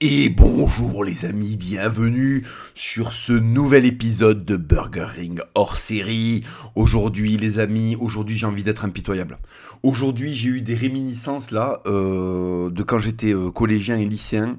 Et 0.00 0.28
bonjour 0.28 1.02
les 1.02 1.24
amis, 1.24 1.56
bienvenue 1.56 2.46
sur 2.76 3.12
ce 3.12 3.32
nouvel 3.32 3.84
épisode 3.84 4.44
de 4.44 4.56
Burger 4.56 5.06
Ring 5.06 5.40
hors 5.56 5.76
série. 5.76 6.44
Aujourd'hui 6.76 7.36
les 7.36 7.58
amis, 7.58 7.96
aujourd'hui 7.98 8.38
j'ai 8.38 8.46
envie 8.46 8.62
d'être 8.62 8.84
impitoyable. 8.84 9.38
Aujourd'hui 9.82 10.36
j'ai 10.36 10.50
eu 10.50 10.62
des 10.62 10.76
réminiscences 10.76 11.50
là 11.50 11.80
euh, 11.86 12.70
de 12.70 12.82
quand 12.84 13.00
j'étais 13.00 13.34
euh, 13.34 13.50
collégien 13.50 13.98
et 13.98 14.04
lycéen. 14.04 14.58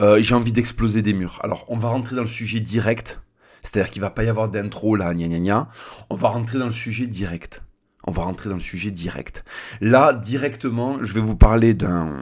Euh, 0.00 0.22
j'ai 0.22 0.34
envie 0.34 0.52
d'exploser 0.52 1.02
des 1.02 1.12
murs. 1.12 1.40
Alors 1.42 1.66
on 1.68 1.76
va 1.76 1.90
rentrer 1.90 2.16
dans 2.16 2.22
le 2.22 2.28
sujet 2.28 2.60
direct, 2.60 3.20
c'est-à-dire 3.62 3.90
qu'il 3.90 4.00
va 4.00 4.08
pas 4.08 4.24
y 4.24 4.28
avoir 4.30 4.48
d'intro 4.48 4.96
là, 4.96 5.12
gna 5.12 5.28
gna 5.28 5.40
gna. 5.40 5.68
On 6.08 6.16
va 6.16 6.30
rentrer 6.30 6.58
dans 6.58 6.64
le 6.64 6.72
sujet 6.72 7.06
direct. 7.06 7.60
On 8.06 8.12
va 8.12 8.22
rentrer 8.22 8.48
dans 8.48 8.56
le 8.56 8.60
sujet 8.60 8.90
direct. 8.90 9.44
Là, 9.80 10.12
directement, 10.12 11.02
je 11.02 11.12
vais 11.12 11.20
vous 11.20 11.36
parler 11.36 11.74
d'un, 11.74 12.14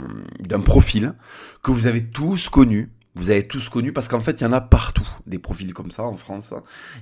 profil 0.64 1.14
que 1.62 1.70
vous 1.70 1.86
avez 1.86 2.04
tous 2.04 2.48
connu. 2.48 2.93
Vous 3.14 3.30
avez 3.30 3.46
tous 3.46 3.68
connu 3.68 3.93
parce 3.93 4.08
qu'en 4.08 4.20
fait, 4.20 4.40
il 4.40 4.44
y 4.44 4.46
en 4.46 4.53
a 4.53 4.61
partout 4.61 5.08
des 5.26 5.39
profils 5.39 5.72
comme 5.72 5.90
ça 5.90 6.04
en 6.04 6.17
France. 6.17 6.53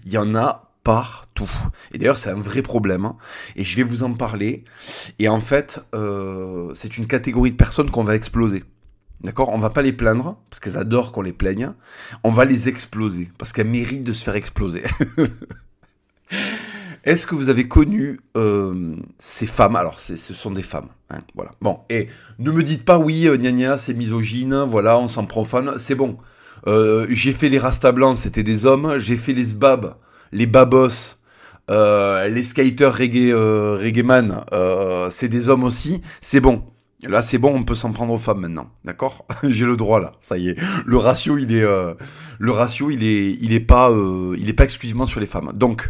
Il 0.05 0.13
y 0.13 0.19
en 0.19 0.35
a 0.35 0.73
partout. 0.83 1.51
Et 1.93 1.99
d'ailleurs, 1.99 2.19
c'est 2.19 2.31
un 2.31 2.39
vrai 2.39 2.63
problème. 2.63 3.13
Et 3.57 3.65
je 3.65 3.77
vais 3.77 3.83
vous 3.83 4.03
en 4.03 4.15
parler. 4.15 4.65
Et 5.19 5.29
en 5.29 5.41
fait, 5.41 5.85
euh, 5.95 6.73
c'est 6.75 6.97
une 6.97 7.07
catégorie 7.07 7.51
de 7.51 7.57
personnes 7.57 7.91
qu'on 7.91 8.05
va 8.05 8.15
exploser. 8.15 8.63
D'accord? 9.23 9.49
On 9.49 9.59
va 9.59 9.71
pas 9.71 9.83
les 9.83 9.93
plaindre, 9.93 10.37
parce 10.51 10.61
qu'elles 10.61 10.77
adorent 10.77 11.13
qu'on 11.13 11.23
les 11.23 11.33
plaigne. 11.33 11.73
On 12.23 12.31
va 12.31 12.45
les 12.45 12.69
exploser, 12.69 13.31
parce 13.39 13.53
qu'elles 13.53 13.67
méritent 13.67 14.05
de 14.05 14.13
se 14.13 14.25
faire 14.25 14.37
exploser. 14.37 14.85
Est-ce 17.07 17.29
que 17.29 17.37
vous 17.37 17.49
avez 17.49 17.69
connu 17.69 18.19
euh, 18.37 18.97
ces 19.21 19.47
femmes? 19.47 19.77
Alors, 19.77 20.01
ce 20.01 20.17
sont 20.17 20.51
des 20.51 20.65
femmes. 20.65 20.89
hein, 21.09 21.21
voilà. 21.37 21.53
Bon, 21.63 21.79
et 21.89 22.09
ne 22.41 22.51
me 22.51 22.65
dites 22.65 22.85
pas 22.85 22.99
oui, 22.99 23.29
euh, 23.29 23.37
gna 23.37 23.79
c'est 23.79 23.95
misogyne, 23.95 24.65
voilà, 24.69 24.99
on 24.99 25.07
s'en 25.07 25.25
profane. 25.25 25.75
C'est 25.79 25.95
bon. 25.95 26.17
Euh, 26.67 27.07
j'ai 27.09 27.31
fait 27.31 27.49
les 27.49 27.59
Rasta 27.59 27.93
blancs, 27.93 28.17
c'était 28.17 28.43
des 28.43 28.67
hommes. 28.67 28.99
J'ai 28.99 29.15
fait 29.15 29.33
les 29.33 29.45
sbabs, 29.45 29.95
les 30.33 30.47
babos, 30.47 31.17
euh, 31.71 32.27
les 32.29 32.43
skaters 32.43 32.93
reggae, 32.97 33.33
reggae 33.33 34.03
man, 34.05 34.41
c'est 35.11 35.29
des 35.29 35.49
hommes 35.49 35.63
aussi. 35.63 36.03
C'est 36.21 36.41
bon. 36.41 36.65
Là, 37.07 37.23
c'est 37.23 37.39
bon, 37.39 37.55
on 37.55 37.63
peut 37.63 37.77
s'en 37.77 37.93
prendre 37.93 38.15
aux 38.15 38.19
femmes 38.19 38.41
maintenant, 38.41 38.69
d'accord? 38.85 39.27
J'ai 39.45 39.67
le 39.67 39.77
droit 39.77 40.01
là, 40.01 40.11
ça 40.21 40.39
y 40.39 40.49
est. 40.49 40.57
Le 40.85 40.97
ratio, 40.97 41.39
il 41.39 41.55
est, 41.55 41.63
le 41.63 42.51
ratio, 42.51 42.91
il 42.91 43.05
est, 43.05 43.31
il 43.41 43.53
est 43.53 43.61
pas, 43.61 43.93
il 44.37 44.49
est 44.49 44.55
pas 44.55 44.65
exclusivement 44.65 45.07
sur 45.07 45.21
les 45.21 45.27
femmes. 45.27 45.53
Donc, 45.55 45.89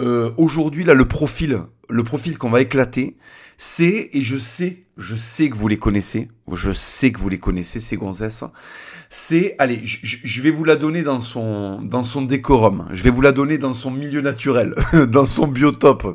euh, 0.00 0.30
aujourd'hui 0.36 0.84
là 0.84 0.94
le 0.94 1.06
profil 1.06 1.60
le 1.88 2.04
profil 2.04 2.38
qu'on 2.38 2.50
va 2.50 2.60
éclater 2.60 3.16
c'est 3.56 4.10
et 4.12 4.22
je 4.22 4.38
sais 4.38 4.84
je 4.96 5.16
sais 5.16 5.48
que 5.50 5.56
vous 5.56 5.68
les 5.68 5.78
connaissez 5.78 6.28
je 6.52 6.70
sais 6.70 7.10
que 7.12 7.18
vous 7.20 7.28
les 7.28 7.38
connaissez 7.38 7.80
ces 7.80 7.96
gonzesses 7.96 8.44
c'est 9.10 9.54
allez 9.58 9.80
je- 9.84 10.42
vais 10.42 10.50
vous 10.50 10.64
la 10.64 10.76
donner 10.76 11.02
dans 11.02 11.18
son 11.20 11.80
dans 11.80 12.02
son 12.02 12.22
décorum. 12.22 12.88
Je 12.92 13.02
vais 13.02 13.10
vous 13.10 13.22
la 13.22 13.32
donner 13.32 13.56
dans 13.58 13.72
son 13.74 13.90
milieu 13.90 14.20
naturel 14.20 14.74
dans 15.08 15.24
son 15.26 15.46
biotope 15.48 16.06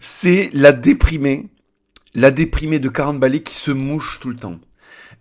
c'est 0.00 0.50
la 0.52 0.72
déprimée 0.72 1.48
la 2.14 2.30
déprimée 2.30 2.78
de 2.78 2.88
40 2.88 3.18
balais 3.20 3.42
qui 3.42 3.54
se 3.54 3.70
mouche 3.72 4.18
tout 4.20 4.30
le 4.30 4.36
temps 4.36 4.58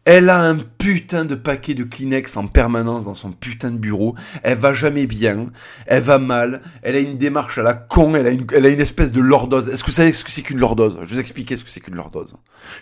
elle 0.09 0.29
a 0.29 0.41
un 0.41 0.55
putain 0.55 1.25
de 1.25 1.35
paquet 1.35 1.73
de 1.73 1.83
Kleenex 1.83 2.37
en 2.37 2.47
permanence 2.47 3.03
dans 3.03 3.13
son 3.13 3.33
putain 3.33 3.71
de 3.71 3.77
bureau. 3.77 4.15
Elle 4.41 4.57
va 4.57 4.73
jamais 4.73 5.05
bien. 5.05 5.47
Elle 5.85 6.01
va 6.01 6.17
mal. 6.17 6.61
Elle 6.81 6.95
a 6.95 6.99
une 6.99 7.17
démarche 7.17 7.57
à 7.57 7.61
la 7.61 7.73
con. 7.73 8.15
Elle 8.15 8.25
a 8.25 8.29
une, 8.29 8.47
elle 8.55 8.65
a 8.65 8.69
une 8.69 8.79
espèce 8.79 9.11
de 9.11 9.19
lordose. 9.19 9.67
Est-ce 9.67 9.83
que 9.83 9.87
vous 9.87 9.95
savez 9.97 10.13
ce 10.13 10.23
que 10.23 10.31
c'est 10.31 10.43
qu'une 10.43 10.59
lordose? 10.59 10.97
Je 11.03 11.13
vous 11.13 11.19
expliquer 11.19 11.57
ce 11.57 11.65
que 11.65 11.69
c'est 11.69 11.81
qu'une 11.81 11.95
lordose. 11.95 12.35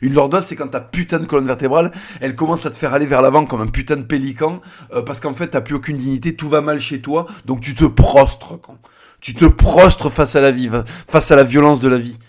Une 0.03 0.13
lordose, 0.13 0.45
c'est 0.45 0.55
quand 0.55 0.67
ta 0.67 0.81
putain 0.81 1.17
de 1.17 1.25
colonne 1.25 1.47
vertébrale, 1.47 1.91
elle 2.21 2.35
commence 2.35 2.63
à 2.67 2.69
te 2.69 2.75
faire 2.75 2.93
aller 2.93 3.07
vers 3.07 3.23
l'avant 3.23 3.47
comme 3.47 3.61
un 3.61 3.67
putain 3.67 3.95
de 3.95 4.03
pélican, 4.03 4.61
euh, 4.93 5.01
parce 5.01 5.19
qu'en 5.19 5.33
fait, 5.33 5.47
t'as 5.47 5.61
plus 5.61 5.73
aucune 5.73 5.97
dignité, 5.97 6.35
tout 6.35 6.47
va 6.47 6.61
mal 6.61 6.79
chez 6.79 7.01
toi, 7.01 7.25
donc 7.45 7.59
tu 7.59 7.73
te 7.73 7.85
prostres, 7.85 8.61
con. 8.61 8.77
Tu 9.19 9.33
te 9.33 9.45
prostres 9.45 10.11
face 10.11 10.35
à 10.35 10.41
la 10.41 10.51
vie, 10.51 10.69
face 11.07 11.31
à 11.31 11.35
la 11.35 11.43
violence 11.43 11.81
de 11.81 11.87
la 11.87 11.97
vie. 11.97 12.19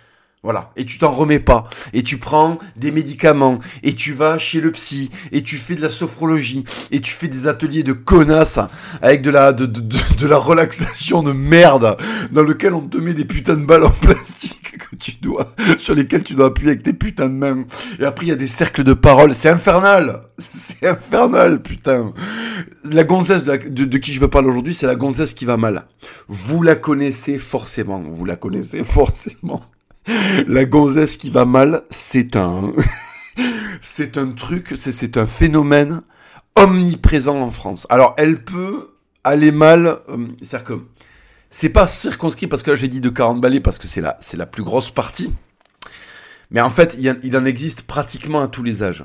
Voilà. 0.46 0.70
Et 0.76 0.84
tu 0.84 0.98
t'en 0.98 1.10
remets 1.10 1.40
pas. 1.40 1.68
Et 1.92 2.04
tu 2.04 2.18
prends 2.18 2.58
des 2.76 2.92
médicaments. 2.92 3.58
Et 3.82 3.94
tu 3.94 4.12
vas 4.12 4.38
chez 4.38 4.60
le 4.60 4.70
psy. 4.70 5.10
Et 5.32 5.42
tu 5.42 5.56
fais 5.56 5.74
de 5.74 5.82
la 5.82 5.88
sophrologie. 5.88 6.62
Et 6.92 7.00
tu 7.00 7.10
fais 7.10 7.26
des 7.26 7.48
ateliers 7.48 7.82
de 7.82 7.92
connasses. 7.92 8.60
Avec 9.02 9.22
de 9.22 9.30
la, 9.30 9.52
de, 9.52 9.66
de, 9.66 9.80
de, 9.80 9.98
de 10.16 10.26
la 10.28 10.36
relaxation 10.36 11.24
de 11.24 11.32
merde. 11.32 11.96
Dans 12.30 12.44
lequel 12.44 12.74
on 12.74 12.82
te 12.82 12.96
met 12.96 13.12
des 13.12 13.24
putains 13.24 13.56
de 13.56 13.66
balles 13.66 13.82
en 13.82 13.90
plastique 14.00 14.78
que 14.78 14.94
tu 14.94 15.14
dois, 15.20 15.52
sur 15.78 15.96
lesquelles 15.96 16.22
tu 16.22 16.34
dois 16.34 16.46
appuyer 16.46 16.70
avec 16.70 16.84
tes 16.84 16.92
putains 16.92 17.28
de 17.28 17.34
mains. 17.34 17.64
Et 17.98 18.04
après, 18.04 18.26
il 18.26 18.28
y 18.28 18.32
a 18.32 18.36
des 18.36 18.46
cercles 18.46 18.84
de 18.84 18.94
parole. 18.94 19.34
C'est 19.34 19.48
infernal. 19.48 20.20
C'est 20.38 20.86
infernal, 20.86 21.60
putain. 21.60 22.12
La 22.84 23.02
gonzesse 23.02 23.42
de, 23.42 23.56
de 23.56 23.98
qui 23.98 24.12
je 24.12 24.20
veux 24.20 24.30
parler 24.30 24.48
aujourd'hui, 24.48 24.74
c'est 24.74 24.86
la 24.86 24.94
gonzesse 24.94 25.34
qui 25.34 25.44
va 25.44 25.56
mal. 25.56 25.88
Vous 26.28 26.62
la 26.62 26.76
connaissez 26.76 27.40
forcément. 27.40 27.98
Vous 27.98 28.24
la 28.24 28.36
connaissez 28.36 28.84
forcément. 28.84 29.64
La 30.46 30.64
gonzesse 30.64 31.16
qui 31.16 31.30
va 31.30 31.44
mal, 31.44 31.82
c'est 31.90 32.36
un, 32.36 32.72
c'est 33.82 34.18
un 34.18 34.32
truc, 34.32 34.74
c'est, 34.76 35.16
un 35.16 35.26
phénomène 35.26 36.02
omniprésent 36.54 37.40
en 37.40 37.50
France. 37.50 37.86
Alors, 37.90 38.14
elle 38.16 38.42
peut 38.42 38.94
aller 39.24 39.50
mal, 39.50 39.98
euh, 40.08 40.28
c'est-à-dire 40.40 40.64
que 40.64 40.80
c'est 41.50 41.70
pas 41.70 41.86
circonscrit 41.86 42.46
parce 42.46 42.62
que 42.62 42.70
là 42.70 42.76
j'ai 42.76 42.88
dit 42.88 43.00
de 43.00 43.08
40 43.08 43.40
balais 43.40 43.60
parce 43.60 43.78
que 43.78 43.86
c'est 43.86 44.00
la, 44.00 44.16
c'est 44.20 44.36
la 44.36 44.46
plus 44.46 44.62
grosse 44.62 44.90
partie. 44.90 45.32
Mais 46.50 46.60
en 46.60 46.70
fait, 46.70 46.96
il, 46.98 47.36
en 47.36 47.44
existe 47.44 47.82
pratiquement 47.82 48.40
à 48.40 48.48
tous 48.48 48.62
les 48.62 48.82
âges. 48.82 49.04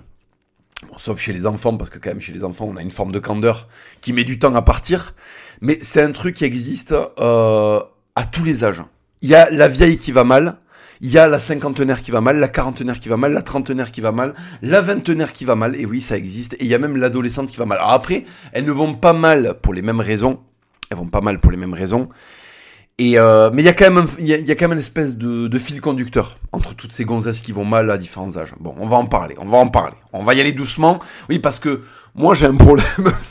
Sauf 0.98 1.20
chez 1.20 1.34
les 1.34 1.46
enfants, 1.46 1.76
parce 1.78 1.90
que 1.90 1.98
quand 1.98 2.10
même 2.10 2.22
chez 2.22 2.34
les 2.34 2.44
enfants, 2.44 2.66
on 2.68 2.76
a 2.76 2.82
une 2.82 2.92
forme 2.92 3.12
de 3.12 3.20
candeur 3.20 3.68
qui 4.02 4.14
met 4.14 4.24
du 4.24 4.38
temps 4.38 4.54
à 4.54 4.62
partir. 4.62 5.16
Mais 5.62 5.80
c'est 5.82 6.02
un 6.02 6.12
truc 6.12 6.36
qui 6.36 6.46
existe 6.46 6.92
euh, 6.92 7.82
à 8.16 8.24
tous 8.24 8.44
les 8.44 8.64
âges. 8.64 8.84
Il 9.22 9.30
y 9.30 9.36
a 9.36 9.50
la 9.50 9.68
vieille 9.68 9.98
qui 9.98 10.12
va 10.12 10.24
mal, 10.24 10.58
il 11.02 11.10
y 11.10 11.18
a 11.18 11.28
la 11.28 11.40
cinquantenaire 11.40 12.04
qui 12.04 12.12
va 12.12 12.22
mal, 12.22 12.38
la 12.38 12.48
quarantenaire 12.48 13.00
qui 13.00 13.10
va 13.10 13.18
mal, 13.18 13.34
la 13.34 13.42
trentenaire 13.42 13.92
qui 13.92 14.02
va 14.02 14.12
mal, 14.12 14.36
la 14.62 14.82
vingtenaire 14.82 15.34
qui 15.34 15.46
va 15.46 15.56
mal, 15.56 15.76
et 15.76 15.86
oui, 15.86 16.00
ça 16.00 16.16
existe, 16.16 16.54
et 16.54 16.58
il 16.62 16.68
y 16.68 16.76
a 16.76 16.80
même 16.80 16.96
l'adolescente 16.96 17.50
qui 17.50 17.58
va 17.58 17.66
mal. 17.66 17.80
Alors 17.80 17.92
après, 17.92 18.24
elles 18.52 18.66
ne 18.66 18.72
vont 18.72 18.94
pas 18.94 19.14
mal 19.14 19.56
pour 19.62 19.74
les 19.74 19.82
mêmes 19.82 20.00
raisons, 20.00 20.40
elles 20.90 20.98
vont 20.98 21.08
pas 21.08 21.22
mal 21.22 21.40
pour 21.40 21.52
les 21.52 21.58
mêmes 21.58 21.74
raisons, 21.74 22.10
et 23.00 23.18
euh, 23.18 23.50
mais 23.52 23.64
il 23.64 23.66
y 23.66 23.70
a 23.70 23.74
quand 23.74 23.90
même, 23.90 24.06
il 24.20 24.28
y 24.28 24.52
a, 24.52 24.56
quand 24.56 24.66
même 24.66 24.74
une 24.74 24.80
espèce 24.80 25.18
de, 25.18 25.48
de 25.48 25.58
fil 25.58 25.82
conducteur 25.82 26.38
entre 26.52 26.76
toutes 26.76 26.94
ces 26.94 27.04
gonzesses 27.04 27.42
qui 27.42 27.52
vont 27.52 27.66
mal 27.66 27.90
à 27.90 27.98
différents 27.98 28.38
âges. 28.38 28.54
Bon, 28.60 28.76
on 28.78 28.88
va 28.88 28.98
en 28.98 29.08
parler, 29.08 29.34
on 29.40 29.46
va 29.46 29.58
en 29.58 29.70
parler, 29.70 29.98
on 30.14 30.24
va 30.24 30.36
y 30.36 30.40
aller 30.40 30.52
doucement, 30.52 31.00
oui, 31.30 31.40
parce 31.40 31.58
que 31.58 31.82
moi 32.14 32.36
j'ai 32.36 32.46
un 32.46 32.56
problème, 32.56 32.86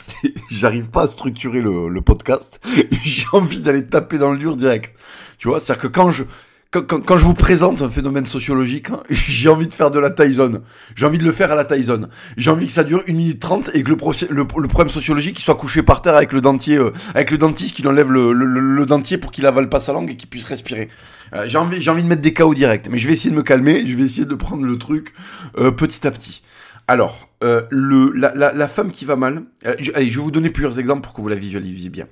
j'arrive 0.51 0.89
pas 0.89 1.03
à 1.03 1.07
structurer 1.07 1.61
le, 1.61 1.87
le 1.87 2.01
podcast, 2.01 2.59
j'ai 3.05 3.27
envie 3.31 3.61
d'aller 3.61 3.85
taper 3.87 4.17
dans 4.17 4.31
le 4.31 4.37
dur 4.37 4.57
direct. 4.57 4.93
Tu 5.37 5.47
vois, 5.47 5.59
c'est-à-dire 5.61 5.83
que 5.83 5.87
quand 5.87 6.11
je 6.11 6.23
quand, 6.71 7.17
je 7.17 7.25
vous 7.25 7.33
présente 7.33 7.81
un 7.81 7.89
phénomène 7.89 8.25
sociologique, 8.25 8.91
hein, 8.91 9.03
j'ai 9.09 9.49
envie 9.49 9.67
de 9.67 9.73
faire 9.73 9.91
de 9.91 9.99
la 9.99 10.09
Tyson. 10.09 10.61
J'ai 10.95 11.05
envie 11.05 11.17
de 11.17 11.23
le 11.25 11.33
faire 11.33 11.51
à 11.51 11.55
la 11.55 11.65
Tyson. 11.65 12.07
J'ai 12.37 12.49
envie 12.49 12.65
que 12.65 12.71
ça 12.71 12.85
dure 12.85 13.03
une 13.07 13.17
minute 13.17 13.41
trente 13.41 13.69
et 13.73 13.83
que 13.83 13.89
le, 13.89 13.97
problème 13.97 14.87
sociologique 14.87 15.37
il 15.37 15.41
soit 15.41 15.55
couché 15.55 15.83
par 15.83 16.01
terre 16.01 16.15
avec 16.15 16.31
le 16.31 16.39
dentier, 16.39 16.77
euh, 16.77 16.93
avec 17.13 17.31
le 17.31 17.37
dentiste 17.37 17.75
qui 17.75 17.85
enlève 17.85 18.09
le, 18.09 18.85
dentier 18.85 19.17
pour 19.17 19.33
qu'il 19.33 19.45
avale 19.45 19.67
pas 19.67 19.81
sa 19.81 19.91
langue 19.91 20.11
et 20.11 20.15
qu'il 20.15 20.29
puisse 20.29 20.45
respirer. 20.45 20.87
Euh, 21.33 21.43
j'ai 21.45 21.57
envie, 21.57 21.79
de 21.79 22.07
mettre 22.07 22.21
des 22.21 22.33
KO 22.33 22.53
direct, 22.53 22.87
mais 22.89 22.97
je 22.97 23.07
vais 23.07 23.13
essayer 23.13 23.31
de 23.31 23.35
me 23.35 23.43
calmer. 23.43 23.85
Je 23.85 23.97
vais 23.97 24.03
essayer 24.03 24.25
de 24.25 24.35
prendre 24.35 24.63
le 24.63 24.77
truc 24.77 25.13
euh, 25.57 25.71
petit 25.71 26.07
à 26.07 26.11
petit. 26.11 26.41
Alors, 26.87 27.29
la, 27.41 28.67
femme 28.67 28.91
qui 28.91 29.03
va 29.03 29.17
mal. 29.17 29.43
allez, 29.63 30.09
je 30.09 30.17
vais 30.17 30.23
vous 30.23 30.31
donner 30.31 30.49
plusieurs 30.49 30.79
exemples 30.79 31.01
pour 31.01 31.13
que 31.13 31.21
vous 31.21 31.29
la 31.29 31.35
visualisiez 31.35 31.89
bien. 31.89 32.07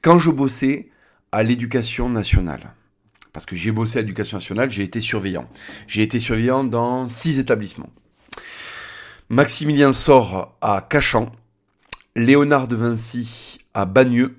Quand 0.00 0.18
je 0.18 0.30
bossais 0.30 0.88
à 1.30 1.42
l'éducation 1.42 2.08
nationale, 2.08 2.74
parce 3.32 3.46
que 3.46 3.56
j'ai 3.56 3.70
bossé 3.70 3.98
à 3.98 4.02
l'éducation 4.02 4.36
nationale, 4.36 4.70
j'ai 4.70 4.82
été 4.82 5.00
surveillant. 5.00 5.48
J'ai 5.86 6.02
été 6.02 6.18
surveillant 6.18 6.64
dans 6.64 7.08
six 7.08 7.38
établissements. 7.38 7.90
Maximilien 9.28 9.92
Sort 9.92 10.56
à 10.60 10.80
Cachan, 10.88 11.30
Léonard 12.16 12.66
de 12.66 12.76
Vinci 12.76 13.58
à 13.74 13.84
Bagneux. 13.84 14.36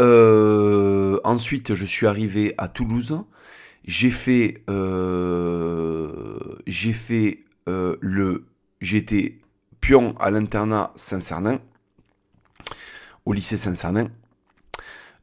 Euh, 0.00 1.18
ensuite, 1.24 1.74
je 1.74 1.86
suis 1.86 2.06
arrivé 2.06 2.54
à 2.58 2.68
Toulouse. 2.68 3.24
J'ai 3.84 4.10
fait, 4.10 4.62
euh, 4.68 6.08
j'ai 6.66 6.92
fait 6.92 7.44
euh, 7.68 7.96
le, 8.00 8.46
j'ai 8.80 8.98
été 8.98 9.40
pion 9.80 10.14
à 10.18 10.30
l'internat 10.30 10.92
Saint-Cernin, 10.96 11.60
au 13.24 13.32
lycée 13.32 13.56
Saint-Cernin. 13.56 14.08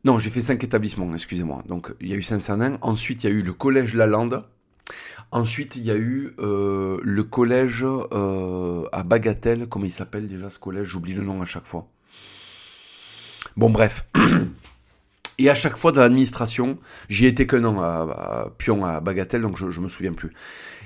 Non, 0.03 0.19
j'ai 0.19 0.29
fait 0.29 0.41
cinq 0.41 0.63
établissements, 0.63 1.13
excusez-moi. 1.13 1.63
Donc, 1.67 1.93
il 2.01 2.09
y 2.09 2.13
a 2.13 2.15
eu 2.15 2.21
Saint-Cernin. 2.21 2.77
Ensuite, 2.81 3.23
il 3.23 3.29
y 3.29 3.33
a 3.33 3.35
eu 3.35 3.41
le 3.41 3.53
collège 3.53 3.93
Lalande. 3.93 4.43
Ensuite, 5.31 5.77
il 5.77 5.83
y 5.83 5.91
a 5.91 5.95
eu 5.95 6.35
euh, 6.39 6.99
le 7.01 7.23
collège 7.23 7.85
euh, 7.85 8.83
à 8.91 9.03
Bagatelle. 9.03 9.67
Comment 9.67 9.85
il 9.85 9.91
s'appelle 9.91 10.27
déjà 10.27 10.49
ce 10.49 10.59
collège? 10.59 10.87
J'oublie 10.87 11.13
le 11.13 11.23
nom 11.23 11.41
à 11.41 11.45
chaque 11.45 11.65
fois. 11.65 11.87
Bon, 13.55 13.69
bref. 13.69 14.05
Et 15.39 15.49
à 15.49 15.55
chaque 15.55 15.77
fois 15.77 15.91
dans 15.91 16.01
l'administration, 16.01 16.77
j'y 17.09 17.25
étais 17.25 17.47
qu'un 17.47 17.63
an 17.63 17.81
à, 17.81 18.51
Pion, 18.57 18.85
à 18.85 18.99
Bagatelle, 18.99 19.41
donc 19.41 19.57
je, 19.57 19.71
je 19.71 19.81
me 19.81 19.87
souviens 19.87 20.13
plus. 20.13 20.31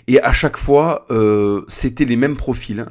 Et 0.07 0.21
à 0.21 0.31
chaque 0.31 0.55
fois, 0.55 1.05
euh, 1.11 1.65
c'était 1.67 2.05
les 2.05 2.15
mêmes 2.15 2.37
profils 2.37 2.85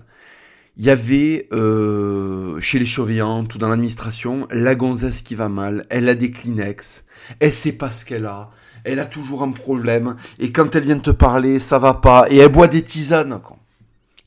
il 0.76 0.84
y 0.84 0.90
avait 0.90 1.48
euh, 1.52 2.60
chez 2.60 2.78
les 2.78 2.86
surveillantes 2.86 3.54
ou 3.54 3.58
dans 3.58 3.68
l'administration 3.68 4.46
la 4.50 4.74
gonzesse 4.74 5.22
qui 5.22 5.34
va 5.34 5.48
mal, 5.48 5.86
elle 5.88 6.08
a 6.08 6.14
des 6.14 6.30
Kleenex, 6.30 7.04
elle 7.40 7.52
sait 7.52 7.72
pas 7.72 7.90
ce 7.90 8.04
qu'elle 8.04 8.26
a, 8.26 8.50
elle 8.84 9.00
a 9.00 9.06
toujours 9.06 9.42
un 9.42 9.52
problème, 9.52 10.16
et 10.38 10.52
quand 10.52 10.74
elle 10.74 10.84
vient 10.84 10.98
te 10.98 11.10
parler, 11.10 11.58
ça 11.58 11.78
va 11.78 11.94
pas, 11.94 12.26
et 12.30 12.36
elle 12.36 12.50
boit 12.52 12.68
des 12.68 12.82
tisanes, 12.82 13.40
quand. 13.42 13.58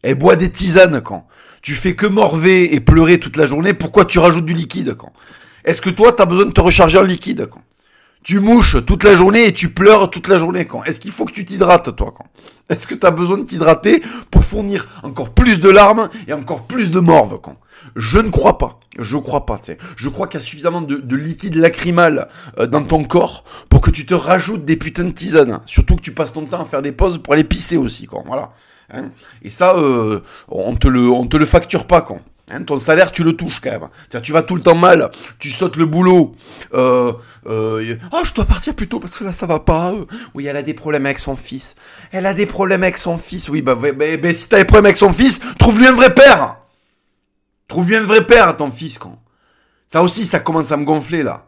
Elle 0.02 0.16
boit 0.16 0.36
des 0.36 0.52
tisanes, 0.52 1.02
quand. 1.02 1.28
Tu 1.62 1.76
fais 1.76 1.96
que 1.96 2.08
morver 2.08 2.74
et 2.74 2.80
pleurer 2.80 3.20
toute 3.20 3.38
la 3.38 3.46
journée, 3.46 3.74
pourquoi 3.74 4.06
tu 4.06 4.18
rajoutes 4.20 4.46
du 4.46 4.54
liquide, 4.54 4.96
quand 4.96 5.14
Est-ce 5.66 5.82
que 5.82 5.90
toi, 5.90 6.14
t'as 6.14 6.26
besoin 6.26 6.46
de 6.46 6.52
te 6.52 6.62
recharger 6.62 6.98
en 6.98 7.04
liquide, 7.04 7.48
quand 7.50 7.62
tu 8.24 8.40
mouches 8.40 8.78
toute 8.86 9.04
la 9.04 9.16
journée 9.16 9.48
et 9.48 9.54
tu 9.54 9.70
pleures 9.70 10.10
toute 10.10 10.28
la 10.28 10.40
journée, 10.40 10.66
quand 10.66 10.84
Est-ce 10.84 11.00
qu'il 11.00 11.12
faut 11.12 11.26
que 11.26 11.32
tu 11.32 11.46
t'hydrates, 11.46 11.96
toi, 11.96 12.14
quand 12.16 12.26
Est-ce 12.70 12.86
que 12.86 12.96
tu 12.96 13.06
as 13.06 13.12
besoin 13.12 13.38
de 13.38 13.44
t'hydrater 13.44 14.04
pour 14.30 14.44
fournir 14.44 14.88
encore 15.04 15.30
plus 15.30 15.62
de 15.62 15.70
larmes 15.70 16.10
et 16.28 16.34
encore 16.34 16.64
plus 16.64 16.92
de 16.92 17.00
morve, 17.00 17.40
quand 17.42 17.56
Je 17.96 18.20
ne 18.20 18.30
crois 18.30 18.58
pas. 18.58 18.80
Je 18.98 19.18
crois 19.18 19.46
pas, 19.46 19.58
tu 19.58 19.72
sais. 19.72 19.78
Je 19.96 20.10
crois 20.10 20.28
qu'il 20.28 20.40
y 20.40 20.44
a 20.44 20.46
suffisamment 20.46 20.82
de, 20.82 21.16
liquide 21.16 21.56
lacrymal 21.56 22.28
euh, 22.58 22.68
dans 22.68 22.84
ton 22.84 23.04
corps 23.04 23.46
pour 23.70 23.82
que 23.82 23.92
tu 23.92 24.06
te 24.06 24.14
rajoutes 24.14 24.66
des 24.66 24.76
putains 24.76 25.06
de 25.06 25.12
tisanes. 25.12 25.62
Surtout 25.66 25.96
que 25.96 26.02
tu 26.02 26.14
passes 26.14 26.34
ton 26.34 26.46
temps 26.46 26.62
à 26.62 26.66
faire 26.66 26.82
des 26.82 26.92
pauses 26.92 27.20
pour 27.20 27.34
aller 27.34 27.44
pisser 27.44 27.78
aussi, 27.78 28.06
quoi. 28.06 28.24
Voilà. 28.26 28.52
Hein? 28.92 29.12
Et 29.42 29.50
ça, 29.50 29.76
euh, 29.76 30.22
on 30.50 30.76
te 30.76 30.88
le, 30.88 31.10
on 31.10 31.28
te 31.28 31.38
le 31.38 31.46
facture 31.46 31.86
pas, 31.86 32.02
quoi. 32.02 32.20
Hein, 32.52 32.64
ton 32.64 32.80
salaire, 32.80 33.12
tu 33.12 33.24
le 33.24 33.34
touches 33.34 33.60
quand 33.60 33.70
même. 33.70 33.90
cest 34.10 34.24
tu 34.24 34.32
vas 34.32 34.42
tout 34.42 34.56
le 34.56 34.62
temps 34.62 34.76
mal, 34.76 35.12
tu 35.38 35.52
sautes 35.52 35.76
le 35.76 35.86
boulot. 35.86 36.36
Euh, 36.74 37.14
euh, 37.46 37.96
oh, 38.12 38.22
je 38.24 38.34
dois 38.34 38.46
partir 38.46 38.74
plus 38.74 38.88
tôt 38.88 39.00
parce 39.00 39.18
que 39.18 39.24
là, 39.24 39.34
ça 39.34 39.46
va 39.46 39.60
pas. 39.60 39.94
Oui, 40.34 40.48
elle 40.48 40.58
a 40.58 40.64
des 40.64 40.74
problèmes 40.74 41.06
avec 41.06 41.20
son 41.20 41.36
fils. 41.36 41.76
Elle 42.12 42.26
a 42.26 42.34
des 42.34 42.48
problèmes 42.48 42.82
avec 42.82 42.98
son 42.98 43.20
fils. 43.20 43.50
Oui, 43.50 43.62
bah, 43.62 43.76
bah, 43.76 43.92
bah, 43.94 44.34
si 44.34 44.50
t'as 44.50 44.58
des 44.58 44.66
problèmes 44.66 44.86
avec 44.86 44.98
son 44.98 45.14
fils, 45.14 45.40
trouve-lui 45.60 45.88
un 45.88 45.94
vrai 45.94 46.14
père. 46.14 46.58
Trouve-lui 47.68 47.98
un 47.98 48.04
vrai 48.04 48.26
père 48.26 48.48
à 48.48 48.54
ton 48.54 48.72
fils, 48.72 48.98
quand. 48.98 49.22
Ça 49.86 50.02
aussi, 50.02 50.26
ça 50.26 50.40
commence 50.40 50.72
à 50.72 50.78
me 50.78 50.86
gonfler, 50.86 51.22
là. 51.22 51.46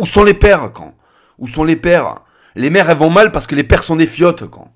Où 0.00 0.06
sont 0.06 0.24
les 0.24 0.34
pères, 0.34 0.70
quand 0.72 0.94
Où 1.38 1.48
sont 1.48 1.64
les 1.64 1.76
pères? 1.76 2.20
Les 2.54 2.70
mères, 2.70 2.88
elles 2.88 2.96
vont 2.96 3.10
mal 3.10 3.32
parce 3.32 3.46
que 3.46 3.54
les 3.56 3.64
pères 3.64 3.82
sont 3.82 3.96
des 3.96 4.06
fiottes, 4.06 4.48
quand. 4.48 4.72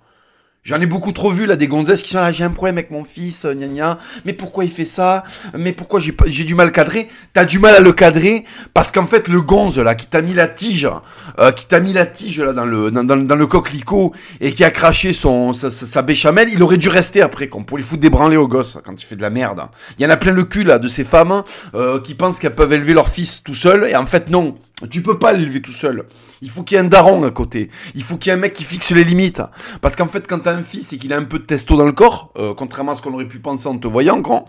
J'en 0.65 0.81
ai 0.81 0.87
beaucoup 0.87 1.13
trop 1.13 1.31
vu 1.31 1.45
là 1.45 1.57
des 1.57 1.69
gonzesses 1.69 2.01
qui 2.01 2.09
sont 2.09 2.17
là, 2.17 2.33
j'ai 2.33 2.43
un 2.43 2.49
problème 2.49 2.79
avec 2.79 2.91
mon 2.91 3.05
fils, 3.05 3.45
euh, 3.45 3.53
gna 3.53 3.69
gna. 3.69 3.99
Mais 4.25 4.33
pourquoi 4.33 4.65
il 4.65 4.71
fait 4.71 4.87
ça? 4.87 5.23
Mais 5.55 5.73
pourquoi 5.73 6.01
j'ai 6.01 6.17
j'ai 6.25 6.45
du 6.45 6.55
mal 6.55 6.69
à 6.69 6.71
cadrer? 6.71 7.11
T'as 7.35 7.45
du 7.45 7.59
mal 7.59 7.75
à 7.75 7.81
le 7.81 7.93
cadrer? 7.93 8.47
Parce 8.73 8.91
qu'en 8.91 9.05
fait 9.05 9.29
le 9.29 9.43
gonze 9.43 9.79
là 9.79 9.95
qui 9.95 10.07
t'a 10.07 10.23
mis 10.23 10.33
la 10.33 10.49
tige, 10.49 10.89
euh, 11.39 11.53
qui 11.53 11.67
t'a 11.67 11.81
mis 11.81 11.93
la 11.93 12.07
tige 12.07 12.41
là 12.41 12.55
dans 12.55 12.65
le 12.65 12.91
dans, 12.91 13.05
dans, 13.05 13.37
le 13.37 13.47
coquelicot 13.47 14.15
et 14.41 14.55
qui 14.55 14.65
a 14.65 14.71
craché 14.71 15.13
son 15.13 15.53
sa, 15.53 15.71
sa, 15.71 16.01
béchamel, 16.01 16.49
il 16.51 16.63
aurait 16.63 16.79
dû 16.79 16.89
rester 16.89 17.21
après 17.21 17.49
comme 17.49 17.67
pour 17.67 17.77
lui 17.77 17.85
foutre 17.85 18.01
des 18.01 18.09
branlés 18.09 18.39
au 18.39 18.49
gosse 18.49 18.79
quand 18.87 18.95
il 18.99 19.05
fait 19.05 19.17
de 19.17 19.23
la 19.23 19.29
merde. 19.29 19.61
Il 19.99 20.03
y 20.03 20.07
en 20.07 20.11
a 20.11 20.17
plein 20.17 20.33
le 20.33 20.45
cul 20.45 20.65
là 20.65 20.79
de 20.79 20.89
ces 20.89 21.05
femmes 21.05 21.45
euh, 21.75 22.01
qui 22.01 22.15
pensent 22.15 22.39
qu'elles 22.39 22.55
peuvent 22.55 22.73
élever 22.73 22.95
leur 22.95 23.11
fils 23.11 23.43
tout 23.43 23.55
seul 23.55 23.87
et 23.87 23.97
en 23.97 24.07
fait 24.07 24.31
non. 24.31 24.57
Tu 24.91 25.03
peux 25.03 25.19
pas 25.19 25.32
l'élever 25.32 25.62
tout 25.62 25.73
seul. 25.73 26.05
Il 26.43 26.50
faut 26.50 26.65
qu'il 26.65 26.76
y 26.76 26.81
ait 26.81 26.85
un 26.85 26.88
daron 26.88 27.23
à 27.23 27.31
côté. 27.31 27.71
Il 27.94 28.03
faut 28.03 28.17
qu'il 28.17 28.31
y 28.31 28.35
ait 28.35 28.37
un 28.37 28.41
mec 28.41 28.53
qui 28.53 28.65
fixe 28.65 28.91
les 28.91 29.05
limites. 29.05 29.41
Parce 29.81 29.94
qu'en 29.94 30.09
fait, 30.09 30.26
quand 30.26 30.41
t'as 30.41 30.55
un 30.55 30.62
fils 30.65 30.93
et 30.93 30.99
qu'il 30.99 31.12
a 31.12 31.17
un 31.17 31.25
peu 31.25 31.38
de 31.38 31.44
testo 31.44 31.76
dans 31.76 31.87
le 31.87 31.93
corps, 31.93 32.32
euh, 32.37 32.55
contrairement 32.55 32.93
à 32.93 32.94
ce 32.97 33.03
qu'on 33.03 33.15
aurait 33.15 33.29
pu 33.29 33.38
penser 33.38 33.69
en 33.69 33.79
te 33.79 33.87
voyant, 33.87 34.21
quand, 34.21 34.47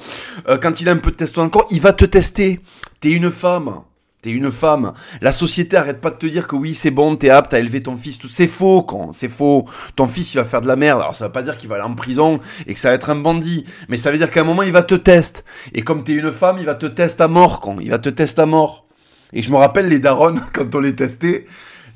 euh, 0.49 0.57
quand 0.57 0.81
il 0.81 0.89
a 0.89 0.93
un 0.93 0.97
peu 0.97 1.11
de 1.11 1.15
testo 1.15 1.41
dans 1.41 1.45
le 1.45 1.51
corps, 1.51 1.67
il 1.69 1.79
va 1.79 1.93
te 1.93 2.05
tester. 2.05 2.59
T'es 2.99 3.11
une 3.11 3.29
femme. 3.29 3.83
T'es 4.23 4.31
une 4.31 4.51
femme. 4.51 4.93
La 5.21 5.31
société 5.31 5.77
arrête 5.77 6.01
pas 6.01 6.09
de 6.09 6.15
te 6.15 6.25
dire 6.25 6.47
que 6.47 6.55
oui, 6.55 6.73
c'est 6.73 6.89
bon, 6.89 7.15
t'es 7.15 7.29
apte 7.29 7.53
à 7.53 7.59
élever 7.59 7.83
ton 7.83 7.95
fils. 7.95 8.17
Tout 8.17 8.27
c'est 8.27 8.47
faux, 8.47 8.81
quand 8.81 9.11
c'est 9.11 9.29
faux. 9.29 9.65
Ton 9.95 10.07
fils, 10.07 10.33
il 10.33 10.37
va 10.37 10.45
faire 10.45 10.61
de 10.61 10.67
la 10.67 10.75
merde. 10.75 10.99
Alors 11.01 11.15
ça 11.15 11.27
veut 11.27 11.31
pas 11.31 11.43
dire 11.43 11.59
qu'il 11.59 11.69
va 11.69 11.75
aller 11.75 11.83
en 11.83 11.93
prison 11.93 12.39
et 12.65 12.73
que 12.73 12.79
ça 12.79 12.89
va 12.89 12.95
être 12.95 13.11
un 13.11 13.15
bandit, 13.15 13.65
mais 13.87 13.97
ça 13.97 14.09
veut 14.09 14.17
dire 14.17 14.31
qu'à 14.31 14.41
un 14.41 14.43
moment, 14.43 14.63
il 14.63 14.71
va 14.71 14.81
te 14.81 14.95
tester. 14.95 15.43
Et 15.75 15.83
comme 15.83 16.03
t'es 16.03 16.13
une 16.13 16.31
femme, 16.31 16.57
il 16.57 16.65
va 16.65 16.73
te 16.73 16.87
tester 16.87 17.21
à 17.21 17.27
mort, 17.27 17.61
quand 17.61 17.79
il 17.79 17.91
va 17.91 17.99
te 17.99 18.09
tester 18.09 18.41
à 18.41 18.47
mort. 18.47 18.84
Et 19.33 19.41
je 19.41 19.51
me 19.51 19.57
rappelle 19.57 19.87
les 19.87 19.99
darons 19.99 20.35
quand 20.53 20.73
on 20.75 20.79
les 20.79 20.95
testait. 20.95 21.45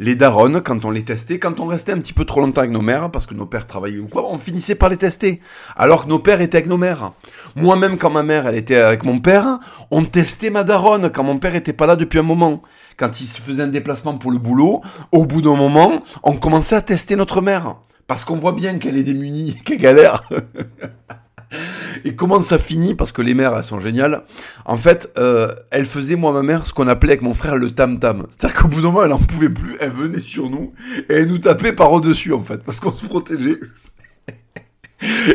Les 0.01 0.15
darons, 0.15 0.61
quand 0.61 0.85
on 0.85 0.91
les 0.91 1.03
testait, 1.03 1.39
quand 1.39 1.59
on 1.59 1.65
restait 1.65 1.91
un 1.91 1.99
petit 1.99 2.13
peu 2.13 2.23
trop 2.23 2.39
longtemps 2.39 2.61
avec 2.61 2.71
nos 2.71 2.81
mères, 2.81 3.11
parce 3.11 3.25
que 3.25 3.33
nos 3.33 3.45
pères 3.45 3.67
travaillaient 3.67 3.99
ou 3.99 4.07
quoi, 4.07 4.31
on 4.31 4.37
finissait 4.37 4.75
par 4.75 4.87
les 4.87 4.95
tester. 4.95 5.41
Alors 5.75 6.05
que 6.05 6.09
nos 6.09 6.19
pères 6.19 6.39
étaient 6.39 6.55
avec 6.55 6.69
nos 6.69 6.77
mères. 6.77 7.11
Moi-même, 7.57 7.97
quand 7.97 8.09
ma 8.09 8.23
mère, 8.23 8.47
elle 8.47 8.55
était 8.55 8.77
avec 8.77 9.03
mon 9.03 9.19
père, 9.19 9.59
on 9.91 10.05
testait 10.05 10.51
ma 10.51 10.63
daronne 10.63 11.09
quand 11.09 11.25
mon 11.25 11.37
père 11.37 11.53
était 11.53 11.73
pas 11.73 11.85
là 11.85 11.97
depuis 11.97 12.19
un 12.19 12.23
moment. 12.23 12.63
Quand 12.95 13.19
il 13.19 13.27
se 13.27 13.41
faisait 13.41 13.63
un 13.63 13.67
déplacement 13.67 14.17
pour 14.17 14.31
le 14.31 14.37
boulot, 14.37 14.81
au 15.11 15.25
bout 15.25 15.41
d'un 15.41 15.57
moment, 15.57 16.01
on 16.23 16.37
commençait 16.37 16.75
à 16.75 16.81
tester 16.81 17.17
notre 17.17 17.41
mère. 17.41 17.75
Parce 18.07 18.23
qu'on 18.23 18.37
voit 18.37 18.53
bien 18.53 18.77
qu'elle 18.77 18.95
est 18.95 19.03
démunie, 19.03 19.57
qu'elle 19.65 19.79
galère. 19.79 20.23
Et 22.05 22.15
comment 22.15 22.41
ça 22.41 22.57
finit 22.57 22.95
Parce 22.95 23.11
que 23.11 23.21
les 23.21 23.33
mères, 23.33 23.55
elles 23.55 23.63
sont 23.63 23.79
géniales. 23.79 24.23
En 24.65 24.77
fait, 24.77 25.11
euh, 25.17 25.51
elle 25.71 25.85
faisait, 25.85 26.15
moi, 26.15 26.31
ma 26.31 26.43
mère, 26.43 26.65
ce 26.65 26.73
qu'on 26.73 26.87
appelait 26.87 27.13
avec 27.13 27.21
mon 27.21 27.33
frère 27.33 27.55
le 27.55 27.71
tam-tam. 27.71 28.25
C'est-à-dire 28.29 28.61
qu'au 28.61 28.67
bout 28.67 28.81
d'un 28.81 28.87
moment, 28.87 29.03
elle 29.03 29.13
en 29.13 29.19
pouvait 29.19 29.49
plus, 29.49 29.75
elle 29.79 29.91
venait 29.91 30.19
sur 30.19 30.49
nous, 30.49 30.73
et 31.09 31.13
elle 31.13 31.27
nous 31.27 31.39
tapait 31.39 31.73
par 31.73 31.91
au-dessus, 31.91 32.33
en 32.33 32.43
fait, 32.43 32.63
parce 32.63 32.79
qu'on 32.79 32.93
se 32.93 33.05
protégeait. 33.05 33.59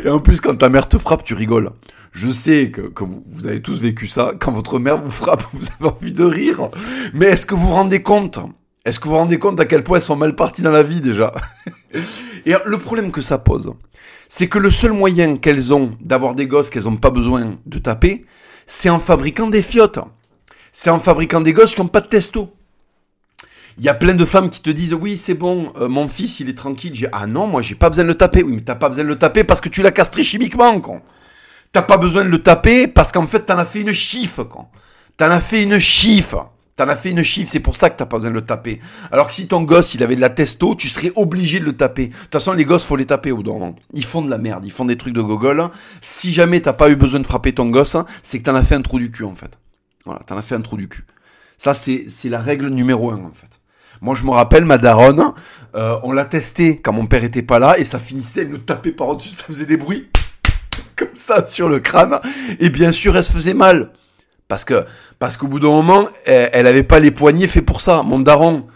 et 0.04 0.08
en 0.08 0.20
plus, 0.20 0.40
quand 0.40 0.56
ta 0.56 0.68
mère 0.68 0.88
te 0.88 0.98
frappe, 0.98 1.24
tu 1.24 1.34
rigoles. 1.34 1.70
Je 2.12 2.28
sais 2.28 2.70
que, 2.70 2.92
vous, 3.02 3.24
vous, 3.28 3.46
avez 3.46 3.60
tous 3.60 3.80
vécu 3.80 4.06
ça. 4.06 4.32
Quand 4.38 4.52
votre 4.52 4.78
mère 4.78 4.98
vous 4.98 5.10
frappe, 5.10 5.42
vous 5.52 5.66
avez 5.80 5.90
envie 5.90 6.12
de 6.12 6.24
rire. 6.24 6.70
Mais 7.12 7.26
est-ce 7.26 7.46
que 7.46 7.54
vous 7.54 7.66
vous 7.66 7.74
rendez 7.74 8.02
compte 8.02 8.38
Est-ce 8.84 9.00
que 9.00 9.04
vous 9.04 9.12
vous 9.12 9.16
rendez 9.16 9.38
compte 9.38 9.58
à 9.60 9.64
quel 9.64 9.82
point 9.82 9.96
elles 9.96 10.02
sont 10.02 10.16
mal 10.16 10.36
parties 10.36 10.60
dans 10.60 10.70
la 10.70 10.82
vie 10.82 11.00
déjà 11.00 11.32
Et 12.46 12.54
le 12.66 12.76
problème 12.76 13.10
que 13.10 13.22
ça 13.22 13.38
pose, 13.38 13.72
c'est 14.28 14.48
que 14.48 14.58
le 14.58 14.70
seul 14.70 14.92
moyen 14.92 15.38
qu'elles 15.38 15.72
ont 15.72 15.92
d'avoir 16.00 16.34
des 16.34 16.46
gosses 16.46 16.68
qu'elles 16.68 16.84
n'ont 16.84 16.96
pas 16.96 17.08
besoin 17.10 17.56
de 17.64 17.78
taper, 17.78 18.26
c'est 18.66 18.90
en 18.90 18.98
fabriquant 18.98 19.46
des 19.46 19.62
fiottes. 19.62 20.00
C'est 20.72 20.90
en 20.90 21.00
fabriquant 21.00 21.40
des 21.40 21.54
gosses 21.54 21.74
qui 21.74 21.80
n'ont 21.80 21.88
pas 21.88 22.02
de 22.02 22.08
testo. 22.08 22.54
Il 23.78 23.84
y 23.84 23.88
a 23.88 23.94
plein 23.94 24.14
de 24.14 24.24
femmes 24.24 24.50
qui 24.50 24.60
te 24.60 24.70
disent 24.70 24.92
oui 24.92 25.16
c'est 25.16 25.34
bon, 25.34 25.72
euh, 25.80 25.88
mon 25.88 26.06
fils 26.06 26.40
il 26.40 26.50
est 26.50 26.56
tranquille. 26.56 26.94
J'ai 26.94 27.08
ah 27.10 27.26
non 27.26 27.46
moi 27.46 27.62
j'ai 27.62 27.74
pas 27.74 27.88
besoin 27.88 28.04
de 28.04 28.08
le 28.08 28.14
taper. 28.14 28.42
Oui 28.42 28.52
mais 28.52 28.60
t'as 28.60 28.74
pas 28.74 28.88
besoin 28.90 29.04
de 29.04 29.08
le 29.08 29.18
taper 29.18 29.44
parce 29.44 29.62
que 29.62 29.70
tu 29.70 29.82
l'as 29.82 29.92
castré 29.92 30.24
chimiquement 30.24 30.78
con. 30.80 31.00
T'as 31.72 31.82
pas 31.82 31.96
besoin 31.96 32.24
de 32.24 32.28
le 32.28 32.42
taper 32.42 32.86
parce 32.86 33.12
qu'en 33.12 33.26
fait 33.26 33.40
t'en 33.40 33.56
as 33.56 33.64
fait 33.64 33.80
une 33.80 33.94
chiffre 33.94 34.44
con. 34.44 34.66
T'en 35.16 35.30
as 35.30 35.40
fait 35.40 35.62
une 35.62 35.78
chiffre. 35.78 36.53
T'en 36.76 36.88
as 36.88 36.96
fait 36.96 37.10
une 37.10 37.22
chiffre, 37.22 37.48
c'est 37.50 37.60
pour 37.60 37.76
ça 37.76 37.88
que 37.88 37.96
t'as 37.96 38.06
pas 38.06 38.16
besoin 38.16 38.30
de 38.30 38.34
le 38.34 38.44
taper. 38.44 38.80
Alors 39.12 39.28
que 39.28 39.34
si 39.34 39.46
ton 39.46 39.62
gosse, 39.62 39.94
il 39.94 40.02
avait 40.02 40.16
de 40.16 40.20
la 40.20 40.30
testo, 40.30 40.74
tu 40.74 40.88
serais 40.88 41.12
obligé 41.14 41.60
de 41.60 41.64
le 41.64 41.76
taper. 41.76 42.08
De 42.08 42.12
toute 42.12 42.32
façon, 42.32 42.52
les 42.52 42.64
gosses, 42.64 42.84
faut 42.84 42.96
les 42.96 43.06
taper 43.06 43.30
au 43.30 43.42
moment. 43.42 43.76
Ils 43.92 44.04
font 44.04 44.22
de 44.22 44.30
la 44.30 44.38
merde, 44.38 44.64
ils 44.64 44.72
font 44.72 44.84
des 44.84 44.96
trucs 44.96 45.14
de 45.14 45.22
gogol. 45.22 45.68
Si 46.00 46.32
jamais 46.32 46.60
t'as 46.60 46.72
pas 46.72 46.90
eu 46.90 46.96
besoin 46.96 47.20
de 47.20 47.26
frapper 47.26 47.52
ton 47.52 47.66
gosse, 47.70 47.96
c'est 48.24 48.40
que 48.40 48.44
t'en 48.44 48.56
as 48.56 48.64
fait 48.64 48.74
un 48.74 48.82
trou 48.82 48.98
du 48.98 49.12
cul, 49.12 49.22
en 49.22 49.36
fait. 49.36 49.56
Voilà, 50.04 50.20
t'en 50.26 50.36
as 50.36 50.42
fait 50.42 50.56
un 50.56 50.62
trou 50.62 50.76
du 50.76 50.88
cul. 50.88 51.04
Ça, 51.58 51.74
c'est, 51.74 52.06
c'est 52.08 52.28
la 52.28 52.40
règle 52.40 52.68
numéro 52.68 53.12
un, 53.12 53.22
en 53.24 53.32
fait. 53.32 53.60
Moi, 54.00 54.16
je 54.16 54.24
me 54.24 54.30
rappelle, 54.30 54.64
ma 54.64 54.78
daronne, 54.78 55.32
euh, 55.76 55.96
on 56.02 56.10
l'a 56.10 56.24
testé 56.24 56.80
quand 56.80 56.92
mon 56.92 57.06
père 57.06 57.22
était 57.22 57.42
pas 57.42 57.60
là, 57.60 57.78
et 57.78 57.84
ça 57.84 58.00
finissait, 58.00 58.42
elle 58.42 58.50
nous 58.50 58.58
tapait 58.58 58.90
par-dessus, 58.90 59.30
ça 59.30 59.44
faisait 59.44 59.66
des 59.66 59.76
bruits 59.76 60.08
comme 60.96 61.14
ça 61.14 61.44
sur 61.44 61.68
le 61.68 61.78
crâne. 61.78 62.18
Et 62.58 62.70
bien 62.70 62.92
sûr, 62.92 63.16
elle 63.16 63.24
se 63.24 63.32
faisait 63.32 63.54
mal. 63.54 63.92
Parce 64.48 64.64
que 64.64 64.84
parce 65.18 65.36
qu'au 65.36 65.46
bout 65.46 65.60
d'un 65.60 65.68
moment, 65.68 66.06
elle, 66.26 66.66
avait 66.66 66.82
pas 66.82 67.00
les 67.00 67.10
poignets 67.10 67.48
faits 67.48 67.64
pour 67.64 67.80
ça. 67.80 68.02
Mon 68.02 68.18
daron, 68.18 68.66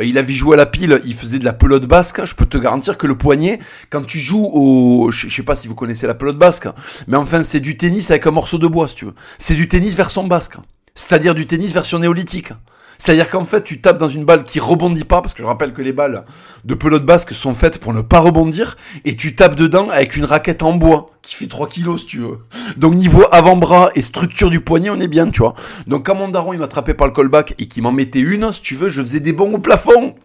euh, 0.00 0.04
il 0.04 0.16
avait 0.18 0.34
joué 0.34 0.54
à 0.54 0.56
la 0.56 0.66
pile, 0.66 1.00
il 1.04 1.14
faisait 1.14 1.38
de 1.38 1.44
la 1.44 1.52
pelote 1.52 1.86
basque. 1.86 2.24
Je 2.24 2.34
peux 2.34 2.46
te 2.46 2.56
garantir 2.58 2.96
que 2.96 3.06
le 3.06 3.16
poignet, 3.16 3.58
quand 3.90 4.04
tu 4.04 4.18
joues 4.18 4.48
au, 4.52 5.10
je 5.10 5.28
sais 5.28 5.42
pas 5.42 5.56
si 5.56 5.68
vous 5.68 5.74
connaissez 5.74 6.06
la 6.06 6.14
pelote 6.14 6.38
basque, 6.38 6.68
mais 7.06 7.16
enfin 7.16 7.42
c'est 7.42 7.60
du 7.60 7.76
tennis 7.76 8.10
avec 8.10 8.26
un 8.26 8.30
morceau 8.30 8.58
de 8.58 8.66
bois, 8.66 8.88
si 8.88 8.94
tu 8.94 9.04
veux. 9.06 9.14
C'est 9.38 9.54
du 9.54 9.68
tennis 9.68 9.94
version 9.94 10.24
basque, 10.26 10.56
c'est-à-dire 10.94 11.34
du 11.34 11.46
tennis 11.46 11.72
version 11.72 11.98
néolithique. 11.98 12.52
C'est-à-dire 12.98 13.30
qu'en 13.30 13.44
fait, 13.44 13.62
tu 13.62 13.80
tapes 13.80 13.98
dans 13.98 14.08
une 14.08 14.24
balle 14.24 14.44
qui 14.44 14.58
rebondit 14.58 15.04
pas, 15.04 15.20
parce 15.20 15.32
que 15.32 15.42
je 15.42 15.46
rappelle 15.46 15.72
que 15.72 15.82
les 15.82 15.92
balles 15.92 16.24
de 16.64 16.74
pelote 16.74 17.06
basque 17.06 17.32
sont 17.32 17.54
faites 17.54 17.78
pour 17.78 17.94
ne 17.94 18.00
pas 18.00 18.18
rebondir, 18.18 18.76
et 19.04 19.14
tu 19.14 19.36
tapes 19.36 19.54
dedans 19.54 19.88
avec 19.88 20.16
une 20.16 20.24
raquette 20.24 20.64
en 20.64 20.72
bois, 20.72 21.10
qui 21.22 21.36
fait 21.36 21.46
3 21.46 21.68
kilos, 21.68 22.00
si 22.00 22.06
tu 22.06 22.18
veux. 22.18 22.38
Donc 22.76 22.94
niveau 22.94 23.24
avant-bras 23.30 23.90
et 23.94 24.02
structure 24.02 24.50
du 24.50 24.60
poignet, 24.60 24.90
on 24.90 24.98
est 24.98 25.08
bien, 25.08 25.30
tu 25.30 25.40
vois. 25.40 25.54
Donc 25.86 26.06
quand 26.06 26.16
mon 26.16 26.28
daron, 26.28 26.52
il 26.52 26.58
m'attrapait 26.58 26.94
par 26.94 27.06
le 27.06 27.12
callback 27.12 27.54
et 27.58 27.66
qu'il 27.66 27.84
m'en 27.84 27.92
mettait 27.92 28.18
une, 28.18 28.52
si 28.52 28.62
tu 28.62 28.74
veux, 28.74 28.88
je 28.88 29.00
faisais 29.00 29.20
des 29.20 29.32
bons 29.32 29.54
au 29.54 29.58
plafond. 29.58 30.16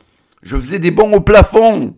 Je 0.42 0.58
faisais 0.58 0.80
des 0.80 0.92
bons 0.92 1.14
au 1.14 1.22
plafond. 1.22 1.94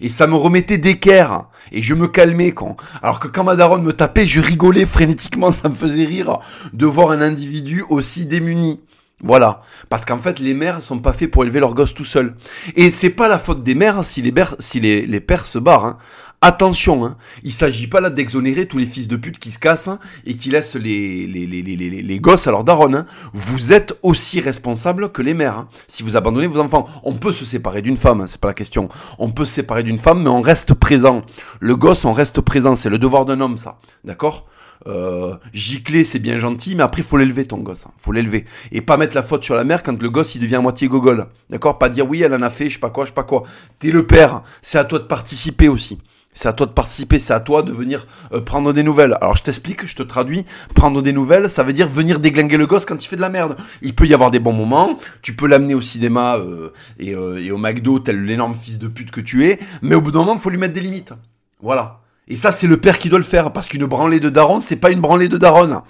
Et 0.00 0.08
ça 0.08 0.26
me 0.26 0.34
remettait 0.34 0.78
d'équerre. 0.78 1.44
Et 1.72 1.82
je 1.82 1.94
me 1.94 2.08
calmais, 2.08 2.52
quand. 2.52 2.76
Alors 3.02 3.20
que 3.20 3.28
quand 3.28 3.44
ma 3.44 3.54
me 3.54 3.92
tapait, 3.92 4.26
je 4.26 4.40
rigolais 4.40 4.86
frénétiquement, 4.86 5.52
ça 5.52 5.68
me 5.68 5.74
faisait 5.74 6.04
rire 6.04 6.38
de 6.72 6.86
voir 6.86 7.10
un 7.10 7.22
individu 7.22 7.84
aussi 7.88 8.26
démuni. 8.26 8.80
Voilà. 9.22 9.62
Parce 9.88 10.04
qu'en 10.04 10.18
fait, 10.18 10.38
les 10.40 10.52
mères 10.52 10.82
sont 10.82 10.98
pas 10.98 11.14
faits 11.14 11.30
pour 11.30 11.42
élever 11.42 11.60
leurs 11.60 11.74
gosses 11.74 11.94
tout 11.94 12.04
seuls. 12.04 12.36
Et 12.74 12.90
c'est 12.90 13.10
pas 13.10 13.28
la 13.28 13.38
faute 13.38 13.62
des 13.62 13.74
mères 13.74 14.04
si 14.04 14.20
les, 14.20 15.20
pères 15.20 15.46
se 15.46 15.58
barrent. 15.58 15.86
Hein. 15.86 15.98
Attention, 16.42 17.06
hein, 17.06 17.16
il 17.42 17.52
s'agit 17.52 17.86
pas 17.86 18.02
là 18.02 18.10
d'exonérer 18.10 18.66
tous 18.66 18.76
les 18.76 18.84
fils 18.84 19.08
de 19.08 19.16
pute 19.16 19.38
qui 19.38 19.50
se 19.50 19.58
cassent 19.58 19.88
hein, 19.88 19.98
et 20.26 20.34
qui 20.34 20.50
laissent 20.50 20.76
les, 20.76 21.26
les, 21.26 22.20
gosses 22.20 22.46
à 22.46 22.50
leur 22.50 22.62
daronne. 22.62 22.94
Hein. 22.94 23.06
Vous 23.32 23.72
êtes 23.72 23.98
aussi 24.02 24.40
responsable 24.40 25.10
que 25.10 25.22
les 25.22 25.32
mères. 25.32 25.66
Si 25.88 26.02
vous 26.02 26.14
abandonnez 26.14 26.46
vos 26.46 26.60
enfants, 26.60 26.86
on 27.04 27.14
peut 27.14 27.32
se 27.32 27.46
séparer 27.46 27.80
d'une 27.80 27.96
femme, 27.96 28.26
c'est 28.28 28.40
pas 28.40 28.48
la 28.48 28.54
question. 28.54 28.90
On 29.18 29.30
peut 29.30 29.46
se 29.46 29.54
séparer 29.54 29.82
d'une 29.82 29.98
femme, 29.98 30.22
mais 30.22 30.30
on 30.30 30.42
reste 30.42 30.74
présent. 30.74 31.22
Le 31.58 31.74
gosse, 31.74 32.04
on 32.04 32.12
reste 32.12 32.42
présent. 32.42 32.76
C'est 32.76 32.90
le 32.90 32.98
devoir 32.98 33.24
d'un 33.24 33.40
homme, 33.40 33.56
ça. 33.56 33.78
D'accord? 34.04 34.46
Euh, 34.86 35.34
gicler 35.52 36.04
c'est 36.04 36.18
bien 36.18 36.38
gentil, 36.38 36.74
mais 36.74 36.82
après 36.82 37.02
faut 37.02 37.16
l'élever 37.16 37.46
ton 37.46 37.58
gosse, 37.58 37.86
hein. 37.86 37.92
faut 37.98 38.12
l'élever 38.12 38.44
et 38.72 38.80
pas 38.80 38.96
mettre 38.96 39.14
la 39.14 39.22
faute 39.22 39.44
sur 39.44 39.54
la 39.54 39.64
mère 39.64 39.82
quand 39.82 40.00
le 40.00 40.10
gosse 40.10 40.34
il 40.34 40.40
devient 40.40 40.56
à 40.56 40.60
moitié 40.60 40.88
gogol, 40.88 41.26
d'accord? 41.50 41.78
Pas 41.78 41.88
dire 41.88 42.08
oui 42.08 42.22
elle 42.22 42.34
en 42.34 42.42
a 42.42 42.50
fait, 42.50 42.68
je 42.68 42.74
sais 42.74 42.80
pas 42.80 42.90
quoi, 42.90 43.04
je 43.04 43.10
sais 43.10 43.14
pas 43.14 43.24
quoi. 43.24 43.42
T'es 43.78 43.90
le 43.90 44.06
père, 44.06 44.42
c'est 44.62 44.78
à 44.78 44.84
toi 44.84 44.98
de 44.98 45.04
participer 45.04 45.68
aussi. 45.68 45.98
C'est 46.36 46.48
à 46.48 46.52
toi 46.52 46.66
de 46.66 46.72
participer, 46.72 47.18
c'est 47.18 47.32
à 47.32 47.40
toi 47.40 47.62
de 47.62 47.72
venir 47.72 48.06
euh, 48.32 48.42
prendre 48.42 48.74
des 48.74 48.82
nouvelles. 48.82 49.16
Alors 49.22 49.36
je 49.36 49.42
t'explique, 49.42 49.86
je 49.86 49.96
te 49.96 50.02
traduis. 50.02 50.44
Prendre 50.74 51.00
des 51.00 51.14
nouvelles, 51.14 51.48
ça 51.48 51.62
veut 51.62 51.72
dire 51.72 51.88
venir 51.88 52.20
déglinguer 52.20 52.58
le 52.58 52.66
gosse 52.66 52.84
quand 52.84 53.02
il 53.02 53.08
fait 53.08 53.16
de 53.16 53.22
la 53.22 53.30
merde. 53.30 53.56
Il 53.80 53.94
peut 53.94 54.06
y 54.06 54.12
avoir 54.12 54.30
des 54.30 54.38
bons 54.38 54.52
moments, 54.52 54.98
tu 55.22 55.34
peux 55.34 55.46
l'amener 55.46 55.74
au 55.74 55.80
cinéma 55.80 56.36
euh, 56.36 56.74
et, 56.98 57.14
euh, 57.14 57.42
et, 57.42 57.50
au 57.50 57.56
McDo, 57.56 58.00
tel 58.00 58.22
l'énorme 58.22 58.54
fils 58.54 58.78
de 58.78 58.86
pute 58.86 59.10
que 59.10 59.22
tu 59.22 59.46
es, 59.46 59.58
mais 59.80 59.94
au 59.94 60.02
bout 60.02 60.10
d'un 60.10 60.18
moment, 60.18 60.36
faut 60.36 60.50
lui 60.50 60.58
mettre 60.58 60.74
des 60.74 60.80
limites. 60.80 61.14
Voilà. 61.62 62.00
Et 62.28 62.36
ça, 62.36 62.52
c'est 62.52 62.66
le 62.66 62.76
père 62.76 62.98
qui 62.98 63.08
doit 63.08 63.18
le 63.18 63.24
faire, 63.24 63.52
parce 63.52 63.68
qu'une 63.68 63.86
branlée 63.86 64.20
de 64.20 64.30
daron, 64.30 64.60
c'est 64.60 64.76
pas 64.76 64.90
une 64.90 65.00
branlée 65.00 65.28
de 65.28 65.38
daronne. 65.38 65.80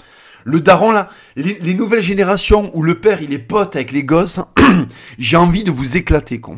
Le 0.45 0.61
daron, 0.61 0.93
là, 0.93 1.09
les, 1.35 1.59
les 1.61 1.75
nouvelles 1.75 2.03
générations 2.03 2.71
où 2.75 2.83
le 2.83 2.97
père, 2.97 3.23
il 3.23 3.33
est 3.33 3.39
pote 3.39 3.75
avec 3.75 3.93
les 3.93 4.05
gosses, 4.05 4.41
j'ai 5.19 5.37
envie 5.37 5.65
de 5.65 5.71
vous 5.71 5.97
éclater, 5.97 6.41
con. 6.41 6.57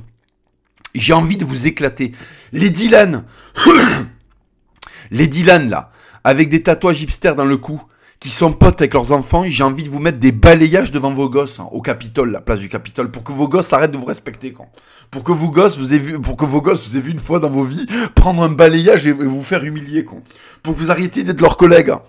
J'ai 0.94 1.12
envie 1.12 1.36
de 1.36 1.44
vous 1.44 1.66
éclater. 1.66 2.12
Les 2.52 2.70
Dylan, 2.70 3.24
les 5.10 5.26
Dylan 5.26 5.68
là, 5.68 5.92
avec 6.24 6.48
des 6.48 6.62
tatouages 6.62 7.02
hipsters 7.02 7.34
dans 7.34 7.44
le 7.44 7.56
cou, 7.56 7.80
qui 8.20 8.30
sont 8.30 8.52
potes 8.52 8.80
avec 8.80 8.94
leurs 8.94 9.12
enfants, 9.12 9.44
j'ai 9.46 9.62
envie 9.62 9.84
de 9.84 9.90
vous 9.90 10.00
mettre 10.00 10.18
des 10.18 10.32
balayages 10.32 10.90
devant 10.90 11.12
vos 11.12 11.28
gosses 11.28 11.60
hein, 11.60 11.68
au 11.70 11.80
Capitole, 11.80 12.32
la 12.32 12.40
place 12.40 12.58
du 12.58 12.68
Capitole, 12.68 13.10
pour 13.10 13.22
que 13.22 13.32
vos 13.32 13.48
gosses 13.48 13.72
arrêtent 13.72 13.92
de 13.92 13.96
vous 13.96 14.04
respecter, 14.04 14.52
quand. 14.52 14.68
Pour 15.10 15.22
que 15.22 15.32
vos 15.32 15.50
gosses 15.50 15.78
vous 15.78 15.94
aient 15.94 15.98
vu, 15.98 16.20
pour 16.20 16.36
que 16.36 16.44
vos 16.44 16.60
gosses 16.60 16.88
vous 16.88 16.96
aient 16.96 17.00
vu 17.00 17.12
une 17.12 17.18
fois 17.18 17.38
dans 17.38 17.48
vos 17.48 17.62
vies 17.62 17.86
prendre 18.14 18.42
un 18.42 18.48
balayage 18.48 19.06
et 19.06 19.12
vous 19.12 19.42
faire 19.42 19.64
humilier, 19.64 20.04
con. 20.04 20.22
Pour 20.62 20.74
que 20.74 20.80
vous 20.80 20.90
arrêtiez 20.90 21.22
d'être 21.22 21.40
leurs 21.40 21.56
collègues. 21.56 21.90
Hein. 21.90 22.02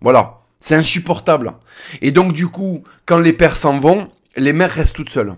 Voilà, 0.00 0.40
c'est 0.60 0.74
insupportable. 0.74 1.54
Et 2.02 2.10
donc 2.10 2.32
du 2.32 2.46
coup, 2.46 2.84
quand 3.06 3.18
les 3.18 3.32
pères 3.32 3.56
s'en 3.56 3.80
vont, 3.80 4.10
les 4.36 4.52
mères 4.52 4.70
restent 4.70 4.96
toutes 4.96 5.10
seules. 5.10 5.34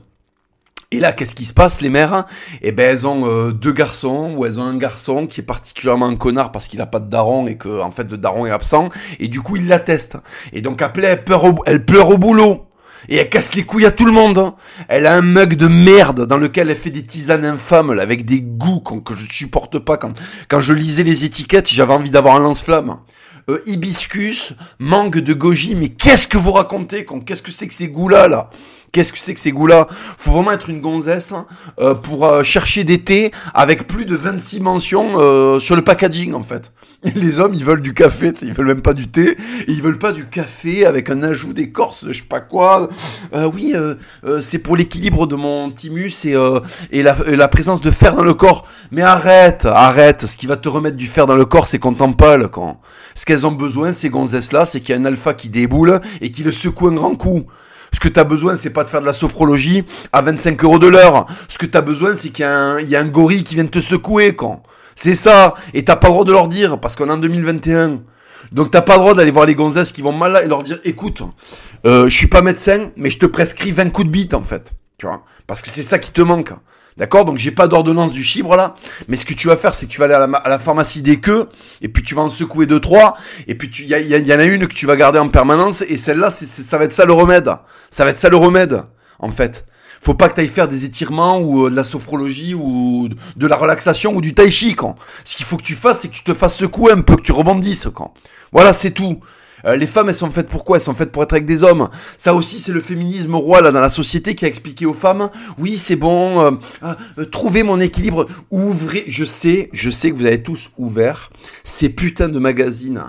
Et 0.93 0.99
là, 0.99 1.13
qu'est-ce 1.13 1.37
qui 1.37 1.45
se 1.45 1.55
passe, 1.55 1.83
les 1.83 1.89
mères? 1.89 2.27
Eh 2.63 2.73
ben, 2.73 2.91
elles 2.91 3.07
ont 3.07 3.25
euh, 3.25 3.53
deux 3.53 3.71
garçons, 3.71 4.35
ou 4.37 4.45
elles 4.45 4.59
ont 4.59 4.65
un 4.65 4.77
garçon 4.77 5.29
qui 5.29 5.41
est 5.41 5.45
particulièrement 5.45 6.07
un 6.07 6.17
connard 6.17 6.51
parce 6.51 6.67
qu'il 6.67 6.81
a 6.81 6.87
pas 6.87 6.99
de 6.99 7.09
daron 7.09 7.47
et 7.47 7.57
que, 7.57 7.81
en 7.81 7.93
fait, 7.93 8.11
le 8.11 8.17
daron 8.17 8.45
est 8.47 8.51
absent. 8.51 8.89
Et 9.21 9.29
du 9.29 9.41
coup, 9.41 9.55
il 9.55 9.69
l'atteste. 9.69 10.17
Et 10.53 10.63
donc, 10.63 10.83
après, 10.83 11.03
elle 11.03 11.23
pleure 11.23 11.45
au, 11.45 11.55
elle 11.65 11.85
pleure 11.85 12.11
au 12.11 12.19
boulot. 12.19 12.67
Et 13.09 13.17
elle 13.19 13.29
casse 13.29 13.55
les 13.55 13.63
couilles 13.63 13.87
à 13.87 13.93
tout 13.93 14.05
le 14.05 14.11
monde. 14.11 14.53
Elle 14.89 15.07
a 15.07 15.15
un 15.15 15.23
mug 15.23 15.55
de 15.55 15.69
merde 15.69 16.27
dans 16.27 16.39
lequel 16.39 16.71
elle 16.71 16.77
fait 16.77 16.91
des 16.91 17.07
tisanes 17.07 17.45
infâmes, 17.45 17.91
avec 17.91 18.25
des 18.25 18.41
goûts 18.41 18.81
que 18.81 19.17
je 19.17 19.33
supporte 19.33 19.79
pas. 19.79 19.97
Quand, 19.97 20.13
quand 20.49 20.61
je 20.61 20.73
lisais 20.73 21.05
les 21.05 21.25
étiquettes, 21.25 21.69
j'avais 21.71 21.95
envie 21.95 22.11
d'avoir 22.11 22.35
un 22.35 22.41
lance-flamme. 22.41 22.97
Euh, 23.49 23.63
hibiscus, 23.65 24.55
mangue 24.79 25.19
de 25.19 25.35
goji, 25.35 25.77
mais 25.77 25.89
qu'est-ce 25.89 26.29
que 26.29 26.37
vous 26.37 26.53
racontez 26.53 27.07
Qu'est-ce 27.25 27.43
que 27.43 27.51
c'est 27.51 27.69
que 27.69 27.75
ces 27.75 27.89
goûts-là, 27.89 28.29
là? 28.29 28.51
Qu'est-ce 28.93 29.13
que 29.13 29.19
c'est 29.21 29.35
que 29.35 29.41
ces 29.41 29.53
goûts-là 29.53 29.87
Faut 30.19 30.33
vraiment 30.33 30.51
être 30.51 30.69
une 30.69 30.81
gonzesse 30.81 31.33
hein, 31.33 31.47
euh, 31.79 31.95
pour 31.95 32.27
euh, 32.27 32.43
chercher 32.43 32.83
des 32.83 32.99
thés 32.99 33.31
avec 33.55 33.87
plus 33.87 34.05
de 34.05 34.17
26 34.17 34.61
mentions 34.61 35.13
euh, 35.17 35.61
sur 35.61 35.77
le 35.77 35.83
packaging 35.83 36.35
en 36.35 36.43
fait. 36.43 36.73
Les 37.15 37.39
hommes, 37.39 37.55
ils 37.55 37.65
veulent 37.65 37.83
du 37.83 37.95
café, 37.95 38.33
ils 38.43 38.53
veulent 38.53 38.67
même 38.67 38.83
pas 38.83 38.93
du 38.93 39.07
thé, 39.07 39.37
ils 39.69 39.81
veulent 39.81 39.99
pas 39.99 40.11
du 40.11 40.27
café 40.27 40.85
avec 40.85 41.09
un 41.09 41.23
ajout 41.23 41.53
d'écorce, 41.53 42.05
je 42.09 42.19
sais 42.19 42.29
pas 42.29 42.41
quoi. 42.41 42.91
oui, 43.55 43.75
c'est 44.43 44.59
pour 44.59 44.77
l'équilibre 44.77 45.27
de 45.27 45.35
mon 45.35 45.71
thymus 45.71 46.27
et, 46.27 46.37
et 46.91 47.03
la, 47.03 47.17
la, 47.27 47.49
présence 47.49 47.81
de 47.81 47.91
fer 47.91 48.15
dans 48.15 48.23
le 48.23 48.35
corps. 48.35 48.67
Mais 48.91 49.01
arrête, 49.01 49.65
arrête. 49.65 50.27
Ce 50.27 50.37
qui 50.37 50.47
va 50.47 50.59
te 50.59 50.69
remettre 50.69 50.99
du 50.99 51.07
fer 51.07 51.27
dans 51.27 51.37
le 51.37 51.47
corps, 51.47 51.69
c'est 51.69 51.79
qu'on 51.79 51.95
t'en 51.95 52.13
parle 52.13 52.51
quand. 52.51 52.83
Ce 53.15 53.25
qu'elles 53.25 53.47
ont 53.47 53.53
besoin, 53.53 53.95
ces 53.95 54.11
gonzesses-là, 54.11 54.67
c'est 54.67 54.83
qu'il 54.83 54.95
y 54.95 54.99
a 54.99 55.01
un 55.01 55.07
alpha 55.07 55.33
qui 55.33 55.49
déboule 55.49 56.03
et 56.21 56.31
qui 56.31 56.43
le 56.43 56.53
secoue 56.53 56.89
un 56.89 56.93
grand 56.93 57.17
coup. 57.17 57.47
Ce 57.93 58.01
que 58.01 58.09
tu 58.09 58.21
as 58.21 58.25
besoin, 58.25 58.57
c'est 58.57 58.71
pas 58.71 58.85
de 58.85 58.91
faire 58.91 59.01
de 59.01 59.07
la 59.07 59.13
sophrologie 59.13 59.85
à 60.13 60.23
25 60.23 60.63
euros 60.65 60.79
de 60.79 60.87
l'heure. 60.87 61.27
Ce 61.49 61.59
que 61.59 61.67
tu 61.67 61.77
as 61.77 61.83
besoin, 61.83 62.15
c'est 62.17 62.31
qu'il 62.31 62.45
y, 62.45 62.97
a 62.97 63.01
un 63.01 63.09
gorille 63.09 63.45
qui 63.45 63.55
vient 63.55 63.67
te 63.67 63.81
secouer, 63.81 64.35
quand. 64.37 64.63
C'est 64.95 65.15
ça. 65.15 65.55
Et 65.75 65.85
t'as 65.85 65.97
pas 65.97 66.09
le 66.09 66.13
droit 66.13 66.25
de 66.25 66.33
leur 66.33 66.49
dire, 66.49 66.79
parce 66.79 66.97
qu'on 66.97 67.09
est 67.09 67.13
en 67.13 67.17
2021. 67.19 68.01
Donc 68.53 68.71
t'as 68.71 68.81
pas 68.81 68.95
le 68.95 69.01
droit 69.01 69.15
d'aller 69.15 69.31
voir 69.31 69.47
les 69.47 69.55
gonzesses 69.55 69.93
qui 69.93 70.03
vont 70.03 70.13
mal 70.13 70.33
là 70.33 70.43
et 70.43 70.49
leur 70.49 70.63
dire, 70.63 70.79
écoute, 70.85 71.23
euh, 71.87 72.09
je 72.09 72.17
suis 72.17 72.27
pas 72.27 72.43
médecin, 72.43 72.91
mais 72.97 73.11
je 73.11 73.19
te 73.19 73.27
prescris 73.27 73.73
20 73.73 73.91
coups 73.91 74.07
de 74.07 74.13
bite, 74.13 74.35
en 74.35 74.43
fait. 74.43 74.73
Tu 74.99 75.07
vois? 75.07 75.23
Parce 75.47 75.63
que 75.63 75.69
c'est 75.69 75.83
ça 75.83 75.99
qui 75.99 76.11
te 76.11 76.21
manque. 76.21 76.53
D'accord 76.97 77.25
Donc 77.25 77.39
j'ai 77.39 77.51
pas 77.51 77.69
d'ordonnance 77.69 78.13
du 78.13 78.23
chibre 78.23 78.57
là, 78.57 78.75
mais 79.09 79.17
ce 79.17 79.25
que 79.25 79.35
tu 79.35 79.49
vas 79.49 79.57
faire, 79.57 79.75
c'est 79.75 79.87
que 79.87 79.93
tu 79.93 79.99
vas 79.99 80.05
aller 80.07 80.15
à 80.15 80.49
la, 80.49 80.59
pharmacie 80.59 81.03
des 81.03 81.19
queues, 81.19 81.49
et 81.81 81.89
puis 81.89 82.03
tu 82.03 82.15
vas 82.15 82.23
en 82.23 82.29
secouer 82.29 82.67
deux 82.67 82.81
trois, 82.81 83.17
et 83.47 83.55
puis 83.55 83.71
il 83.79 83.87
y, 83.87 84.29
y, 84.29 84.35
en 84.35 84.39
a 84.39 84.45
une 84.45 84.67
que 84.67 84.75
tu 84.75 84.87
vas 84.87 84.97
garder 84.97 85.19
en 85.19 85.29
permanence, 85.29 85.83
et 85.83 85.97
celle-là, 85.97 86.31
ça 86.31 86.79
va 86.79 86.85
être 86.85 86.93
ça 86.93 87.05
le 87.05 87.13
remède. 87.13 87.51
Ça 87.91 88.05
va 88.05 88.11
être 88.11 88.19
ça 88.19 88.29
le 88.29 88.37
remède, 88.37 88.83
en 89.19 89.31
fait. 89.31 89.65
Faut 90.03 90.15
pas 90.15 90.31
que 90.31 90.35
tu 90.35 90.41
ailles 90.41 90.49
faire 90.49 90.69
des 90.69 90.87
étirements 90.87 91.39
ou 91.39 91.67
euh, 91.67 91.71
de 91.71 91.77
la 91.77 91.85
sophrologie 91.85 92.55
ou 92.55 93.09
de 93.37 93.47
la 93.47 93.57
relaxation 93.57 94.15
ou 94.15 94.23
du 94.23 94.33
tai 94.33 94.51
chi 94.51 94.75
quand. 94.75 94.97
Ce 95.25 95.37
qu'il 95.37 95.45
faut 95.45 95.59
que 95.59 95.63
tu 95.63 95.75
fasses, 95.75 96.01
c'est 96.01 96.09
que 96.09 96.15
tu 96.15 96.25
te 96.25 96.33
fasses 96.33 96.57
secouer 96.57 96.93
un 96.93 97.03
peu, 97.03 97.17
que 97.17 97.23
tu 97.23 97.33
rebondisses 97.33 97.89
quand. 97.95 98.15
Voilà, 98.51 98.73
c'est 98.73 98.93
tout. 98.93 99.21
Euh, 99.65 99.77
les 99.77 99.87
femmes, 99.87 100.09
elles 100.09 100.15
sont 100.15 100.31
faites 100.31 100.49
pour 100.49 100.65
quoi? 100.65 100.77
Elles 100.77 100.83
sont 100.83 100.95
faites 100.95 101.13
pour 101.13 101.23
être 101.23 101.33
avec 101.33 101.47
des 101.47 101.63
hommes. 101.63 101.89
Ça 102.17 102.35
aussi, 102.35 102.59
c'est 102.59 102.73
le 102.73 102.81
féminisme 102.81 103.35
roi 103.35 103.61
là 103.61 103.73
dans 103.73 103.81
la 103.81 103.91
société 103.91 104.35
qui 104.35 104.45
a 104.45 104.49
expliqué 104.49 104.87
aux 104.87 104.93
femmes. 104.93 105.31
Oui, 105.59 105.79
c'est 105.79 105.97
bon. 105.97 106.41
Euh, 106.41 106.51
euh, 106.85 107.63
mon 107.65 107.81
équilibre. 107.81 108.27
Ouvrez. 108.51 109.05
Je 109.09 109.25
sais, 109.25 109.69
je 109.73 109.91
sais 109.91 110.11
que 110.11 110.17
vous 110.17 110.27
avez 110.27 110.43
tous 110.43 110.71
ouvert 110.79 111.31
ces 111.65 111.89
putains 111.89 112.29
de 112.29 112.39
magazines 112.39 113.03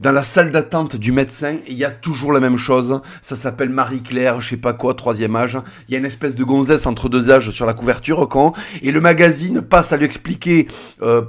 dans 0.00 0.10
la 0.10 0.24
salle 0.24 0.50
d'attente 0.50 0.96
du 0.96 1.12
médecin, 1.12 1.54
il 1.68 1.74
y 1.74 1.84
a 1.84 1.90
toujours 1.90 2.32
la 2.32 2.40
même 2.40 2.56
chose. 2.56 3.00
Ça 3.22 3.36
s'appelle 3.36 3.68
Marie-Claire, 3.68 4.40
je 4.40 4.50
sais 4.50 4.56
pas 4.56 4.72
quoi, 4.72 4.94
troisième 4.94 5.36
âge. 5.36 5.56
Il 5.86 5.92
y 5.92 5.94
a 5.94 6.00
une 6.00 6.04
espèce 6.04 6.34
de 6.34 6.42
gonzesse 6.42 6.86
entre 6.86 7.08
deux 7.08 7.30
âges 7.30 7.52
sur 7.52 7.64
la 7.64 7.74
couverture, 7.74 8.28
quand. 8.28 8.54
Et 8.82 8.90
le 8.90 9.00
magazine 9.00 9.62
passe 9.62 9.92
à 9.92 9.96
lui 9.96 10.04
expliquer 10.04 10.66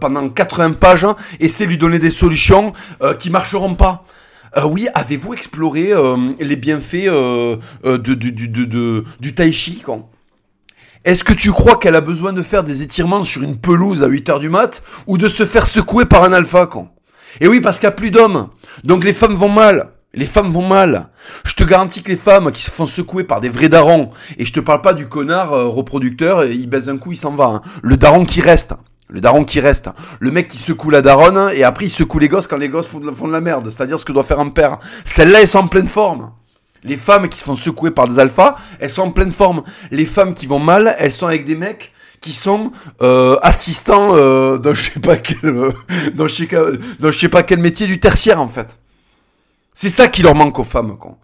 pendant 0.01 0.27
80 0.29 0.73
pages, 0.73 1.05
et 1.39 1.47
c'est 1.47 1.67
lui 1.67 1.77
donner 1.77 1.99
des 1.99 2.09
solutions 2.09 2.73
qui 3.19 3.29
marcheront 3.29 3.75
pas. 3.75 4.03
Euh, 4.57 4.63
oui, 4.63 4.87
avez-vous 4.93 5.33
exploré 5.33 5.91
euh, 5.91 6.15
les 6.39 6.55
bienfaits 6.55 7.07
euh, 7.07 7.57
de, 7.83 8.13
du, 8.13 8.31
du, 8.31 8.47
du 8.67 9.35
tai 9.35 9.51
chi 9.51 9.81
quand 9.85 10.09
Est-ce 11.03 11.25
que 11.25 11.33
tu 11.33 11.51
crois 11.51 11.75
qu'elle 11.77 11.95
a 11.95 12.01
besoin 12.01 12.31
de 12.31 12.41
faire 12.41 12.63
des 12.63 12.81
étirements 12.81 13.23
sur 13.23 13.43
une 13.43 13.57
pelouse 13.57 14.01
à 14.01 14.07
8h 14.07 14.39
du 14.39 14.49
mat 14.49 14.81
ou 15.07 15.17
de 15.17 15.27
se 15.27 15.45
faire 15.45 15.65
secouer 15.65 16.05
par 16.05 16.23
un 16.23 16.31
alpha 16.31 16.67
quand 16.67 16.89
Et 17.41 17.49
oui, 17.49 17.59
parce 17.59 17.79
qu'il 17.79 17.87
n'y 17.87 17.93
a 17.93 17.97
plus 17.97 18.11
d'hommes. 18.11 18.47
Donc 18.85 19.03
les 19.03 19.13
femmes 19.13 19.35
vont 19.35 19.49
mal. 19.49 19.91
Les 20.13 20.25
femmes 20.25 20.53
vont 20.53 20.65
mal. 20.65 21.09
Je 21.43 21.55
te 21.55 21.65
garantis 21.65 22.01
que 22.01 22.07
les 22.09 22.15
femmes 22.15 22.53
qui 22.53 22.61
se 22.61 22.71
font 22.71 22.87
secouer 22.87 23.25
par 23.25 23.41
des 23.41 23.49
vrais 23.49 23.67
darons, 23.67 24.11
et 24.37 24.45
je 24.45 24.53
te 24.53 24.61
parle 24.61 24.81
pas 24.81 24.93
du 24.93 25.09
connard 25.09 25.49
reproducteur, 25.51 26.45
il 26.45 26.69
baise 26.69 26.87
un 26.87 26.97
coup, 26.97 27.11
il 27.11 27.17
s'en 27.17 27.31
va. 27.31 27.45
Hein. 27.45 27.61
Le 27.83 27.97
daron 27.97 28.23
qui 28.23 28.39
reste. 28.39 28.75
Le 29.07 29.21
daron 29.21 29.43
qui 29.43 29.59
reste. 29.59 29.89
Le 30.19 30.31
mec 30.31 30.47
qui 30.47 30.57
secoue 30.57 30.89
la 30.89 31.01
daronne 31.01 31.51
et 31.55 31.63
après 31.63 31.85
il 31.85 31.89
secoue 31.89 32.19
les 32.19 32.29
gosses 32.29 32.47
quand 32.47 32.57
les 32.57 32.69
gosses 32.69 32.87
font 32.87 32.99
de, 32.99 33.31
la 33.31 33.41
merde. 33.41 33.69
C'est-à-dire 33.69 33.99
ce 33.99 34.05
que 34.05 34.11
doit 34.11 34.23
faire 34.23 34.39
un 34.39 34.49
père. 34.49 34.79
Celles-là, 35.05 35.41
elles 35.41 35.47
sont 35.47 35.59
en 35.59 35.67
pleine 35.67 35.87
forme. 35.87 36.31
Les 36.83 36.97
femmes 36.97 37.27
qui 37.29 37.39
se 37.39 37.43
font 37.43 37.55
secouer 37.55 37.91
par 37.91 38.07
des 38.07 38.19
alphas, 38.19 38.55
elles 38.79 38.89
sont 38.89 39.03
en 39.03 39.11
pleine 39.11 39.31
forme. 39.31 39.63
Les 39.91 40.05
femmes 40.05 40.33
qui 40.33 40.47
vont 40.47 40.59
mal, 40.59 40.95
elles 40.99 41.11
sont 41.11 41.27
avec 41.27 41.45
des 41.45 41.55
mecs 41.55 41.91
qui 42.21 42.33
sont 42.33 42.71
euh, 43.01 43.37
assistants 43.41 44.15
euh, 44.15 44.57
dans 44.57 44.73
je 44.73 44.91
sais 44.91 44.99
pas 44.99 45.17
quel 45.17 45.37
euh, 45.45 47.11
sais, 47.11 47.29
pas 47.29 47.43
quel 47.43 47.59
métier 47.59 47.85
du 47.85 47.99
tertiaire 47.99 48.41
en 48.41 48.47
fait. 48.47 48.77
C'est 49.73 49.89
ça 49.89 50.07
qui 50.07 50.23
leur 50.23 50.33
manque 50.33 50.57
aux 50.57 50.63
femmes. 50.63 50.97
Quoi. 50.97 51.17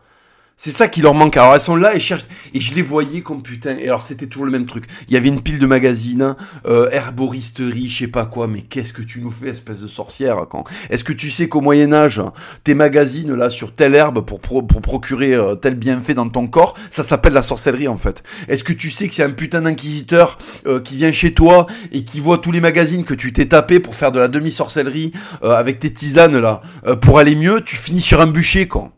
C'est 0.63 0.69
ça 0.69 0.87
qui 0.87 1.01
leur 1.01 1.15
manque. 1.15 1.37
Alors 1.37 1.55
elles 1.55 1.59
sont 1.59 1.75
là 1.75 1.95
et 1.95 1.99
cherchent. 1.99 2.27
Et 2.53 2.59
je 2.59 2.75
les 2.75 2.83
voyais 2.83 3.21
comme 3.21 3.41
putain. 3.41 3.77
Et 3.77 3.85
alors 3.85 4.03
c'était 4.03 4.27
toujours 4.27 4.45
le 4.45 4.51
même 4.51 4.67
truc. 4.67 4.83
Il 5.07 5.13
y 5.15 5.17
avait 5.17 5.29
une 5.29 5.41
pile 5.41 5.57
de 5.57 5.65
magazines, 5.65 6.35
euh, 6.67 6.87
herboristerie, 6.91 7.89
je 7.89 7.97
sais 8.03 8.07
pas 8.07 8.27
quoi. 8.27 8.45
Mais 8.45 8.61
qu'est-ce 8.61 8.93
que 8.93 9.01
tu 9.01 9.21
nous 9.21 9.31
fais, 9.31 9.47
espèce 9.47 9.81
de 9.81 9.87
sorcière 9.87 10.45
quand? 10.47 10.65
Est-ce 10.91 11.03
que 11.03 11.13
tu 11.13 11.31
sais 11.31 11.49
qu'au 11.49 11.61
Moyen 11.61 11.91
Âge, 11.93 12.21
tes 12.63 12.75
magazines 12.75 13.33
là 13.33 13.49
sur 13.49 13.73
telle 13.73 13.95
herbe 13.95 14.23
pour, 14.23 14.39
pour 14.39 14.81
procurer 14.83 15.33
euh, 15.33 15.55
tel 15.55 15.73
bienfait 15.73 16.13
dans 16.13 16.29
ton 16.29 16.45
corps, 16.45 16.77
ça 16.91 17.01
s'appelle 17.01 17.33
la 17.33 17.41
sorcellerie 17.41 17.87
en 17.87 17.97
fait. 17.97 18.21
Est-ce 18.47 18.63
que 18.63 18.73
tu 18.73 18.91
sais 18.91 19.07
que 19.07 19.15
c'est 19.15 19.23
un 19.23 19.31
putain 19.31 19.63
d'inquisiteur 19.63 20.37
euh, 20.67 20.79
qui 20.79 20.95
vient 20.95 21.11
chez 21.11 21.33
toi 21.33 21.65
et 21.91 22.03
qui 22.03 22.19
voit 22.19 22.37
tous 22.37 22.51
les 22.51 22.61
magazines 22.61 23.03
que 23.03 23.15
tu 23.15 23.33
t'es 23.33 23.47
tapé 23.47 23.79
pour 23.79 23.95
faire 23.95 24.11
de 24.11 24.19
la 24.19 24.27
demi-sorcellerie 24.27 25.11
euh, 25.41 25.55
avec 25.55 25.79
tes 25.79 25.91
tisanes 25.91 26.37
là 26.37 26.61
pour 27.01 27.17
aller 27.17 27.33
mieux? 27.33 27.61
Tu 27.61 27.75
finis 27.75 28.01
sur 28.01 28.21
un 28.21 28.27
bûcher 28.27 28.67
quand? 28.67 28.91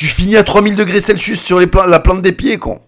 Tu 0.00 0.06
finis 0.06 0.38
à 0.38 0.44
3000 0.44 0.76
degrés 0.76 1.02
Celsius 1.02 1.42
sur 1.42 1.60
les 1.60 1.68
la 1.86 2.00
plante 2.00 2.22
des 2.22 2.32
pieds, 2.32 2.56
con. 2.56 2.80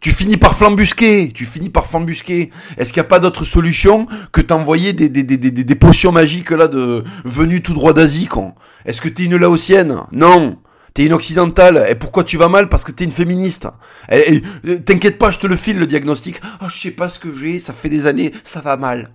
Tu 0.00 0.12
finis 0.12 0.38
par 0.38 0.56
flambusquer, 0.56 1.30
tu 1.34 1.44
finis 1.44 1.68
par 1.68 1.86
flambusquer. 1.86 2.50
Est-ce 2.78 2.94
qu'il 2.94 3.02
n'y 3.02 3.06
a 3.06 3.10
pas 3.10 3.18
d'autre 3.18 3.44
solution 3.44 4.06
que 4.32 4.40
t'envoyer 4.40 4.94
des, 4.94 5.10
des, 5.10 5.24
des, 5.24 5.36
des, 5.36 5.50
des 5.50 5.74
potions 5.74 6.10
magiques 6.10 6.50
là 6.50 6.68
de 6.68 7.04
venues 7.26 7.60
tout 7.60 7.74
droit 7.74 7.92
d'Asie, 7.92 8.28
con? 8.28 8.54
Est-ce 8.86 9.02
que 9.02 9.10
t'es 9.10 9.24
une 9.24 9.36
laotienne? 9.36 9.94
Non. 10.10 10.56
T'es 10.94 11.04
une 11.04 11.12
occidentale. 11.12 11.84
Et 11.90 11.96
pourquoi 11.96 12.24
tu 12.24 12.38
vas 12.38 12.48
mal? 12.48 12.70
Parce 12.70 12.84
que 12.84 12.92
t'es 12.92 13.04
une 13.04 13.12
féministe. 13.12 13.68
Et, 14.10 14.40
T'inquiète 14.86 15.18
pas, 15.18 15.32
je 15.32 15.38
te 15.38 15.46
le 15.46 15.56
file 15.56 15.78
le 15.78 15.86
diagnostic. 15.86 16.40
Oh, 16.62 16.66
je 16.70 16.80
sais 16.80 16.92
pas 16.92 17.10
ce 17.10 17.18
que 17.18 17.34
j'ai, 17.34 17.58
ça 17.58 17.74
fait 17.74 17.90
des 17.90 18.06
années, 18.06 18.32
ça 18.42 18.62
va 18.62 18.78
mal. 18.78 19.10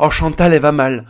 Oh, 0.00 0.10
Chantal, 0.10 0.52
elle 0.52 0.60
va 0.60 0.72
mal. 0.72 1.06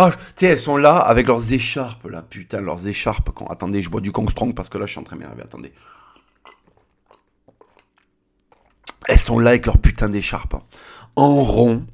Oh, 0.00 0.10
tu 0.10 0.16
sais, 0.36 0.46
elles 0.46 0.58
sont 0.58 0.76
là 0.76 0.96
avec 0.96 1.26
leurs 1.26 1.52
écharpes, 1.52 2.06
là, 2.06 2.22
putain, 2.22 2.60
leurs 2.60 2.86
écharpes. 2.86 3.30
Quand... 3.34 3.46
Attendez, 3.46 3.82
je 3.82 3.90
bois 3.90 4.00
du 4.00 4.12
Kong 4.12 4.30
Strong 4.30 4.54
parce 4.54 4.68
que 4.68 4.78
là, 4.78 4.86
je 4.86 4.92
suis 4.92 5.00
en 5.00 5.02
train 5.02 5.16
de 5.16 5.22
m'énerver. 5.22 5.42
Attendez. 5.42 5.72
Elles 9.08 9.18
sont 9.18 9.40
là 9.40 9.50
avec 9.50 9.66
leurs 9.66 9.78
putains 9.78 10.08
d'écharpes. 10.08 10.54
En 11.16 11.34
rond. 11.34 11.84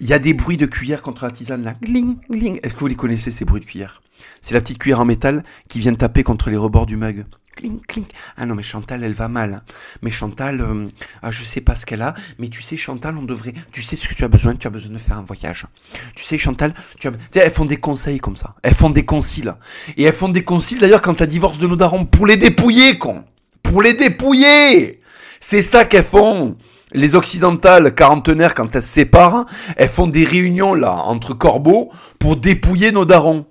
Il 0.00 0.08
y 0.08 0.14
a 0.14 0.18
des 0.18 0.32
bruits 0.32 0.56
de 0.56 0.64
cuillère 0.64 1.02
contre 1.02 1.24
la 1.24 1.30
tisane 1.32 1.62
là. 1.62 1.74
Gling, 1.82 2.16
gling. 2.30 2.60
Est-ce 2.62 2.72
que 2.72 2.80
vous 2.80 2.86
les 2.86 2.96
connaissez 2.96 3.30
ces 3.30 3.44
bruits 3.44 3.60
de 3.60 3.66
cuillère? 3.66 4.02
C'est 4.40 4.54
la 4.54 4.62
petite 4.62 4.78
cuillère 4.78 5.00
en 5.00 5.04
métal 5.04 5.44
qui 5.68 5.80
vient 5.80 5.94
taper 5.94 6.22
contre 6.22 6.48
les 6.48 6.56
rebords 6.56 6.86
du 6.86 6.96
mug. 6.96 7.26
Clink. 7.54 8.10
Ah 8.36 8.46
non, 8.46 8.54
mais 8.54 8.62
Chantal, 8.62 9.04
elle 9.04 9.14
va 9.14 9.28
mal. 9.28 9.62
Mais 10.02 10.10
Chantal, 10.10 10.60
euh, 10.60 10.86
ah, 11.22 11.30
je 11.30 11.44
sais 11.44 11.60
pas 11.60 11.76
ce 11.76 11.86
qu'elle 11.86 12.02
a, 12.02 12.14
mais 12.38 12.48
tu 12.48 12.62
sais, 12.62 12.76
Chantal, 12.76 13.16
on 13.16 13.22
devrait, 13.22 13.54
tu 13.72 13.82
sais 13.82 13.96
ce 13.96 14.08
que 14.08 14.14
tu 14.14 14.24
as 14.24 14.28
besoin, 14.28 14.56
tu 14.56 14.66
as 14.66 14.70
besoin 14.70 14.92
de 14.92 14.98
faire 14.98 15.18
un 15.18 15.24
voyage. 15.24 15.66
Tu 16.14 16.24
sais, 16.24 16.38
Chantal, 16.38 16.74
tu 16.98 17.08
as, 17.08 17.12
tu 17.12 17.18
sais, 17.32 17.40
elles 17.40 17.52
font 17.52 17.64
des 17.64 17.76
conseils 17.76 18.18
comme 18.18 18.36
ça. 18.36 18.54
Elles 18.62 18.74
font 18.74 18.90
des 18.90 19.04
conciles. 19.04 19.54
Et 19.96 20.04
elles 20.04 20.12
font 20.12 20.28
des 20.28 20.44
conciles, 20.44 20.78
d'ailleurs, 20.78 21.02
quand 21.02 21.14
t'as 21.14 21.26
divorce 21.26 21.58
de 21.58 21.66
nos 21.66 21.76
darons, 21.76 22.04
pour 22.04 22.26
les 22.26 22.36
dépouiller, 22.36 22.98
con. 22.98 23.24
Pour 23.62 23.82
les 23.82 23.94
dépouiller! 23.94 25.00
C'est 25.40 25.62
ça 25.62 25.84
qu'elles 25.84 26.04
font. 26.04 26.56
Les 26.92 27.16
occidentales 27.16 27.94
quarantenaires, 27.94 28.54
quand 28.54 28.74
elles 28.76 28.82
se 28.82 28.88
séparent, 28.88 29.46
elles 29.76 29.88
font 29.88 30.06
des 30.06 30.24
réunions 30.24 30.74
là 30.74 30.92
entre 30.92 31.34
corbeaux 31.34 31.90
pour 32.20 32.36
dépouiller 32.36 32.92
nos 32.92 33.04
darons. 33.04 33.46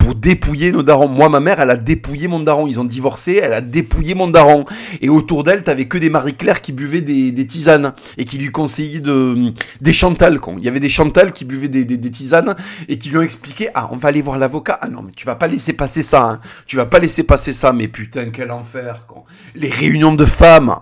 Pour 0.00 0.14
dépouiller 0.14 0.72
nos 0.72 0.82
darons. 0.82 1.08
Moi, 1.08 1.28
ma 1.28 1.38
mère, 1.40 1.60
elle 1.60 1.70
a 1.70 1.76
dépouillé 1.76 2.26
mon 2.26 2.40
daron. 2.40 2.66
Ils 2.66 2.80
ont 2.80 2.84
divorcé, 2.84 3.38
elle 3.42 3.52
a 3.52 3.60
dépouillé 3.60 4.14
mon 4.14 4.26
daron. 4.26 4.64
Et 5.00 5.08
autour 5.08 5.44
d'elle, 5.44 5.62
t'avais 5.62 5.84
que 5.84 5.98
des 5.98 6.10
Marie-Claire 6.10 6.60
qui 6.60 6.72
buvaient 6.72 7.00
des, 7.00 7.46
tisanes 7.46 7.92
et 8.18 8.24
qui 8.24 8.38
lui 8.38 8.50
conseillaient 8.50 9.00
de, 9.00 9.52
des 9.80 9.92
Chantal, 9.92 10.40
con. 10.40 10.56
Il 10.58 10.64
y 10.64 10.68
avait 10.68 10.80
des 10.80 10.88
Chantal 10.88 11.32
qui 11.32 11.44
buvaient 11.44 11.68
des, 11.68 12.10
tisanes 12.10 12.56
et 12.88 12.98
qui 12.98 13.10
lui 13.10 13.18
ont 13.18 13.22
expliqué, 13.22 13.68
ah, 13.74 13.88
on 13.92 13.96
va 13.96 14.08
aller 14.08 14.22
voir 14.22 14.38
l'avocat. 14.38 14.78
Ah 14.82 14.88
non, 14.88 15.02
mais 15.02 15.12
tu 15.14 15.26
vas 15.26 15.36
pas 15.36 15.46
laisser 15.46 15.74
passer 15.74 16.02
ça, 16.02 16.22
hein. 16.22 16.40
Tu 16.66 16.76
vas 16.76 16.86
pas 16.86 16.98
laisser 16.98 17.22
passer 17.22 17.52
ça, 17.52 17.72
mais 17.72 17.86
putain, 17.86 18.30
quel 18.30 18.50
enfer, 18.50 19.04
con. 19.06 19.24
Les 19.54 19.70
réunions 19.70 20.14
de 20.14 20.24
femmes 20.24 20.76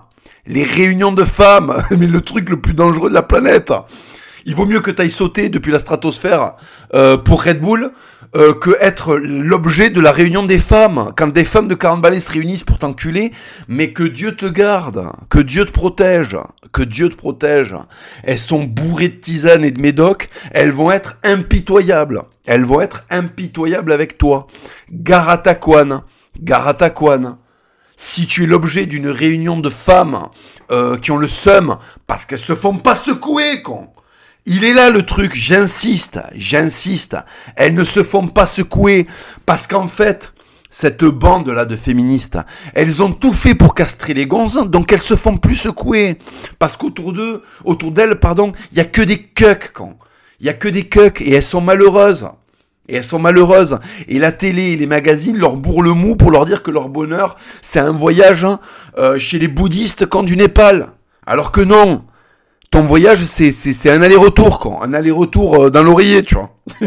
les 0.47 0.63
réunions 0.63 1.11
de 1.11 1.23
femmes, 1.23 1.81
mais 1.97 2.07
le 2.07 2.21
truc 2.21 2.49
le 2.49 2.59
plus 2.59 2.73
dangereux 2.73 3.09
de 3.09 3.13
la 3.13 3.21
planète. 3.21 3.71
Il 4.45 4.55
vaut 4.55 4.65
mieux 4.65 4.79
que 4.79 4.91
t'ailles 4.91 5.11
sauter 5.11 5.49
depuis 5.49 5.71
la 5.71 5.79
stratosphère 5.79 6.53
euh, 6.93 7.17
pour 7.17 7.43
Red 7.43 7.61
Bull 7.61 7.91
euh, 8.35 8.53
que 8.53 8.71
être 8.79 9.15
l'objet 9.15 9.89
de 9.89 9.99
la 9.99 10.11
réunion 10.11 10.43
des 10.43 10.59
femmes. 10.59 11.11
Quand 11.17 11.27
des 11.27 11.45
femmes 11.45 11.67
de 11.67 11.75
40 11.75 12.01
balais 12.01 12.19
se 12.19 12.31
réunissent 12.31 12.63
pour 12.63 12.77
t'enculer, 12.77 13.31
mais 13.67 13.91
que 13.91 14.03
Dieu 14.03 14.35
te 14.35 14.45
garde, 14.45 15.03
que 15.29 15.39
Dieu 15.39 15.65
te 15.65 15.71
protège, 15.71 16.37
que 16.71 16.83
Dieu 16.83 17.09
te 17.09 17.15
protège. 17.15 17.75
Elles 18.23 18.39
sont 18.39 18.63
bourrées 18.63 19.09
de 19.09 19.15
tisane 19.15 19.63
et 19.63 19.71
de 19.71 19.81
médoc, 19.81 20.29
elles 20.51 20.71
vont 20.71 20.91
être 20.91 21.17
impitoyables. 21.23 22.23
Elles 22.45 22.65
vont 22.65 22.81
être 22.81 23.05
impitoyables 23.09 23.91
avec 23.91 24.17
toi. 24.17 24.47
Garataquan, 24.91 26.03
Garataquan 26.41 27.37
si 27.99 28.25
tu 28.25 28.45
es 28.45 28.47
l'objet 28.47 28.85
d'une 28.85 29.09
réunion 29.09 29.59
de 29.59 29.69
femmes 29.69 30.29
euh, 30.71 30.97
qui 30.97 31.11
ont 31.11 31.17
le 31.17 31.27
seum 31.27 31.77
parce 32.07 32.25
qu'elles 32.25 32.39
se 32.39 32.55
font 32.55 32.77
pas 32.77 32.95
secouer, 32.95 33.61
con. 33.61 33.89
Il 34.45 34.63
est 34.63 34.73
là 34.73 34.89
le 34.89 35.03
truc, 35.03 35.35
j'insiste, 35.35 36.19
j'insiste. 36.33 37.17
Elles 37.55 37.75
ne 37.75 37.83
se 37.83 38.03
font 38.03 38.27
pas 38.27 38.47
secouer 38.47 39.05
parce 39.45 39.67
qu'en 39.67 39.87
fait, 39.87 40.33
cette 40.69 41.03
bande 41.03 41.49
là 41.49 41.65
de 41.65 41.75
féministes, 41.75 42.37
elles 42.73 43.01
ont 43.01 43.11
tout 43.11 43.33
fait 43.33 43.55
pour 43.55 43.75
castrer 43.75 44.13
les 44.13 44.27
gonzes, 44.27 44.63
donc 44.67 44.93
elles 44.93 45.01
se 45.01 45.15
font 45.15 45.37
plus 45.37 45.55
secouer 45.55 46.19
parce 46.57 46.77
qu'autour 46.77 47.13
d'eux, 47.13 47.43
autour 47.65 47.91
d'elles, 47.91 48.15
pardon, 48.15 48.53
il 48.71 48.77
y 48.77 48.81
a 48.81 48.85
que 48.85 49.01
des 49.01 49.17
cucks, 49.17 49.73
con. 49.73 49.97
Il 50.39 50.45
y 50.45 50.49
a 50.49 50.53
que 50.53 50.69
des 50.69 50.87
cucks 50.87 51.21
et 51.21 51.33
elles 51.33 51.43
sont 51.43 51.61
malheureuses. 51.61 52.29
Et 52.87 52.95
elles 52.95 53.03
sont 53.03 53.19
malheureuses. 53.19 53.79
Et 54.07 54.19
la 54.19 54.31
télé 54.31 54.71
et 54.71 54.77
les 54.77 54.87
magazines 54.87 55.37
leur 55.37 55.57
bourrent 55.57 55.83
le 55.83 55.93
mou 55.93 56.15
pour 56.15 56.31
leur 56.31 56.45
dire 56.45 56.63
que 56.63 56.71
leur 56.71 56.89
bonheur, 56.89 57.35
c'est 57.61 57.79
un 57.79 57.91
voyage 57.91 58.45
hein, 58.45 58.59
euh, 58.97 59.19
chez 59.19 59.37
les 59.37 59.47
bouddhistes 59.47 60.05
quand 60.05 60.23
du 60.23 60.37
Népal. 60.37 60.93
Alors 61.27 61.51
que 61.51 61.61
non. 61.61 62.03
Ton 62.71 62.83
voyage, 62.83 63.23
c'est, 63.23 63.89
un 63.89 64.01
aller-retour, 64.03 64.59
quoi. 64.59 64.83
Un 64.83 64.93
aller-retour 64.93 65.63
euh, 65.63 65.69
dans 65.71 65.81
l'oreiller, 65.81 66.21
tu 66.21 66.35
vois. 66.35 66.55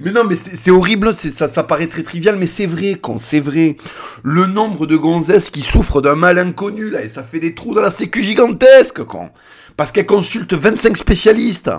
mais 0.00 0.12
non, 0.12 0.24
mais 0.28 0.34
c'est, 0.34 0.70
horrible, 0.70 1.14
ça, 1.14 1.48
ça 1.48 1.62
paraît 1.62 1.86
très 1.86 2.02
trivial, 2.02 2.36
mais 2.36 2.46
c'est 2.46 2.66
vrai, 2.66 2.98
quand 3.00 3.18
c'est 3.18 3.40
vrai. 3.40 3.76
Le 4.22 4.46
nombre 4.46 4.86
de 4.86 4.96
gonzesses 4.96 5.48
qui 5.48 5.62
souffrent 5.62 6.02
d'un 6.02 6.14
mal 6.14 6.38
inconnu, 6.38 6.90
là, 6.90 7.02
et 7.02 7.08
ça 7.08 7.22
fait 7.22 7.40
des 7.40 7.54
trous 7.54 7.72
dans 7.74 7.80
la 7.80 7.90
sécu 7.90 8.22
gigantesque, 8.22 9.02
quoi 9.04 9.30
parce 9.78 9.92
qu'elle 9.92 10.06
consulte 10.06 10.54
25 10.54 10.96
spécialistes. 10.96 11.70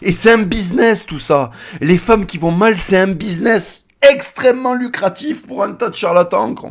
Et 0.00 0.12
c'est 0.12 0.30
un 0.30 0.44
business 0.44 1.04
tout 1.04 1.18
ça. 1.18 1.50
Les 1.80 1.98
femmes 1.98 2.24
qui 2.24 2.38
vont 2.38 2.52
mal, 2.52 2.78
c'est 2.78 2.96
un 2.96 3.08
business 3.08 3.84
extrêmement 4.00 4.74
lucratif 4.74 5.42
pour 5.42 5.64
un 5.64 5.72
tas 5.72 5.88
de 5.88 5.96
charlatans. 5.96 6.54
Quoi. 6.54 6.70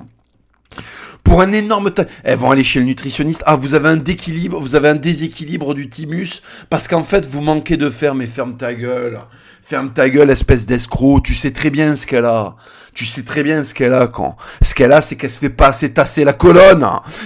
Pour 1.28 1.42
un 1.42 1.52
énorme 1.52 1.92
tas... 1.92 2.06
Elles 2.24 2.38
vont 2.38 2.52
aller 2.52 2.64
chez 2.64 2.80
le 2.80 2.86
nutritionniste. 2.86 3.44
Ah, 3.46 3.58
vous 3.58 3.76
avez 3.76 3.90
un 3.90 3.98
déséquilibre, 3.98 4.62
vous 4.62 4.76
avez 4.76 4.88
un 4.88 4.96
déséquilibre 4.96 5.74
du 5.74 5.90
thymus 5.90 6.42
parce 6.70 6.88
qu'en 6.88 7.04
fait, 7.04 7.26
vous 7.26 7.42
manquez 7.42 7.76
de 7.76 7.90
fer, 7.90 8.16
mais 8.16 8.28
ferme 8.28 8.56
ta 8.56 8.74
gueule. 8.74 9.20
Ferme 9.62 9.92
ta 9.92 10.10
gueule, 10.10 10.30
espèce 10.30 10.66
d'escroc. 10.66 11.24
Tu 11.24 11.34
sais 11.34 11.52
très 11.52 11.70
bien 11.70 11.98
ce 11.98 12.08
qu'elle 12.08 12.24
a 12.24 12.56
tu 12.98 13.06
sais 13.06 13.22
très 13.22 13.44
bien 13.44 13.64
ce 13.64 13.76
qu'elle 13.76 13.94
a 13.94 14.08
quand. 14.08 14.38
Ce 14.64 14.74
qu'elle 14.74 14.92
a, 14.92 15.02
c'est 15.02 15.16
qu'elle 15.16 15.30
se 15.30 15.38
fait 15.38 15.52
pas 15.52 15.68
assez 15.68 15.94
tasser 15.94 16.24
la 16.24 16.34
colonne. 16.34 16.84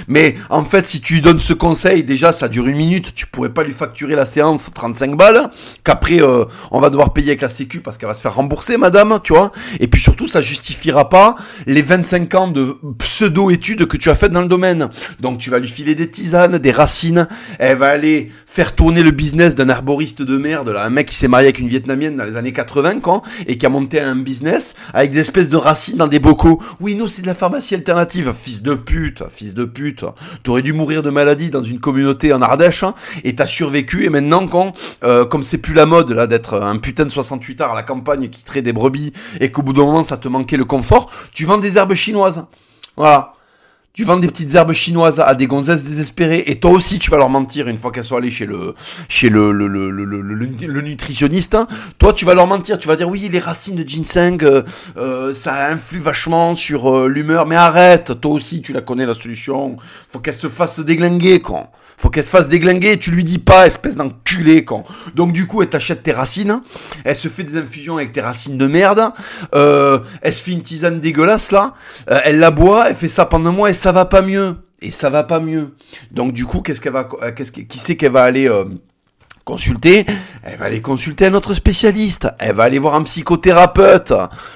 Mais 0.10 0.36
en 0.50 0.66
fait, 0.66 0.86
si 0.86 1.00
tu 1.00 1.14
lui 1.14 1.22
donnes 1.22 1.40
ce 1.40 1.54
conseil, 1.54 2.04
déjà, 2.04 2.34
ça 2.34 2.50
dure 2.50 2.68
une 2.68 2.76
minute. 2.76 3.16
Tu 3.16 3.26
pourrais 3.26 3.54
pas 3.54 3.64
lui 3.64 3.72
facturer 3.72 4.16
la 4.16 4.26
séance 4.26 4.70
35 4.74 5.16
balles. 5.16 5.50
Qu'après, 5.86 6.22
euh, 6.22 6.44
on 6.72 6.82
va 6.82 6.90
devoir 6.90 7.14
payer 7.14 7.30
avec 7.30 7.42
la 7.42 7.48
sécu 7.48 7.80
parce 7.80 7.98
qu'elle 7.98 8.10
va 8.10 8.14
se 8.14 8.20
faire 8.20 8.36
rembourser, 8.36 8.76
madame, 8.76 9.22
tu 9.24 9.32
vois. 9.32 9.54
Et 9.80 9.88
puis 9.88 10.02
surtout, 10.02 10.28
ça 10.28 10.42
justifiera 10.42 11.08
pas 11.08 11.36
les 11.66 11.82
25 11.82 12.36
ans 12.36 12.48
de 12.50 12.78
pseudo-études 13.00 13.86
que 13.86 13.96
tu 13.96 14.10
as 14.10 14.16
faites 14.16 14.34
dans 14.34 14.42
le 14.42 14.50
domaine. 14.50 14.90
Donc, 15.22 15.38
tu 15.38 15.50
vas 15.50 15.60
lui 15.60 15.70
filer 15.70 15.96
des 15.96 16.12
tisanes, 16.12 16.58
des 16.58 16.72
racines. 16.72 17.30
Elle 17.60 17.78
va 17.78 17.88
aller 17.88 18.30
faire 18.46 18.76
tourner 18.76 19.04
le 19.04 19.12
business 19.12 19.56
d'un 19.56 19.70
arboriste 19.70 20.22
de 20.22 20.38
merde, 20.38 20.68
là. 20.68 20.84
Un 20.84 20.90
mec 20.90 21.08
qui 21.08 21.16
s'est 21.16 21.30
marié 21.30 21.48
avec 21.48 21.60
une 21.60 21.70
vietnamienne 21.70 22.18
dans 22.18 22.26
les 22.26 22.36
années 22.36 22.52
80, 22.52 23.00
quand, 23.00 23.24
et 23.48 23.58
qui 23.58 23.66
a 23.66 23.70
monté 23.70 24.02
un 24.02 24.18
business 24.18 24.76
avec 24.94 25.12
des 25.12 25.20
espèces 25.20 25.48
de 25.48 25.61
racines 25.62 25.98
dans 25.98 26.08
des 26.08 26.20
bocaux. 26.20 26.62
Oui, 26.80 26.96
nous, 26.96 27.08
c'est 27.08 27.22
de 27.22 27.28
la 27.28 27.36
pharmacie 27.36 27.76
alternative. 27.76 28.34
Fils 28.40 28.62
de 28.62 28.74
pute, 28.74 29.24
fils 29.30 29.54
de 29.54 29.66
pute. 29.66 30.04
T'aurais 30.44 30.62
dû 30.62 30.74
mourir 30.74 31.04
de 31.04 31.10
maladie 31.10 31.50
dans 31.50 31.64
une 31.64 31.80
communauté 31.80 32.34
en 32.34 32.42
Ardèche, 32.42 32.84
hein, 32.84 32.94
et 33.24 33.36
t'as 33.36 33.48
survécu, 33.48 34.06
et 34.06 34.10
maintenant, 34.10 34.48
quand, 34.48 34.74
euh, 35.04 35.26
comme 35.26 35.44
c'est 35.44 35.60
plus 35.60 35.74
la 35.74 35.86
mode, 35.86 36.12
là, 36.12 36.28
d'être 36.28 36.60
un 36.60 36.78
putain 36.78 37.06
de 37.06 37.10
68 37.10 37.62
ans 37.62 37.72
à 37.72 37.76
la 37.76 37.84
campagne 37.84 38.30
qui 38.30 38.44
traite 38.44 38.66
des 38.66 38.74
brebis, 38.74 39.14
et 39.40 39.52
qu'au 39.52 39.62
bout 39.62 39.74
d'un 39.74 39.86
moment, 39.86 40.04
ça 40.04 40.18
te 40.18 40.28
manquait 40.28 40.58
le 40.58 40.66
confort, 40.66 41.10
tu 41.34 41.46
vends 41.46 41.58
des 41.58 41.78
herbes 41.78 41.94
chinoises. 41.94 42.44
Voilà. 42.98 43.34
Tu 43.94 44.06
vends 44.06 44.16
des 44.16 44.28
petites 44.28 44.56
herbes 44.56 44.72
chinoises 44.72 45.20
à 45.20 45.36
des 45.36 45.48
gonzesses 45.48 45.84
désespérées 45.84 46.46
et 46.48 46.62
toi 46.62 46.72
aussi 46.72 46.98
tu 46.98 47.12
vas 47.12 47.18
leur 47.18 47.30
mentir 47.30 47.68
une 47.68 47.78
fois 47.78 47.92
qu'elles 47.92 48.06
sont 48.06 48.16
allées 48.16 48.32
chez 48.32 48.46
le 48.46 48.74
chez 49.10 49.28
le 49.28 49.52
le, 49.52 49.68
le, 49.68 49.90
le, 49.90 50.82
nutritionniste. 50.82 51.56
Hein. 51.56 51.68
Toi 52.00 52.14
tu 52.14 52.24
vas 52.24 52.34
leur 52.34 52.48
mentir, 52.48 52.80
tu 52.80 52.88
vas 52.88 52.96
dire 52.96 53.10
oui 53.10 53.28
les 53.30 53.40
racines 53.40 53.76
de 53.76 53.86
ginseng 53.86 54.38
euh, 54.44 54.64
euh, 54.96 55.34
ça 55.34 55.68
influe 55.68 56.00
vachement 56.00 56.56
sur 56.56 56.90
euh, 56.90 57.10
l'humeur, 57.10 57.46
mais 57.46 57.58
arrête, 57.58 58.22
toi 58.22 58.32
aussi 58.32 58.62
tu 58.62 58.72
la 58.72 58.80
connais 58.80 59.06
la 59.06 59.14
solution. 59.14 59.76
Faut 60.08 60.20
qu'elle 60.20 60.36
se 60.36 60.48
fasse 60.48 60.80
déglinguer 60.80 61.42
quoi 61.42 61.70
faut 62.02 62.10
qu'elle 62.10 62.26
se 62.26 62.32
fasse 62.32 62.50
déglinguer, 62.50 62.98
tu 62.98 63.12
lui 63.12 63.24
dis 63.24 63.38
pas, 63.38 63.68
espèce 63.68 63.96
d'enculé, 63.96 64.66
quand. 64.66 64.84
Donc 65.14 65.34
du 65.34 65.46
coup, 65.46 65.62
elle 65.62 65.70
t'achète 65.70 66.02
tes 66.02 66.12
racines, 66.12 66.62
elle 67.04 67.16
se 67.16 67.28
fait 67.28 67.44
des 67.44 67.58
infusions 67.58 67.98
avec 67.98 68.12
tes 68.12 68.22
racines 68.22 68.58
de 68.58 68.66
merde, 68.66 69.12
euh, 69.54 70.00
elle 70.24 70.34
se 70.34 70.42
fait 70.42 70.52
une 70.52 70.64
tisane 70.64 71.00
dégueulasse 71.00 71.52
là, 71.52 71.76
euh, 72.10 72.20
elle 72.24 72.40
la 72.40 72.50
boit, 72.50 72.90
elle 72.90 72.96
fait 72.96 73.08
ça 73.08 73.26
pendant 73.26 73.52
un 73.52 73.54
mois 73.54 73.70
et 73.70 73.76
ça 73.76 73.92
va 73.92 74.06
pas 74.06 74.22
mieux. 74.22 74.56
Et 74.84 74.90
ça 74.90 75.12
va 75.12 75.24
pas 75.24 75.40
mieux. 75.40 75.76
Donc 76.10 76.34
du 76.34 76.48
coup, 76.48 76.62
qu'est-ce 76.62 76.82
qu'elle 76.82 76.94
va, 76.94 77.08
euh, 77.22 77.32
qu'est-ce 77.32 77.52
qui 77.52 77.78
sait 77.78 77.96
qu'elle 77.96 78.14
va 78.14 78.24
aller 78.24 78.50
euh, 78.50 78.66
consulter, 79.46 80.08
elle 80.42 80.58
va 80.58 80.66
aller 80.66 80.82
consulter 80.82 81.28
un 81.28 81.36
autre 81.36 81.54
spécialiste, 81.54 82.30
elle 82.40 82.56
va 82.56 82.64
aller 82.64 82.80
voir 82.80 82.96
un 82.96 83.04
psychothérapeute, 83.04 84.14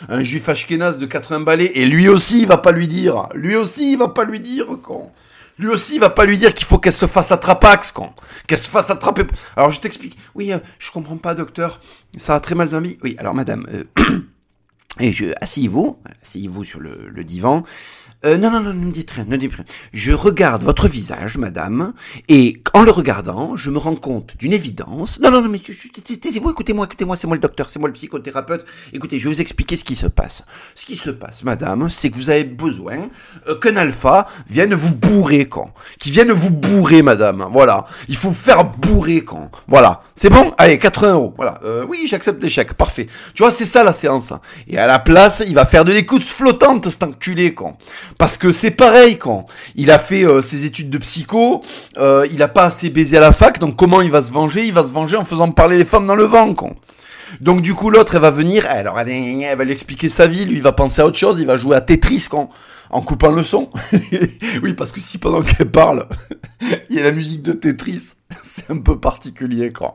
un 0.10 0.24
juif 0.24 0.50
ashkénaze 0.50 0.98
de 0.98 1.06
80 1.06 1.42
balais, 1.42 1.72
et 1.76 1.86
lui 1.86 2.08
aussi 2.08 2.42
il 2.42 2.48
va 2.48 2.58
pas 2.58 2.72
lui 2.72 2.88
dire, 2.88 3.30
lui 3.36 3.56
aussi 3.56 3.92
il 3.92 4.00
va 4.00 4.08
pas 4.08 4.24
lui 4.24 4.40
dire, 4.40 4.66
con. 4.82 5.12
Lui 5.58 5.68
aussi, 5.68 5.96
il 5.96 6.00
va 6.00 6.10
pas 6.10 6.26
lui 6.26 6.38
dire 6.38 6.54
qu'il 6.54 6.66
faut 6.66 6.78
qu'elle 6.78 6.94
se 6.94 7.08
fasse 7.08 7.32
attrapax, 7.32 7.92
quoi. 7.92 8.10
Qu'elle 8.48 8.60
se 8.60 8.70
fasse 8.70 8.90
attraper. 8.90 9.24
Alors, 9.56 9.72
je 9.72 9.80
t'explique. 9.80 10.18
Oui, 10.36 10.52
euh, 10.52 10.60
je 10.80 10.92
comprends 10.92 11.18
pas, 11.18 11.34
docteur. 11.34 11.80
Ça 12.18 12.36
a 12.36 12.40
très 12.40 12.56
mal 12.56 12.70
dans 12.70 12.82
Oui, 12.82 13.16
alors, 13.18 13.34
madame, 13.34 13.66
euh, 13.74 14.20
et 15.00 15.12
je, 15.14 15.26
asseyez-vous, 15.42 15.98
asseyez-vous 16.24 16.64
sur 16.64 16.80
le 16.82 17.24
divan. 17.24 17.64
Euh, 18.26 18.38
non, 18.38 18.50
non, 18.50 18.60
non, 18.60 18.74
ne 18.74 18.86
me 18.86 18.92
dites 18.92 19.12
rien, 19.12 19.26
ne 19.28 19.38
dites 19.38 19.54
rien. 19.54 19.66
Je 19.94 20.12
regarde 20.12 20.64
votre 20.64 20.88
visage, 20.88 21.38
madame, 21.38 21.94
et 22.28 22.60
en 22.74 22.82
le 22.82 22.90
regardant, 22.90 23.56
je 23.56 23.70
me 23.70 23.78
rends 23.78 23.96
compte 23.96 24.36
d'une 24.38 24.54
évidence. 24.54 25.20
Non, 25.20 25.30
non, 25.30 25.44
non, 25.44 25.50
mais 25.50 25.60
taisez-vous, 25.60 26.50
écoutez-moi, 26.50 26.86
écoutez-moi, 26.86 27.18
c'est 27.18 27.28
moi 27.28 27.36
le 27.36 27.42
docteur, 27.42 27.70
c'est 27.70 27.78
moi 27.78 27.88
le 27.88 27.94
psychothérapeute. 27.94 28.66
Écoutez, 28.94 29.20
je 29.20 29.26
vais 29.26 29.36
vous 29.36 29.42
expliquer 29.42 29.78
ce 29.78 29.84
qui 29.84 29.96
se 29.96 30.08
passe. 30.08 30.44
Ce 30.74 30.86
qui 30.86 30.96
se 30.96 31.12
passe, 31.12 31.44
madame, 31.44 31.88
c'est 31.92 32.10
que 32.10 32.16
vous 32.16 32.32
avez 32.32 32.46
besoin 32.46 33.10
euh, 33.48 33.60
qu'un 33.60 33.76
alpha 33.76 34.28
vienne 34.50 34.74
vous 34.74 34.96
bourrer, 34.96 35.46
quand. 35.46 35.72
Qui 36.00 36.10
vienne 36.10 36.32
vous 36.32 36.50
bourrer, 36.50 37.04
madame. 37.04 37.46
Voilà. 37.52 37.86
Il 38.10 38.18
faut 38.18 38.32
faire 38.32 38.66
bourrer, 38.66 39.22
quand. 39.22 39.52
Voilà. 39.68 40.02
C'est 40.16 40.30
bon? 40.30 40.52
Allez, 40.58 40.80
80 40.80 41.14
euros. 41.14 41.34
Voilà. 41.36 41.60
Euh, 41.64 41.86
oui, 41.88 42.08
j'accepte 42.08 42.42
l'échec. 42.42 42.74
Parfait. 42.74 43.08
Tu 43.36 43.44
vois, 43.44 43.52
c'est 43.52 43.66
ça 43.66 43.84
la 43.84 43.94
séance. 43.94 44.34
Et 44.68 44.80
à 44.80 44.88
la 44.88 44.98
place, 44.98 45.44
il 45.46 45.54
va 45.54 45.66
faire 45.66 45.86
de 45.86 45.92
l'écoute 45.92 46.24
flottante, 46.24 46.90
cet 46.90 47.04
enculé, 47.04 47.54
quand. 47.54 47.78
Parce 48.18 48.38
que 48.38 48.52
c'est 48.52 48.72
pareil 48.72 49.18
quand 49.18 49.46
il 49.76 49.92
a 49.92 50.00
fait 50.00 50.24
euh, 50.24 50.42
ses 50.42 50.66
études 50.66 50.90
de 50.90 50.98
psycho, 50.98 51.64
euh, 51.98 52.26
il 52.32 52.42
a 52.42 52.48
pas 52.48 52.66
assez 52.66 52.90
baisé 52.90 53.18
à 53.18 53.20
la 53.20 53.34
fac, 53.34 53.60
donc 53.60 53.76
comment 53.76 54.02
il 54.02 54.12
va 54.12 54.22
se 54.22 54.32
venger? 54.32 54.66
Il 54.66 54.74
va 54.74 54.84
se 54.84 54.92
venger 54.92 55.18
en 55.18 55.26
faisant 55.26 55.52
parler 55.52 55.78
les 55.78 55.86
femmes 55.86 56.08
dans 56.08 56.16
le 56.16 56.24
vent 56.24 56.54
quand. 56.54 56.76
Donc 57.42 57.62
du 57.62 57.74
coup 57.74 57.90
l'autre 57.90 58.16
elle 58.16 58.22
va 58.22 58.32
venir, 58.32 58.66
alors 58.70 59.00
elle, 59.00 59.58
va 59.58 59.64
lui 59.64 59.74
expliquer 59.74 60.10
sa 60.10 60.28
vie, 60.28 60.46
lui 60.46 60.56
il 60.56 60.62
va 60.62 60.72
penser 60.72 61.02
à 61.02 61.06
autre 61.06 61.18
chose, 61.18 61.40
il 61.40 61.46
va 61.46 61.58
jouer 61.58 61.76
à 61.76 61.82
Tetris 61.82 62.28
quand 62.30 62.50
en 62.90 63.02
coupant 63.02 63.32
le 63.32 63.44
son. 63.44 63.70
oui 64.64 64.74
parce 64.74 64.92
que 64.92 65.02
si 65.02 65.18
pendant 65.18 65.42
qu'elle 65.42 65.70
parle, 65.70 66.08
il 66.90 66.96
y 66.96 67.00
a 67.00 67.04
la 67.04 67.12
musique 67.12 67.42
de 67.42 67.52
Tetris, 67.52 68.10
c'est 68.42 68.72
un 68.72 68.78
peu 68.78 68.98
particulier 69.00 69.74
quand. 69.74 69.94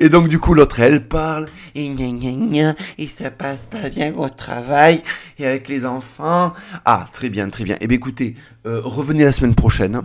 Et 0.00 0.08
donc 0.08 0.28
du 0.28 0.38
coup 0.38 0.54
l'autre 0.54 0.80
elle 0.80 1.06
parle 1.06 1.48
et 1.74 1.88
gna 1.88 2.74
ça 3.06 3.30
passe 3.30 3.66
pas 3.66 3.88
bien 3.88 4.12
au 4.16 4.28
travail 4.28 5.02
et 5.38 5.46
avec 5.46 5.68
les 5.68 5.86
enfants. 5.86 6.52
Ah 6.84 7.06
très 7.12 7.28
bien 7.28 7.48
très 7.50 7.64
bien. 7.64 7.74
Et 7.76 7.82
eh 7.82 7.86
bien 7.86 7.96
écoutez, 7.96 8.34
euh, 8.66 8.80
revenez 8.82 9.24
la 9.24 9.32
semaine 9.32 9.54
prochaine. 9.54 10.02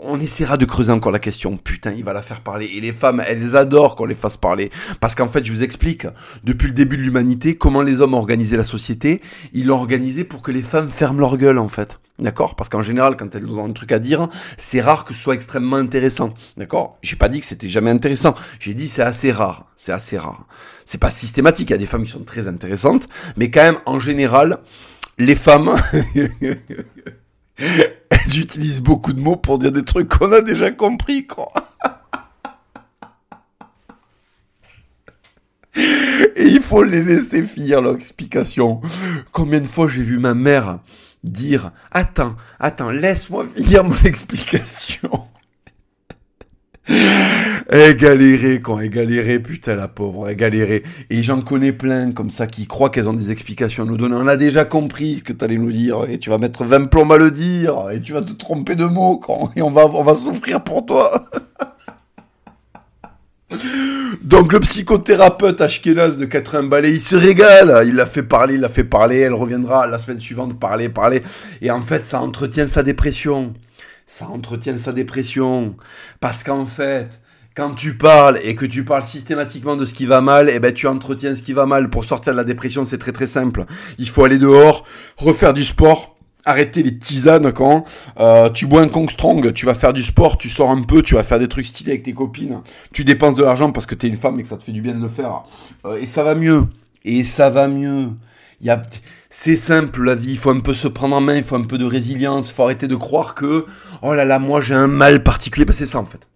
On 0.00 0.20
essaiera 0.20 0.56
de 0.56 0.64
creuser 0.64 0.92
encore 0.92 1.12
la 1.12 1.18
question. 1.18 1.56
Putain, 1.56 1.92
il 1.92 2.04
va 2.04 2.12
la 2.12 2.22
faire 2.22 2.40
parler. 2.40 2.66
Et 2.74 2.80
les 2.80 2.92
femmes, 2.92 3.22
elles 3.26 3.56
adorent 3.56 3.96
qu'on 3.96 4.06
les 4.06 4.14
fasse 4.14 4.36
parler. 4.36 4.70
Parce 5.00 5.14
qu'en 5.14 5.28
fait, 5.28 5.44
je 5.44 5.52
vous 5.52 5.62
explique, 5.62 6.06
depuis 6.44 6.68
le 6.68 6.74
début 6.74 6.96
de 6.96 7.02
l'humanité, 7.02 7.56
comment 7.56 7.82
les 7.82 8.00
hommes 8.00 8.14
ont 8.14 8.18
organisé 8.18 8.56
la 8.56 8.64
société. 8.64 9.20
Ils 9.52 9.66
l'ont 9.66 9.76
organisé 9.76 10.24
pour 10.24 10.42
que 10.42 10.50
les 10.50 10.62
femmes 10.62 10.90
ferment 10.90 11.20
leur 11.20 11.36
gueule 11.36 11.58
en 11.58 11.68
fait. 11.68 11.98
D'accord? 12.18 12.56
Parce 12.56 12.68
qu'en 12.68 12.82
général, 12.82 13.16
quand 13.16 13.34
elles 13.34 13.46
ont 13.46 13.64
un 13.64 13.72
truc 13.72 13.92
à 13.92 14.00
dire, 14.00 14.28
c'est 14.56 14.80
rare 14.80 15.04
que 15.04 15.14
ce 15.14 15.22
soit 15.22 15.34
extrêmement 15.34 15.76
intéressant. 15.76 16.34
D'accord? 16.56 16.98
J'ai 17.02 17.16
pas 17.16 17.28
dit 17.28 17.38
que 17.38 17.46
c'était 17.46 17.68
jamais 17.68 17.90
intéressant. 17.90 18.34
J'ai 18.58 18.74
dit 18.74 18.88
c'est 18.88 19.02
assez 19.02 19.30
rare. 19.30 19.66
C'est 19.76 19.92
assez 19.92 20.18
rare. 20.18 20.48
C'est 20.84 20.98
pas 20.98 21.10
systématique. 21.10 21.70
Il 21.70 21.74
y 21.74 21.76
a 21.76 21.78
des 21.78 21.86
femmes 21.86 22.04
qui 22.04 22.10
sont 22.10 22.24
très 22.24 22.48
intéressantes. 22.48 23.08
Mais 23.36 23.50
quand 23.50 23.62
même, 23.62 23.78
en 23.86 24.00
général, 24.00 24.58
les 25.18 25.36
femmes... 25.36 25.74
elles 27.58 28.38
utilisent 28.38 28.80
beaucoup 28.80 29.12
de 29.12 29.20
mots 29.20 29.36
pour 29.36 29.58
dire 29.58 29.72
des 29.72 29.84
trucs 29.84 30.08
qu'on 30.08 30.32
a 30.32 30.40
déjà 30.40 30.70
compris, 30.70 31.26
quoi. 31.26 31.50
Et 35.74 36.46
il 36.46 36.60
faut 36.60 36.82
les 36.82 37.02
laisser 37.02 37.44
finir 37.44 37.80
leur 37.80 37.94
explication. 37.94 38.80
Combien 39.32 39.60
de 39.60 39.66
fois 39.66 39.88
j'ai 39.88 40.02
vu 40.02 40.18
ma 40.18 40.34
mère 40.34 40.80
dire 41.24 41.72
Attends, 41.90 42.34
attends, 42.58 42.90
laisse-moi 42.90 43.46
finir 43.54 43.84
mon 43.84 43.96
explication. 44.04 45.10
elle 46.88 47.96
galérait 47.96 48.60
quand 48.60 48.80
elle 48.80 48.88
galérait, 48.88 49.40
putain 49.40 49.76
la 49.76 49.88
pauvre, 49.88 50.28
elle 50.28 50.36
galérait. 50.36 50.82
Et 51.10 51.22
j'en 51.22 51.42
connais 51.42 51.72
plein 51.72 52.12
comme 52.12 52.30
ça 52.30 52.46
qui 52.46 52.66
croient 52.66 52.90
qu'elles 52.90 53.08
ont 53.08 53.14
des 53.14 53.30
explications 53.30 53.82
à 53.82 53.86
nous 53.86 53.96
donner. 53.96 54.16
On 54.16 54.26
a 54.26 54.36
déjà 54.36 54.64
compris 54.64 55.16
ce 55.16 55.22
que 55.24 55.32
tu 55.32 55.44
allais 55.44 55.58
nous 55.58 55.72
dire 55.72 56.04
et 56.08 56.18
tu 56.18 56.30
vas 56.30 56.38
mettre 56.38 56.64
20 56.64 56.86
plombs 56.86 57.10
à 57.10 57.18
le 57.18 57.30
dire 57.30 57.90
et 57.90 58.00
tu 58.00 58.12
vas 58.12 58.22
te 58.22 58.32
tromper 58.32 58.74
de 58.74 58.86
mots 58.86 59.18
quand 59.18 59.50
et 59.56 59.62
on 59.62 59.70
va 59.70 59.86
on 59.86 60.02
va 60.02 60.14
souffrir 60.14 60.64
pour 60.64 60.86
toi. 60.86 61.28
Donc 64.22 64.52
le 64.52 64.60
psychothérapeute 64.60 65.60
Ashkenaz 65.60 66.16
de 66.16 66.26
80 66.26 66.64
balais, 66.64 66.92
il 66.92 67.00
se 67.00 67.16
régale, 67.16 67.82
il 67.86 67.94
l'a 67.94 68.04
fait 68.04 68.22
parler, 68.22 68.54
il 68.54 68.60
l'a 68.60 68.68
fait 68.68 68.84
parler, 68.84 69.20
elle 69.20 69.32
reviendra 69.32 69.86
la 69.86 69.98
semaine 69.98 70.20
suivante 70.20 70.58
parler, 70.58 70.90
parler, 70.90 71.22
et 71.62 71.70
en 71.70 71.80
fait 71.80 72.04
ça 72.04 72.20
entretient 72.20 72.68
sa 72.68 72.82
dépression, 72.82 73.54
ça 74.06 74.28
entretient 74.28 74.76
sa 74.76 74.92
dépression, 74.92 75.76
parce 76.20 76.44
qu'en 76.44 76.66
fait, 76.66 77.20
quand 77.58 77.74
tu 77.74 77.96
parles 77.96 78.38
et 78.44 78.54
que 78.54 78.66
tu 78.66 78.84
parles 78.84 79.02
systématiquement 79.02 79.76
de 79.76 79.84
ce 79.84 79.94
qui 79.94 80.06
va 80.06 80.20
mal, 80.20 80.50
eh 80.52 80.60
ben 80.60 80.72
tu 80.72 80.86
entretiens 80.86 81.34
ce 81.34 81.42
qui 81.42 81.52
va 81.54 81.66
mal. 81.66 81.90
Pour 81.90 82.04
sortir 82.04 82.32
de 82.32 82.36
la 82.36 82.44
dépression, 82.44 82.84
c'est 82.84 82.98
très 82.98 83.10
très 83.10 83.26
simple. 83.26 83.64
Il 83.98 84.08
faut 84.08 84.24
aller 84.24 84.38
dehors, 84.38 84.84
refaire 85.16 85.54
du 85.54 85.64
sport, 85.64 86.17
arrêter 86.44 86.82
les 86.82 86.96
tisanes 86.96 87.52
quand 87.52 87.84
euh, 88.18 88.48
tu 88.50 88.66
bois 88.66 88.82
un 88.82 88.88
Kong 88.88 89.10
Strong, 89.10 89.52
tu 89.52 89.66
vas 89.66 89.74
faire 89.74 89.92
du 89.92 90.02
sport, 90.02 90.38
tu 90.38 90.48
sors 90.48 90.70
un 90.70 90.82
peu, 90.82 91.02
tu 91.02 91.14
vas 91.14 91.22
faire 91.22 91.38
des 91.38 91.48
trucs 91.48 91.66
stylés 91.66 91.92
avec 91.92 92.04
tes 92.04 92.12
copines, 92.12 92.60
tu 92.92 93.04
dépenses 93.04 93.34
de 93.34 93.42
l'argent 93.44 93.70
parce 93.72 93.86
que 93.86 93.94
t'es 93.94 94.08
une 94.08 94.16
femme 94.16 94.38
et 94.40 94.42
que 94.42 94.48
ça 94.48 94.56
te 94.56 94.64
fait 94.64 94.72
du 94.72 94.80
bien 94.80 94.94
de 94.94 95.02
le 95.02 95.08
faire. 95.08 95.42
Euh, 95.84 95.98
et 96.00 96.06
ça 96.06 96.22
va 96.22 96.34
mieux. 96.34 96.66
Et 97.04 97.24
ça 97.24 97.50
va 97.50 97.68
mieux. 97.68 98.10
Il 98.60 98.66
y 98.66 98.70
a 98.70 98.82
c'est 99.30 99.56
simple 99.56 100.04
la 100.04 100.14
vie, 100.14 100.32
il 100.32 100.38
faut 100.38 100.50
un 100.50 100.60
peu 100.60 100.72
se 100.72 100.88
prendre 100.88 101.14
en 101.14 101.20
main, 101.20 101.36
il 101.36 101.44
faut 101.44 101.56
un 101.56 101.62
peu 101.62 101.76
de 101.76 101.84
résilience, 101.84 102.48
il 102.48 102.54
faut 102.54 102.62
arrêter 102.62 102.88
de 102.88 102.96
croire 102.96 103.34
que 103.34 103.66
oh 104.00 104.14
là 104.14 104.24
là, 104.24 104.38
moi 104.38 104.62
j'ai 104.62 104.74
un 104.74 104.86
mal 104.86 105.22
particulier. 105.22 105.66
Bah, 105.66 105.74
c'est 105.74 105.86
ça 105.86 105.98
en 105.98 106.06
fait. 106.06 106.28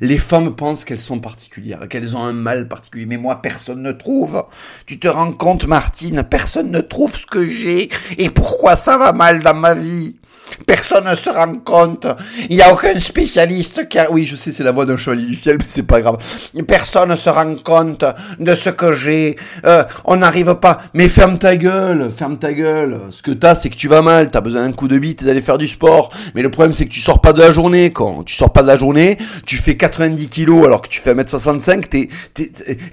Les 0.00 0.18
femmes 0.18 0.54
pensent 0.54 0.84
qu'elles 0.84 1.00
sont 1.00 1.20
particulières, 1.20 1.88
qu'elles 1.88 2.16
ont 2.16 2.22
un 2.22 2.34
mal 2.34 2.68
particulier. 2.68 3.06
Mais 3.06 3.16
moi, 3.16 3.40
personne 3.40 3.82
ne 3.82 3.92
trouve. 3.92 4.44
Tu 4.86 4.98
te 4.98 5.08
rends 5.08 5.32
compte, 5.32 5.66
Martine, 5.66 6.22
personne 6.28 6.70
ne 6.70 6.80
trouve 6.80 7.16
ce 7.16 7.26
que 7.26 7.48
j'ai 7.48 7.88
et 8.18 8.28
pourquoi 8.28 8.76
ça 8.76 8.98
va 8.98 9.12
mal 9.12 9.42
dans 9.42 9.54
ma 9.54 9.74
vie? 9.74 10.18
Personne 10.66 11.04
ne 11.04 11.16
se 11.16 11.30
rend 11.30 11.54
compte. 11.64 12.06
Il 12.48 12.56
n'y 12.56 12.62
a 12.62 12.72
aucun 12.72 12.98
spécialiste 13.00 13.88
qui 13.88 13.98
a... 13.98 14.10
Oui, 14.10 14.26
je 14.26 14.36
sais, 14.36 14.52
c'est 14.52 14.64
la 14.64 14.72
voix 14.72 14.86
d'un 14.86 14.96
chevalier 14.96 15.26
du 15.26 15.34
ciel, 15.34 15.56
mais 15.58 15.64
c'est 15.68 15.82
pas 15.82 16.00
grave. 16.00 16.18
Personne 16.66 17.10
ne 17.10 17.16
se 17.16 17.30
rend 17.30 17.56
compte 17.56 18.04
de 18.38 18.54
ce 18.54 18.70
que 18.70 18.92
j'ai. 18.92 19.36
Euh, 19.64 19.84
on 20.04 20.16
n'arrive 20.16 20.54
pas. 20.56 20.78
Mais 20.94 21.08
ferme 21.08 21.38
ta 21.38 21.56
gueule, 21.56 22.10
ferme 22.16 22.38
ta 22.38 22.52
gueule. 22.52 23.00
Ce 23.10 23.22
que 23.22 23.30
t'as, 23.30 23.54
c'est 23.54 23.70
que 23.70 23.76
tu 23.76 23.88
vas 23.88 24.02
mal. 24.02 24.30
T'as 24.30 24.40
besoin 24.40 24.66
d'un 24.66 24.72
coup 24.72 24.88
de 24.88 24.98
bite 24.98 25.22
et 25.22 25.24
d'aller 25.24 25.42
faire 25.42 25.58
du 25.58 25.68
sport. 25.68 26.10
Mais 26.34 26.42
le 26.42 26.50
problème, 26.50 26.72
c'est 26.72 26.86
que 26.86 26.92
tu 26.92 27.00
sors 27.00 27.20
pas 27.20 27.32
de 27.32 27.40
la 27.40 27.52
journée, 27.52 27.92
quand. 27.92 28.24
Tu 28.24 28.34
sors 28.34 28.52
pas 28.52 28.62
de 28.62 28.68
la 28.68 28.76
journée, 28.76 29.18
tu 29.46 29.56
fais 29.56 29.76
90 29.76 30.28
kilos 30.28 30.64
alors 30.64 30.82
que 30.82 30.88
tu 30.88 31.00
fais 31.00 31.14
1m65. 31.14 31.84
T'es, 31.88 32.08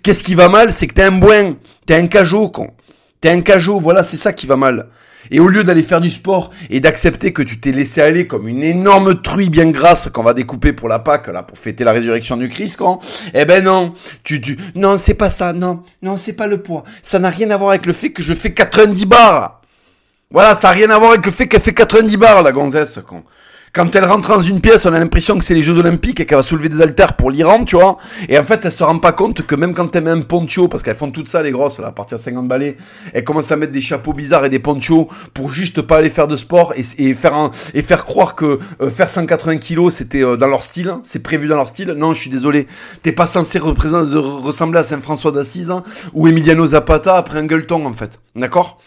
Qu'est-ce 0.03 0.23
qui 0.23 0.35
va 0.35 0.49
mal? 0.49 0.71
C'est 0.71 0.87
que 0.87 0.93
t'es 0.93 1.03
un 1.03 1.11
boin. 1.11 1.55
T'es 1.85 1.95
un 1.95 2.07
cajot, 2.07 2.49
quand. 2.49 2.67
T'es 3.19 3.29
un 3.29 3.41
cajot, 3.41 3.79
voilà, 3.79 4.03
c'est 4.03 4.17
ça 4.17 4.33
qui 4.33 4.47
va 4.47 4.57
mal. 4.57 4.87
Et 5.29 5.39
au 5.39 5.47
lieu 5.47 5.63
d'aller 5.63 5.83
faire 5.83 6.01
du 6.01 6.09
sport 6.09 6.51
et 6.69 6.79
d'accepter 6.79 7.33
que 7.33 7.43
tu 7.43 7.59
t'es 7.59 7.71
laissé 7.71 8.01
aller 8.01 8.25
comme 8.27 8.47
une 8.47 8.63
énorme 8.63 9.21
truie 9.21 9.49
bien 9.49 9.69
grasse 9.69 10.09
qu'on 10.09 10.23
va 10.23 10.33
découper 10.33 10.73
pour 10.73 10.89
la 10.89 10.99
Pâque, 10.99 11.27
là, 11.27 11.43
pour 11.43 11.57
fêter 11.57 11.83
la 11.83 11.91
résurrection 11.91 12.37
du 12.37 12.49
Christ, 12.49 12.77
quand, 12.77 12.99
eh 13.33 13.45
ben 13.45 13.63
non, 13.63 13.93
tu, 14.23 14.41
tu, 14.41 14.57
non, 14.75 14.97
c'est 14.97 15.13
pas 15.13 15.29
ça, 15.29 15.53
non, 15.53 15.83
non, 16.01 16.17
c'est 16.17 16.33
pas 16.33 16.47
le 16.47 16.57
poids. 16.57 16.83
Ça 17.03 17.19
n'a 17.19 17.29
rien 17.29 17.49
à 17.51 17.57
voir 17.57 17.71
avec 17.71 17.85
le 17.85 17.93
fait 17.93 18.11
que 18.11 18.23
je 18.23 18.33
fais 18.33 18.53
90 18.53 19.05
bars. 19.05 19.61
Voilà, 20.31 20.55
ça 20.55 20.69
n'a 20.69 20.73
rien 20.73 20.89
à 20.89 20.97
voir 20.97 21.11
avec 21.11 21.25
le 21.25 21.31
fait 21.31 21.47
qu'elle 21.47 21.61
fait 21.61 21.73
90 21.73 22.17
bars, 22.17 22.41
la 22.41 22.51
gonzesse, 22.51 22.99
con. 23.05 23.23
Quand 23.73 23.95
elle 23.95 24.03
rentre 24.03 24.35
dans 24.35 24.41
une 24.41 24.59
pièce, 24.59 24.85
on 24.85 24.91
a 24.91 24.99
l'impression 24.99 25.39
que 25.39 25.45
c'est 25.45 25.53
les 25.53 25.61
Jeux 25.61 25.77
Olympiques 25.77 26.19
et 26.19 26.25
qu'elle 26.25 26.37
va 26.37 26.43
soulever 26.43 26.67
des 26.67 26.81
haltères 26.81 27.13
pour 27.13 27.31
l'Iran, 27.31 27.63
tu 27.63 27.77
vois. 27.77 27.97
Et 28.27 28.37
en 28.37 28.43
fait, 28.43 28.65
elle 28.65 28.71
se 28.71 28.83
rend 28.83 28.99
pas 28.99 29.13
compte 29.13 29.43
que 29.43 29.55
même 29.55 29.73
quand 29.73 29.95
elle 29.95 30.03
met 30.03 30.09
un 30.09 30.19
poncho, 30.19 30.67
parce 30.67 30.83
qu'elles 30.83 30.97
font 30.97 31.09
tout 31.09 31.25
ça, 31.25 31.41
les 31.41 31.51
grosses, 31.51 31.79
là, 31.79 31.87
à 31.87 31.91
partir 31.93 32.17
de 32.17 32.21
50 32.21 32.49
balais, 32.49 32.75
elles 33.13 33.23
commencent 33.23 33.53
à 33.53 33.55
mettre 33.55 33.71
des 33.71 33.79
chapeaux 33.79 34.11
bizarres 34.11 34.43
et 34.43 34.49
des 34.49 34.59
ponchos 34.59 35.07
pour 35.33 35.53
juste 35.53 35.81
pas 35.83 35.99
aller 35.99 36.09
faire 36.09 36.27
de 36.27 36.35
sport 36.35 36.73
et, 36.75 37.13
faire 37.13 37.49
et 37.73 37.81
faire 37.81 38.03
croire 38.03 38.35
que 38.35 38.59
euh, 38.81 38.91
faire 38.91 39.09
180 39.09 39.59
kilos, 39.59 39.93
c'était 39.93 40.21
euh, 40.21 40.35
dans 40.35 40.47
leur 40.47 40.63
style, 40.65 40.89
hein. 40.89 40.99
c'est 41.03 41.19
prévu 41.23 41.47
dans 41.47 41.55
leur 41.55 41.69
style. 41.69 41.91
Non, 41.91 42.13
je 42.13 42.19
suis 42.19 42.29
désolé. 42.29 42.67
T'es 43.03 43.13
pas 43.13 43.25
censé 43.25 43.57
ressembler 43.57 44.79
à 44.79 44.83
Saint-François 44.83 45.31
d'Assise 45.31 45.71
hein, 45.71 45.85
ou 46.11 46.27
Emiliano 46.27 46.65
Zapata 46.65 47.15
après 47.15 47.39
un 47.39 47.45
gueuleton, 47.45 47.85
en 47.85 47.93
fait. 47.93 48.19
D'accord? 48.35 48.79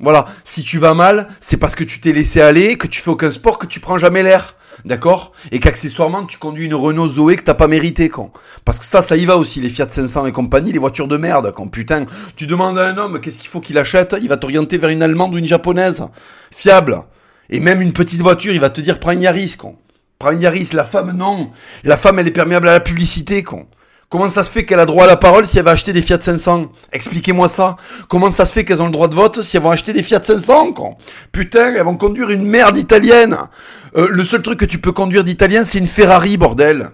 Voilà, 0.00 0.24
si 0.44 0.62
tu 0.62 0.78
vas 0.78 0.94
mal, 0.94 1.28
c'est 1.40 1.56
parce 1.56 1.74
que 1.74 1.84
tu 1.84 2.00
t'es 2.00 2.12
laissé 2.12 2.40
aller, 2.40 2.76
que 2.76 2.86
tu 2.86 3.00
fais 3.00 3.10
aucun 3.10 3.30
sport, 3.30 3.58
que 3.58 3.66
tu 3.66 3.80
prends 3.80 3.98
jamais 3.98 4.22
l'air. 4.22 4.56
D'accord? 4.84 5.32
Et 5.52 5.60
qu'accessoirement, 5.60 6.24
tu 6.24 6.38
conduis 6.38 6.64
une 6.64 6.74
Renault 6.74 7.06
Zoé 7.06 7.36
que 7.36 7.42
t'as 7.42 7.54
pas 7.54 7.68
mérité, 7.68 8.08
quand. 8.08 8.32
Parce 8.64 8.78
que 8.78 8.84
ça, 8.84 9.02
ça 9.02 9.16
y 9.16 9.26
va 9.26 9.36
aussi, 9.36 9.60
les 9.60 9.68
Fiat 9.68 9.88
500 9.88 10.26
et 10.26 10.32
compagnie, 10.32 10.72
les 10.72 10.78
voitures 10.78 11.06
de 11.08 11.16
merde, 11.16 11.52
quand. 11.54 11.68
Putain, 11.68 12.06
tu 12.36 12.46
demandes 12.46 12.78
à 12.78 12.88
un 12.88 12.96
homme 12.96 13.20
qu'est-ce 13.20 13.38
qu'il 13.38 13.50
faut 13.50 13.60
qu'il 13.60 13.78
achète, 13.78 14.16
il 14.20 14.28
va 14.28 14.38
t'orienter 14.38 14.78
vers 14.78 14.90
une 14.90 15.02
allemande 15.02 15.34
ou 15.34 15.38
une 15.38 15.46
japonaise. 15.46 16.02
Fiable. 16.50 17.02
Et 17.50 17.60
même 17.60 17.82
une 17.82 17.92
petite 17.92 18.22
voiture, 18.22 18.54
il 18.54 18.60
va 18.60 18.70
te 18.70 18.80
dire 18.80 18.98
prends 18.98 19.12
une 19.12 19.22
Yaris, 19.22 19.56
con. 19.58 19.76
Prends 20.18 20.32
une 20.32 20.40
Yaris. 20.40 20.70
La 20.72 20.84
femme, 20.84 21.12
non. 21.12 21.50
La 21.84 21.96
femme, 21.96 22.18
elle 22.18 22.28
est 22.28 22.32
perméable 22.32 22.68
à 22.68 22.72
la 22.72 22.80
publicité, 22.80 23.42
con. 23.42 23.66
Comment 24.12 24.28
ça 24.28 24.44
se 24.44 24.50
fait 24.50 24.66
qu'elle 24.66 24.78
a 24.78 24.84
droit 24.84 25.04
à 25.04 25.06
la 25.06 25.16
parole 25.16 25.46
si 25.46 25.56
elle 25.56 25.64
va 25.64 25.70
acheter 25.70 25.94
des 25.94 26.02
Fiat 26.02 26.20
500 26.20 26.70
Expliquez-moi 26.92 27.48
ça. 27.48 27.78
Comment 28.10 28.30
ça 28.30 28.44
se 28.44 28.52
fait 28.52 28.62
qu'elles 28.62 28.82
ont 28.82 28.86
le 28.86 28.92
droit 28.92 29.08
de 29.08 29.14
vote 29.14 29.40
si 29.40 29.56
elles 29.56 29.62
vont 29.62 29.70
acheter 29.70 29.94
des 29.94 30.02
Fiat 30.02 30.22
500 30.22 30.74
quoi 30.74 30.90
Putain, 31.32 31.72
elles 31.74 31.82
vont 31.82 31.96
conduire 31.96 32.28
une 32.28 32.44
merde 32.44 32.76
italienne. 32.76 33.38
Euh, 33.96 34.08
le 34.10 34.22
seul 34.22 34.42
truc 34.42 34.58
que 34.58 34.66
tu 34.66 34.76
peux 34.76 34.92
conduire 34.92 35.24
d'italien, 35.24 35.64
c'est 35.64 35.78
une 35.78 35.86
Ferrari, 35.86 36.36
bordel. 36.36 36.90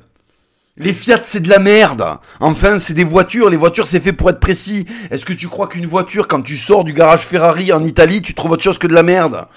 Les 0.77 0.93
Fiat, 0.93 1.19
c'est 1.25 1.41
de 1.41 1.49
la 1.49 1.59
merde. 1.59 2.07
Enfin, 2.39 2.79
c'est 2.79 2.95
des 2.95 3.03
voitures. 3.03 3.51
Les 3.51 3.57
voitures, 3.57 3.89
c'est 3.89 3.99
fait 3.99 4.13
pour 4.13 4.31
être 4.31 4.39
précis. 4.39 4.87
Est-ce 5.11 5.25
que 5.25 5.33
tu 5.33 5.49
crois 5.49 5.67
qu'une 5.67 5.87
voiture, 5.87 6.29
quand 6.29 6.43
tu 6.43 6.57
sors 6.57 6.85
du 6.85 6.93
garage 6.93 7.23
Ferrari 7.23 7.73
en 7.73 7.83
Italie, 7.83 8.23
tu 8.23 8.35
trouves 8.35 8.53
autre 8.53 8.63
chose 8.63 8.79
que 8.79 8.87
de 8.87 8.95
la 8.95 9.03
merde? 9.03 9.49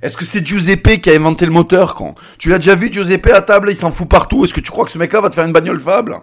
Est-ce 0.00 0.16
que 0.16 0.24
c'est 0.24 0.46
Giuseppe 0.46 1.02
qui 1.02 1.10
a 1.10 1.16
inventé 1.16 1.44
le 1.44 1.52
moteur 1.52 1.96
quand 1.96 2.14
Tu 2.38 2.48
l'as 2.48 2.56
déjà 2.56 2.74
vu, 2.74 2.90
Giuseppe, 2.90 3.26
à 3.26 3.42
table 3.42 3.68
Il 3.70 3.76
s'en 3.76 3.92
fout 3.92 4.08
partout. 4.08 4.42
Est-ce 4.46 4.54
que 4.54 4.60
tu 4.60 4.70
crois 4.70 4.86
que 4.86 4.90
ce 4.90 4.96
mec-là 4.96 5.20
va 5.20 5.28
te 5.28 5.34
faire 5.34 5.44
une 5.44 5.52
bagnole 5.52 5.82
fable? 5.82 6.16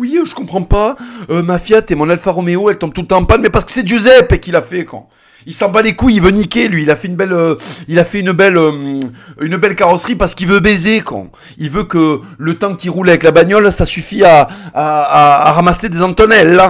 Oui, 0.00 0.18
je 0.26 0.34
comprends 0.34 0.62
pas. 0.62 0.96
Euh, 1.28 1.42
ma 1.42 1.58
Fiat 1.58 1.82
et 1.90 1.94
mon 1.94 2.08
Alfa 2.08 2.30
Romeo, 2.30 2.70
elles 2.70 2.78
tombent 2.78 2.94
tout 2.94 3.02
le 3.02 3.06
temps 3.06 3.18
en 3.18 3.26
panne, 3.26 3.42
mais 3.42 3.50
parce 3.50 3.66
que 3.66 3.72
c'est 3.72 3.86
Giuseppe 3.86 4.40
qui 4.40 4.50
l'a 4.50 4.62
fait 4.62 4.86
quand 4.86 5.10
il 5.46 5.54
s'en 5.54 5.70
bat 5.70 5.80
les 5.82 5.94
couilles, 5.94 6.16
il 6.16 6.22
veut 6.22 6.30
niquer 6.30 6.68
lui. 6.68 6.82
Il 6.82 6.90
a 6.90 6.96
fait 6.96 7.08
une 7.08 7.16
belle, 7.16 7.32
euh, 7.32 7.54
il 7.88 7.98
a 7.98 8.04
fait 8.04 8.20
une 8.20 8.32
belle, 8.32 8.58
euh, 8.58 9.00
une 9.40 9.56
belle 9.56 9.74
carrosserie 9.74 10.14
parce 10.14 10.34
qu'il 10.34 10.46
veut 10.46 10.60
baiser 10.60 11.00
quand. 11.00 11.28
Il 11.58 11.70
veut 11.70 11.84
que 11.84 12.20
le 12.38 12.54
temps 12.56 12.74
qu'il 12.74 12.90
roule 12.90 13.08
avec 13.08 13.22
la 13.22 13.30
bagnole, 13.30 13.70
ça 13.72 13.84
suffit 13.84 14.24
à, 14.24 14.48
à, 14.74 15.52
ramasser 15.52 15.88
des 15.88 16.02
Antonelles. 16.02 16.62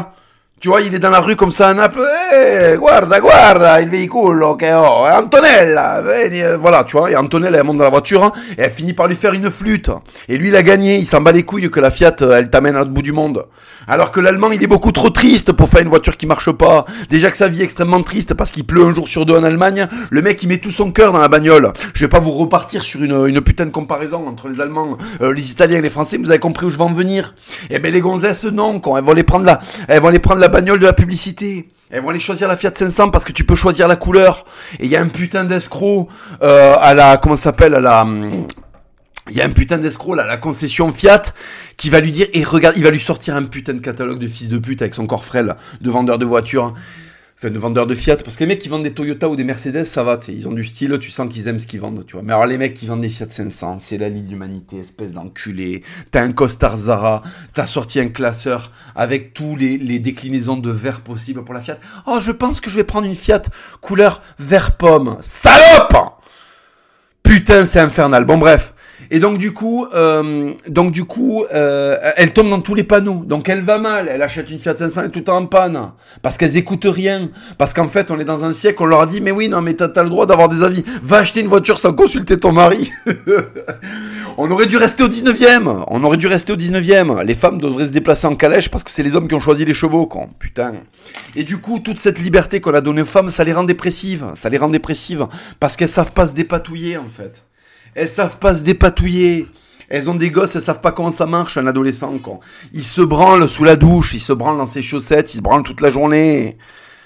Tu 0.60 0.68
vois, 0.68 0.82
il 0.82 0.94
est 0.94 0.98
dans 0.98 1.08
la 1.08 1.20
rue 1.20 1.36
comme 1.36 1.52
ça, 1.52 1.70
un 1.70 1.88
peu, 1.88 2.06
eh, 2.34 2.76
guarda, 2.76 3.18
guarda, 3.18 3.80
il 3.80 3.88
véhicule 3.88 4.56
che 4.58 4.70
ho, 4.70 5.06
Antonella, 5.06 6.02
euh, 6.04 6.58
voilà, 6.58 6.84
tu 6.84 6.98
vois, 6.98 7.10
et 7.10 7.16
Antonella, 7.16 7.60
elle 7.60 7.64
monte 7.64 7.78
dans 7.78 7.84
la 7.84 7.88
voiture, 7.88 8.22
hein, 8.22 8.32
et 8.58 8.62
elle 8.64 8.70
finit 8.70 8.92
par 8.92 9.06
lui 9.06 9.16
faire 9.16 9.32
une 9.32 9.50
flûte. 9.50 9.90
Et 10.28 10.36
lui, 10.36 10.48
il 10.48 10.56
a 10.56 10.62
gagné, 10.62 10.98
il 10.98 11.06
s'en 11.06 11.22
bat 11.22 11.32
les 11.32 11.44
couilles 11.44 11.70
que 11.70 11.80
la 11.80 11.90
Fiat, 11.90 12.14
elle 12.20 12.50
t'amène 12.50 12.76
à 12.76 12.84
bout 12.84 13.00
du 13.00 13.12
monde. 13.12 13.46
Alors 13.90 14.12
que 14.12 14.20
l'Allemand, 14.20 14.52
il 14.52 14.62
est 14.62 14.68
beaucoup 14.68 14.92
trop 14.92 15.10
triste 15.10 15.50
pour 15.50 15.68
faire 15.68 15.82
une 15.82 15.88
voiture 15.88 16.16
qui 16.16 16.24
marche 16.24 16.52
pas. 16.52 16.84
Déjà 17.08 17.28
que 17.28 17.36
sa 17.36 17.48
vie 17.48 17.62
est 17.62 17.64
extrêmement 17.64 18.04
triste 18.04 18.34
parce 18.34 18.52
qu'il 18.52 18.64
pleut 18.64 18.84
un 18.84 18.94
jour 18.94 19.08
sur 19.08 19.26
deux 19.26 19.34
en 19.34 19.42
Allemagne, 19.42 19.88
le 20.10 20.22
mec, 20.22 20.40
il 20.44 20.48
met 20.48 20.58
tout 20.58 20.70
son 20.70 20.92
cœur 20.92 21.12
dans 21.12 21.18
la 21.18 21.26
bagnole. 21.26 21.72
Je 21.92 22.04
vais 22.04 22.08
pas 22.08 22.20
vous 22.20 22.30
repartir 22.30 22.84
sur 22.84 23.02
une, 23.02 23.26
une 23.26 23.40
putain 23.40 23.66
de 23.66 23.72
comparaison 23.72 24.28
entre 24.28 24.46
les 24.46 24.60
Allemands, 24.60 24.96
euh, 25.22 25.32
les 25.32 25.50
Italiens 25.50 25.78
et 25.78 25.82
les 25.82 25.90
Français, 25.90 26.18
vous 26.18 26.30
avez 26.30 26.38
compris 26.38 26.66
où 26.66 26.70
je 26.70 26.76
vais 26.76 26.84
en 26.84 26.92
venir? 26.92 27.34
Eh 27.68 27.80
ben, 27.80 27.92
les 27.92 28.00
gonzesses, 28.00 28.44
non, 28.44 28.78
quand 28.78 28.96
elles 28.96 29.02
vont 29.02 29.12
les 29.12 29.24
prendre 29.24 29.44
là, 29.44 29.58
elles 29.88 30.00
vont 30.00 30.10
les 30.10 30.20
prendre 30.20 30.40
la 30.40 30.48
bagnole 30.48 30.78
de 30.78 30.86
la 30.86 30.92
publicité. 30.92 31.68
Elles 31.90 32.00
vont 32.00 32.10
aller 32.10 32.20
choisir 32.20 32.46
la 32.46 32.56
Fiat 32.56 32.70
500 32.72 33.10
parce 33.10 33.24
que 33.24 33.32
tu 33.32 33.42
peux 33.42 33.56
choisir 33.56 33.88
la 33.88 33.96
couleur. 33.96 34.44
Et 34.78 34.84
il 34.84 34.90
y 34.92 34.94
a 34.94 35.00
un 35.00 35.08
putain 35.08 35.42
d'escroc 35.42 36.06
euh, 36.44 36.76
à 36.80 36.94
la 36.94 37.16
comment 37.16 37.34
ça 37.34 37.42
s'appelle 37.42 37.74
à 37.74 37.80
la 37.80 38.06
il 39.30 39.36
y 39.36 39.40
a 39.40 39.44
un 39.44 39.50
putain 39.50 39.78
d'escroc 39.78 40.16
là, 40.16 40.26
la 40.26 40.36
concession 40.36 40.92
Fiat, 40.92 41.22
qui 41.76 41.90
va 41.90 42.00
lui 42.00 42.12
dire 42.12 42.26
et 42.32 42.44
regarde, 42.44 42.76
il 42.76 42.82
va 42.82 42.90
lui 42.90 43.00
sortir 43.00 43.36
un 43.36 43.44
putain 43.44 43.74
de 43.74 43.80
catalogue 43.80 44.18
de 44.18 44.26
fils 44.26 44.48
de 44.48 44.58
pute 44.58 44.82
avec 44.82 44.94
son 44.94 45.06
corps 45.06 45.24
frêle 45.24 45.56
de 45.80 45.90
vendeur 45.90 46.18
de 46.18 46.26
voitures. 46.26 46.74
Enfin, 47.42 47.48
de 47.48 47.58
vendeurs 47.58 47.86
de 47.86 47.94
Fiat, 47.94 48.16
parce 48.16 48.36
que 48.36 48.44
les 48.44 48.48
mecs 48.48 48.58
qui 48.58 48.68
vendent 48.68 48.82
des 48.82 48.92
Toyota 48.92 49.26
ou 49.26 49.34
des 49.34 49.44
Mercedes, 49.44 49.84
ça 49.84 50.04
va, 50.04 50.20
ils 50.28 50.46
ont 50.46 50.52
du 50.52 50.62
style, 50.62 50.98
tu 51.00 51.10
sens 51.10 51.32
qu'ils 51.32 51.48
aiment 51.48 51.58
ce 51.58 51.66
qu'ils 51.66 51.80
vendent, 51.80 52.04
tu 52.04 52.12
vois. 52.12 52.22
Mais 52.22 52.34
alors 52.34 52.44
les 52.44 52.58
mecs 52.58 52.74
qui 52.74 52.86
vendent 52.86 53.00
des 53.00 53.08
Fiat 53.08 53.30
500, 53.30 53.78
c'est 53.80 53.96
la 53.96 54.10
ligne 54.10 54.26
d'humanité, 54.26 54.76
espèce 54.76 55.14
d'enculé. 55.14 55.82
T'as 56.10 56.20
un 56.20 56.32
costard 56.32 56.76
Zara, 56.76 57.22
t'as 57.54 57.64
sorti 57.64 57.98
un 57.98 58.08
classeur 58.08 58.70
avec 58.94 59.32
tous 59.32 59.56
les, 59.56 59.98
déclinaisons 59.98 60.58
de 60.58 60.70
verre 60.70 61.00
possibles 61.00 61.42
pour 61.42 61.54
la 61.54 61.62
Fiat. 61.62 61.78
Oh, 62.06 62.18
je 62.20 62.30
pense 62.30 62.60
que 62.60 62.68
je 62.68 62.76
vais 62.76 62.84
prendre 62.84 63.06
une 63.06 63.14
Fiat 63.14 63.44
couleur 63.80 64.20
vert 64.38 64.76
pomme. 64.76 65.16
Salope 65.22 65.96
Putain, 67.22 67.64
c'est 67.64 67.80
infernal. 67.80 68.26
Bon 68.26 68.36
bref. 68.36 68.74
Et 69.12 69.18
donc 69.18 69.38
du 69.38 69.52
coup, 69.52 69.86
euh, 69.92 70.52
donc 70.68 70.92
du 70.92 71.04
coup, 71.04 71.44
euh, 71.52 71.96
elle 72.16 72.32
tombe 72.32 72.48
dans 72.48 72.60
tous 72.60 72.76
les 72.76 72.84
panneaux. 72.84 73.24
Donc 73.24 73.48
elle 73.48 73.62
va 73.62 73.78
mal. 73.78 74.08
Elle 74.08 74.22
achète 74.22 74.50
une 74.50 74.60
Fiat 74.60 74.76
500 74.76 75.04
et 75.04 75.10
tout 75.10 75.28
en 75.30 75.46
panne 75.46 75.92
parce 76.22 76.36
qu'elles 76.36 76.56
écoutent 76.56 76.86
rien. 76.86 77.30
Parce 77.58 77.74
qu'en 77.74 77.88
fait, 77.88 78.12
on 78.12 78.20
est 78.20 78.24
dans 78.24 78.44
un 78.44 78.52
siècle. 78.52 78.82
On 78.82 78.86
leur 78.86 79.00
a 79.00 79.06
dit, 79.06 79.20
mais 79.20 79.32
oui, 79.32 79.48
non, 79.48 79.62
mais 79.62 79.74
t'as 79.74 79.88
as 79.96 80.02
le 80.04 80.10
droit 80.10 80.26
d'avoir 80.26 80.48
des 80.48 80.62
avis. 80.62 80.84
Va 81.02 81.18
acheter 81.18 81.40
une 81.40 81.48
voiture 81.48 81.80
sans 81.80 81.92
consulter 81.92 82.38
ton 82.38 82.52
mari. 82.52 82.92
on 84.38 84.48
aurait 84.50 84.66
dû 84.66 84.76
rester 84.76 85.02
au 85.02 85.08
19e. 85.08 85.84
On 85.88 86.04
aurait 86.04 86.16
dû 86.16 86.28
rester 86.28 86.52
au 86.52 86.56
19e. 86.56 87.24
Les 87.24 87.34
femmes 87.34 87.60
devraient 87.60 87.86
se 87.86 87.92
déplacer 87.92 88.28
en 88.28 88.36
calèche 88.36 88.68
parce 88.68 88.84
que 88.84 88.92
c'est 88.92 89.02
les 89.02 89.16
hommes 89.16 89.26
qui 89.26 89.34
ont 89.34 89.40
choisi 89.40 89.64
les 89.64 89.74
chevaux, 89.74 90.06
quoi. 90.06 90.28
Putain. 90.38 90.72
Et 91.34 91.42
du 91.42 91.58
coup, 91.58 91.80
toute 91.80 91.98
cette 91.98 92.20
liberté 92.20 92.60
qu'on 92.60 92.74
a 92.74 92.80
donnée 92.80 93.02
aux 93.02 93.06
femmes, 93.06 93.30
ça 93.30 93.42
les 93.42 93.52
rend 93.52 93.64
dépressives. 93.64 94.26
Ça 94.36 94.48
les 94.48 94.58
rend 94.58 94.68
dépressives 94.68 95.26
parce 95.58 95.76
qu'elles 95.76 95.88
savent 95.88 96.12
pas 96.12 96.28
se 96.28 96.34
dépatouiller, 96.34 96.96
en 96.96 97.08
fait. 97.10 97.44
Elles 97.94 98.08
savent 98.08 98.38
pas 98.38 98.54
se 98.54 98.62
dépatouiller. 98.62 99.46
Elles 99.88 100.08
ont 100.08 100.14
des 100.14 100.30
gosses, 100.30 100.54
elles 100.54 100.62
savent 100.62 100.80
pas 100.80 100.92
comment 100.92 101.10
ça 101.10 101.26
marche, 101.26 101.56
un 101.56 101.66
adolescent, 101.66 102.16
quand. 102.22 102.38
Il 102.72 102.84
se 102.84 103.00
branle 103.00 103.48
sous 103.48 103.64
la 103.64 103.74
douche, 103.74 104.14
il 104.14 104.20
se 104.20 104.32
branle 104.32 104.58
dans 104.58 104.66
ses 104.66 104.82
chaussettes, 104.82 105.34
il 105.34 105.38
se 105.38 105.42
branle 105.42 105.64
toute 105.64 105.80
la 105.80 105.90
journée. 105.90 106.58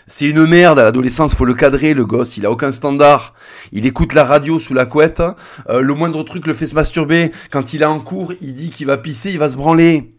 C'est 0.07 0.27
une 0.27 0.47
merde, 0.47 0.79
à 0.79 0.83
l'adolescence, 0.83 1.35
faut 1.35 1.47
le 1.47 1.55
cadrer, 1.55 1.95
le 1.95 2.05
gosse, 2.05 2.37
il 2.37 2.45
a 2.45 2.51
aucun 2.51 2.73
standard. 2.73 3.33
Il 3.73 3.87
écoute 3.87 4.13
la 4.13 4.25
radio 4.25 4.59
sous 4.59 4.75
la 4.75 4.85
couette, 4.85 5.23
euh, 5.71 5.81
le 5.81 5.95
moindre 5.95 6.23
truc 6.25 6.47
le 6.47 6.53
fait 6.53 6.67
se 6.67 6.75
masturber. 6.75 7.33
Quand 7.51 7.73
il 7.73 7.81
est 7.81 7.87
en 7.87 8.01
cours, 8.01 8.35
il 8.43 8.53
dit 8.53 8.69
qu'il 8.69 8.87
va 8.87 8.99
pisser, 8.99 9.31
il 9.31 9.39
va 9.39 9.49
se 9.49 9.57
branler. 9.57 10.14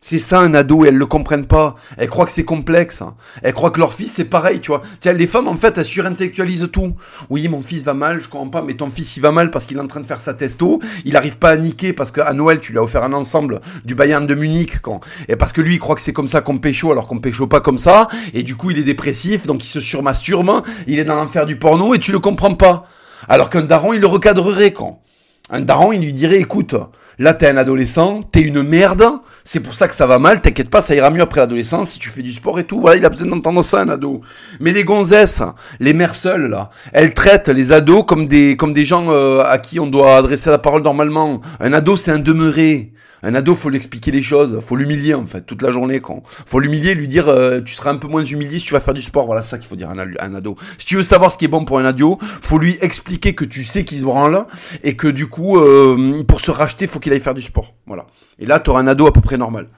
C'est 0.00 0.20
ça 0.20 0.38
un 0.38 0.54
ado 0.54 0.84
et 0.84 0.88
elles 0.88 0.96
le 0.96 1.06
comprennent 1.06 1.46
pas. 1.46 1.74
Elles 1.96 2.08
croient 2.08 2.24
que 2.24 2.30
c'est 2.30 2.44
complexe. 2.44 3.02
Elles 3.42 3.52
croient 3.52 3.72
que 3.72 3.80
leur 3.80 3.92
fils 3.92 4.12
c'est 4.12 4.24
pareil, 4.24 4.60
tu 4.60 4.68
vois. 4.68 4.82
Tiens, 5.00 5.12
les 5.12 5.26
femmes 5.26 5.48
en 5.48 5.56
fait 5.56 5.76
elles 5.76 5.84
surintellectualisent 5.84 6.68
tout. 6.70 6.94
Oui, 7.30 7.48
mon 7.48 7.60
fils 7.60 7.82
va 7.82 7.94
mal, 7.94 8.22
je 8.22 8.28
comprends 8.28 8.48
pas, 8.48 8.62
mais 8.62 8.74
ton 8.74 8.90
fils 8.90 9.16
il 9.16 9.20
va 9.20 9.32
mal 9.32 9.50
parce 9.50 9.66
qu'il 9.66 9.76
est 9.76 9.80
en 9.80 9.88
train 9.88 10.00
de 10.00 10.06
faire 10.06 10.20
sa 10.20 10.34
testo. 10.34 10.80
Il 11.04 11.16
arrive 11.16 11.38
pas 11.38 11.50
à 11.50 11.56
niquer 11.56 11.92
parce 11.92 12.12
qu'à 12.12 12.32
Noël 12.32 12.60
tu 12.60 12.70
lui 12.72 12.78
as 12.78 12.82
offert 12.82 13.02
un 13.02 13.12
ensemble 13.12 13.60
du 13.84 13.96
Bayern 13.96 14.24
de 14.24 14.34
Munich 14.36 14.78
quand 14.80 15.00
et 15.26 15.34
parce 15.34 15.52
que 15.52 15.60
lui 15.60 15.74
il 15.74 15.78
croit 15.80 15.96
que 15.96 16.02
c'est 16.02 16.12
comme 16.12 16.28
ça 16.28 16.42
qu'on 16.42 16.58
pécho 16.58 16.92
alors 16.92 17.08
qu'on 17.08 17.18
pécho 17.18 17.48
pas 17.48 17.60
comme 17.60 17.78
ça 17.78 18.06
et 18.34 18.44
du 18.44 18.54
coup 18.54 18.70
il 18.70 18.78
est 18.78 18.84
dépressif 18.84 19.46
donc 19.46 19.64
il 19.64 19.68
se 19.68 19.80
surmasturbe, 19.80 20.62
il 20.86 21.00
est 21.00 21.04
dans 21.04 21.16
l'enfer 21.16 21.44
du 21.44 21.56
porno 21.56 21.92
et 21.94 21.98
tu 21.98 22.12
le 22.12 22.20
comprends 22.20 22.54
pas. 22.54 22.86
Alors 23.28 23.50
qu'un 23.50 23.62
daron 23.62 23.92
il 23.92 24.00
le 24.00 24.06
recadrerait 24.06 24.72
quand. 24.72 25.02
Un 25.50 25.60
daron 25.60 25.92
il 25.92 26.02
lui 26.02 26.12
dirait 26.12 26.38
écoute, 26.38 26.76
là 27.18 27.34
t'es 27.34 27.48
un 27.48 27.56
adolescent, 27.56 28.22
t'es 28.22 28.42
une 28.42 28.62
merde 28.62 29.02
c'est 29.50 29.60
pour 29.60 29.74
ça 29.74 29.88
que 29.88 29.94
ça 29.94 30.06
va 30.06 30.18
mal, 30.18 30.42
t'inquiète 30.42 30.68
pas, 30.68 30.82
ça 30.82 30.94
ira 30.94 31.08
mieux 31.08 31.22
après 31.22 31.40
l'adolescence 31.40 31.92
si 31.92 31.98
tu 31.98 32.10
fais 32.10 32.20
du 32.20 32.34
sport 32.34 32.58
et 32.58 32.64
tout. 32.64 32.82
Voilà, 32.82 32.98
il 32.98 33.06
a 33.06 33.08
besoin 33.08 33.28
d'entendre 33.28 33.64
ça, 33.64 33.80
un 33.80 33.88
ado. 33.88 34.20
Mais 34.60 34.72
les 34.72 34.84
gonzesses, 34.84 35.40
les 35.80 35.94
mères 35.94 36.16
seules, 36.16 36.50
là, 36.50 36.68
elles 36.92 37.14
traitent 37.14 37.48
les 37.48 37.72
ados 37.72 38.04
comme 38.06 38.26
des, 38.26 38.58
comme 38.58 38.74
des 38.74 38.84
gens 38.84 39.06
euh, 39.08 39.42
à 39.42 39.56
qui 39.56 39.80
on 39.80 39.86
doit 39.86 40.16
adresser 40.16 40.50
la 40.50 40.58
parole 40.58 40.82
normalement. 40.82 41.40
Un 41.60 41.72
ado, 41.72 41.96
c'est 41.96 42.10
un 42.10 42.18
demeuré. 42.18 42.92
Un 43.22 43.34
ado, 43.34 43.54
faut 43.54 43.68
lui 43.68 43.76
expliquer 43.76 44.10
les 44.10 44.22
choses, 44.22 44.60
faut 44.60 44.76
l'humilier 44.76 45.14
en 45.14 45.26
fait 45.26 45.42
toute 45.42 45.62
la 45.62 45.70
journée. 45.70 46.00
Quand 46.00 46.22
faut 46.24 46.60
l'humilier, 46.60 46.94
lui 46.94 47.08
dire 47.08 47.28
euh, 47.28 47.60
tu 47.60 47.74
seras 47.74 47.90
un 47.90 47.96
peu 47.96 48.08
moins 48.08 48.24
humilié 48.24 48.58
si 48.58 48.66
tu 48.66 48.72
vas 48.72 48.80
faire 48.80 48.94
du 48.94 49.02
sport. 49.02 49.26
Voilà 49.26 49.42
ça 49.42 49.58
qu'il 49.58 49.68
faut 49.68 49.76
dire 49.76 49.90
à 49.90 49.92
un, 49.92 50.34
ado. 50.34 50.56
Si 50.78 50.86
tu 50.86 50.96
veux 50.96 51.02
savoir 51.02 51.32
ce 51.32 51.38
qui 51.38 51.44
est 51.44 51.48
bon 51.48 51.64
pour 51.64 51.78
un 51.78 51.84
ado, 51.84 52.18
faut 52.20 52.58
lui 52.58 52.78
expliquer 52.80 53.34
que 53.34 53.44
tu 53.44 53.64
sais 53.64 53.84
qu'il 53.84 53.98
se 53.98 54.04
branle 54.04 54.46
et 54.82 54.94
que 54.96 55.08
du 55.08 55.26
coup, 55.26 55.58
euh, 55.58 56.22
pour 56.24 56.40
se 56.40 56.50
racheter, 56.50 56.86
faut 56.86 57.00
qu'il 57.00 57.12
aille 57.12 57.20
faire 57.20 57.34
du 57.34 57.42
sport. 57.42 57.74
Voilà. 57.86 58.06
Et 58.38 58.46
là, 58.46 58.60
tu 58.60 58.70
auras 58.70 58.80
un 58.80 58.86
ado 58.86 59.06
à 59.06 59.12
peu 59.12 59.20
près 59.20 59.36
normal. 59.36 59.68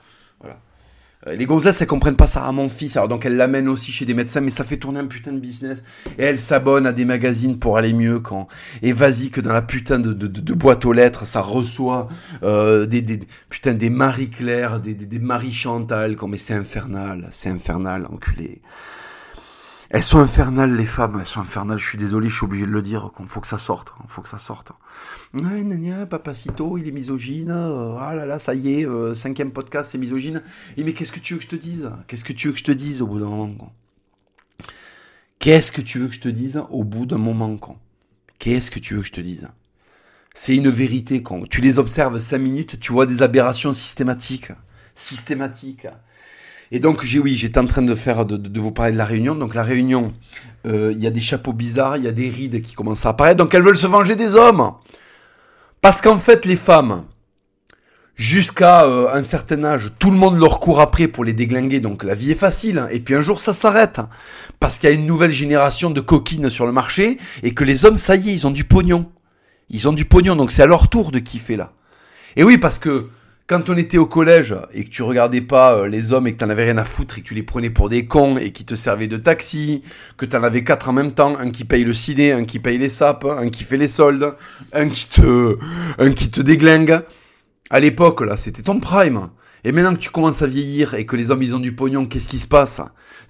Euh, 1.27 1.35
les 1.37 1.45
gonzesses, 1.45 1.81
elles 1.83 1.87
comprennent 1.87 2.17
pas 2.17 2.27
ça 2.27 2.45
à 2.47 2.53
mon 2.53 2.69
fils, 2.69 2.97
alors 2.97 3.09
donc 3.09 3.27
elles 3.27 3.37
l'amènent 3.37 3.69
aussi 3.69 3.93
chez 3.93 4.07
des 4.07 4.15
médecins, 4.15 4.41
mais 4.41 4.51
ça 4.51 4.65
fait 4.65 4.79
tourner 4.79 5.01
un 5.01 5.07
putain 5.07 5.33
de 5.33 5.39
business. 5.39 5.83
Et 6.19 6.23
elles 6.23 6.39
s'abonnent 6.39 6.87
à 6.87 6.93
des 6.93 7.05
magazines 7.05 7.59
pour 7.59 7.77
aller 7.77 7.93
mieux 7.93 8.21
quand. 8.21 8.49
Et 8.83 8.93
vas-y 8.93 9.31
que 9.31 9.41
dans 9.41 9.53
la 9.53 9.63
putain 9.63 9.99
de, 9.99 10.13
de, 10.13 10.55
boîte 10.55 10.85
aux 10.87 10.93
lettres, 10.93 11.27
ça 11.27 11.41
reçoit 11.41 12.09
euh, 12.43 12.87
des, 12.87 13.03
des 13.03 13.21
putain 13.51 13.75
des 13.75 13.91
Marie 13.91 14.31
Claire, 14.31 14.81
des, 14.81 14.95
des 14.95 15.19
Marie 15.19 15.53
Chantal, 15.53 16.17
quand 16.17 16.29
mais 16.29 16.39
c'est 16.39 16.55
infernal, 16.55 17.29
c'est 17.33 17.51
infernal, 17.51 18.07
enculé. 18.07 18.63
Elles 19.93 20.05
sont 20.05 20.21
infernales, 20.21 20.77
les 20.77 20.87
femmes, 20.87 21.19
elles 21.21 21.27
sont 21.27 21.41
infernales, 21.41 21.79
je 21.79 21.89
suis 21.89 21.99
désolé, 21.99 22.29
je 22.29 22.37
suis 22.37 22.45
obligé 22.45 22.65
de 22.65 22.71
le 22.71 22.81
dire, 22.81 23.11
qu'il 23.17 23.27
faut 23.27 23.41
que 23.41 23.49
ça 23.49 23.59
sorte, 23.59 23.93
faut 24.07 24.23
que 24.23 24.29
ça 24.29 24.39
sorte. 24.39 24.71
Ouais, 25.35 25.65
nania, 25.65 26.07
papacito, 26.07 26.79
il 26.79 26.87
est 26.87 26.93
misogyne, 26.93 27.51
euh, 27.51 27.97
ah 27.99 28.15
là 28.15 28.25
là, 28.25 28.39
ça 28.39 28.55
y 28.55 28.73
est, 28.73 28.87
euh, 28.87 29.15
cinquième 29.15 29.51
podcast, 29.51 29.91
c'est 29.91 29.99
misogyne. 29.99 30.45
Et 30.77 30.85
mais 30.85 30.93
qu'est-ce 30.93 31.11
que 31.11 31.19
tu 31.19 31.35
veux 31.35 31.39
que 31.41 31.45
je 31.45 31.51
te 31.51 31.57
dise? 31.57 31.91
Qu'est-ce 32.07 32.23
que 32.23 32.33
tu 32.33 32.47
veux 32.47 32.53
que 32.53 32.61
je 32.61 32.65
te 32.65 32.71
dise 32.71 33.03
au 33.03 33.09
bout 33.09 33.19
d'un 33.19 33.27
moment 33.27 33.75
Qu'est-ce 35.41 35.73
que 35.73 35.81
tu 35.81 35.99
veux 35.99 36.07
que 36.07 36.15
je 36.15 36.21
te 36.21 36.29
dise 36.29 36.63
au 36.71 36.85
bout 36.85 37.07
d'un 37.07 37.19
moment 37.19 37.59
Qu'est-ce 38.39 38.71
que 38.71 38.79
tu 38.79 38.95
veux 38.95 39.01
que 39.01 39.09
je 39.09 39.13
te 39.13 39.21
dise? 39.21 39.49
C'est 40.35 40.55
une 40.55 40.71
vérité, 40.71 41.25
quand 41.25 41.49
tu 41.49 41.61
les 41.61 41.81
observes 41.81 42.19
cinq 42.19 42.39
minutes, 42.39 42.79
tu 42.79 42.93
vois 42.93 43.07
des 43.07 43.23
aberrations 43.23 43.73
systématiques. 43.73 44.53
Systématiques. 44.95 45.89
Et 46.73 46.79
donc, 46.79 47.05
j'ai 47.05 47.19
oui, 47.19 47.35
j'étais 47.35 47.59
en 47.59 47.67
train 47.67 47.83
de 47.83 47.95
faire 47.95 48.25
de, 48.25 48.61
vous 48.61 48.71
parler 48.71 48.93
de 48.93 48.99
la 48.99 49.05
Réunion. 49.05 49.35
Donc, 49.35 49.55
la 49.55 49.65
Réunion, 49.65 50.13
euh, 50.67 50.93
il 50.95 51.03
y 51.03 51.07
a 51.07 51.11
des 51.11 51.21
chapeaux 51.21 51.53
bizarres, 51.53 51.97
il 51.97 52.05
y 52.05 52.09
a 52.09 52.13
des 52.13 52.31
rides 52.31 52.63
qui 52.63 52.75
commencent 52.75 53.07
à 53.07 53.11
apparaître. 53.11 53.39
Donc, 53.39 53.55
elles 53.55 53.63
veulent 53.63 53.77
se 53.77 53.89
venger 53.89 54.15
des 54.15 54.37
hommes. 54.37 54.73
Parce 55.81 56.01
qu'en 56.01 56.19
fait, 56.19 56.45
les 56.45 56.55
femmes, 56.55 57.05
jusqu'à 58.15 58.85
euh, 58.85 59.09
un 59.13 59.25
certain 59.25 59.65
âge, 59.65 59.91
tout 59.99 60.13
le 60.13 60.17
monde 60.17 60.39
leur 60.39 60.61
court 60.61 60.81
après 60.81 61.09
pour 61.09 61.25
les 61.25 61.33
déglinguer. 61.33 61.81
Donc, 61.81 62.05
la 62.05 62.15
vie 62.15 62.31
est 62.31 62.37
facile. 62.37 62.87
Et 62.93 63.01
puis, 63.01 63.17
un 63.17 63.21
jour, 63.21 63.41
ça 63.41 63.53
s'arrête. 63.53 64.01
Parce 64.61 64.79
qu'il 64.79 64.89
y 64.89 64.93
a 64.93 64.95
une 64.95 65.07
nouvelle 65.07 65.33
génération 65.33 65.91
de 65.91 66.01
coquines 66.01 66.51
sur 66.51 66.67
le 66.67 66.73
marché 66.73 67.19
et 67.43 67.53
que 67.53 67.65
les 67.65 67.85
hommes, 67.85 67.97
ça 67.97 68.15
y 68.15 68.31
est, 68.31 68.35
ils 68.35 68.47
ont 68.47 68.53
du 68.53 68.63
pognon. 68.63 69.11
Ils 69.71 69.89
ont 69.89 69.93
du 69.93 70.05
pognon. 70.05 70.37
Donc, 70.37 70.53
c'est 70.53 70.63
à 70.63 70.67
leur 70.67 70.89
tour 70.89 71.11
de 71.11 71.19
kiffer 71.19 71.57
là. 71.57 71.73
Et 72.37 72.45
oui, 72.45 72.59
parce 72.59 72.79
que 72.79 73.09
quand 73.51 73.69
on 73.69 73.77
était 73.77 73.99
au 73.99 74.07
collège 74.07 74.55
et 74.73 74.85
que 74.85 74.91
tu 74.91 75.03
regardais 75.03 75.41
pas 75.41 75.75
euh, 75.75 75.89
les 75.89 76.13
hommes 76.13 76.29
et 76.29 76.33
que 76.33 76.37
t'en 76.37 76.51
avais 76.51 76.67
rien 76.67 76.79
à 76.79 76.85
foutre 76.85 77.19
et 77.19 77.21
que 77.21 77.27
tu 77.27 77.35
les 77.35 77.43
prenais 77.43 77.69
pour 77.69 77.89
des 77.89 78.07
cons 78.07 78.37
et 78.37 78.53
qui 78.53 78.65
te 78.65 78.77
servaient 78.77 79.09
de 79.09 79.17
taxi, 79.17 79.83
que 80.17 80.25
t'en 80.25 80.45
avais 80.45 80.63
quatre 80.63 80.89
en 80.89 80.93
même 80.93 81.11
temps, 81.11 81.37
un 81.37 81.51
qui 81.51 81.65
paye 81.65 81.83
le 81.83 81.93
ciné, 81.93 82.31
un 82.31 82.45
qui 82.45 82.61
paye 82.61 82.79
les 82.79 82.89
sapes, 82.89 83.25
un 83.25 83.49
qui 83.49 83.65
fait 83.65 83.77
les 83.77 83.89
soldes, 83.89 84.37
un 84.73 84.89
qui 84.89 85.09
te, 85.09 85.59
un 85.99 86.13
qui 86.13 86.31
te 86.31 86.41
déglingue. 86.41 87.03
À 87.71 87.81
l'époque, 87.81 88.21
là, 88.21 88.37
c'était 88.37 88.63
ton 88.63 88.79
prime. 88.79 89.31
Et 89.65 89.73
maintenant 89.73 89.95
que 89.95 90.01
tu 90.01 90.11
commences 90.11 90.43
à 90.43 90.47
vieillir 90.47 90.95
et 90.95 91.05
que 91.05 91.17
les 91.17 91.33
hommes 91.33 91.43
ils 91.43 91.57
ont 91.57 91.59
du 91.59 91.75
pognon, 91.75 92.07
qu'est-ce 92.07 92.29
qui 92.29 92.39
se 92.39 92.47
passe? 92.47 92.81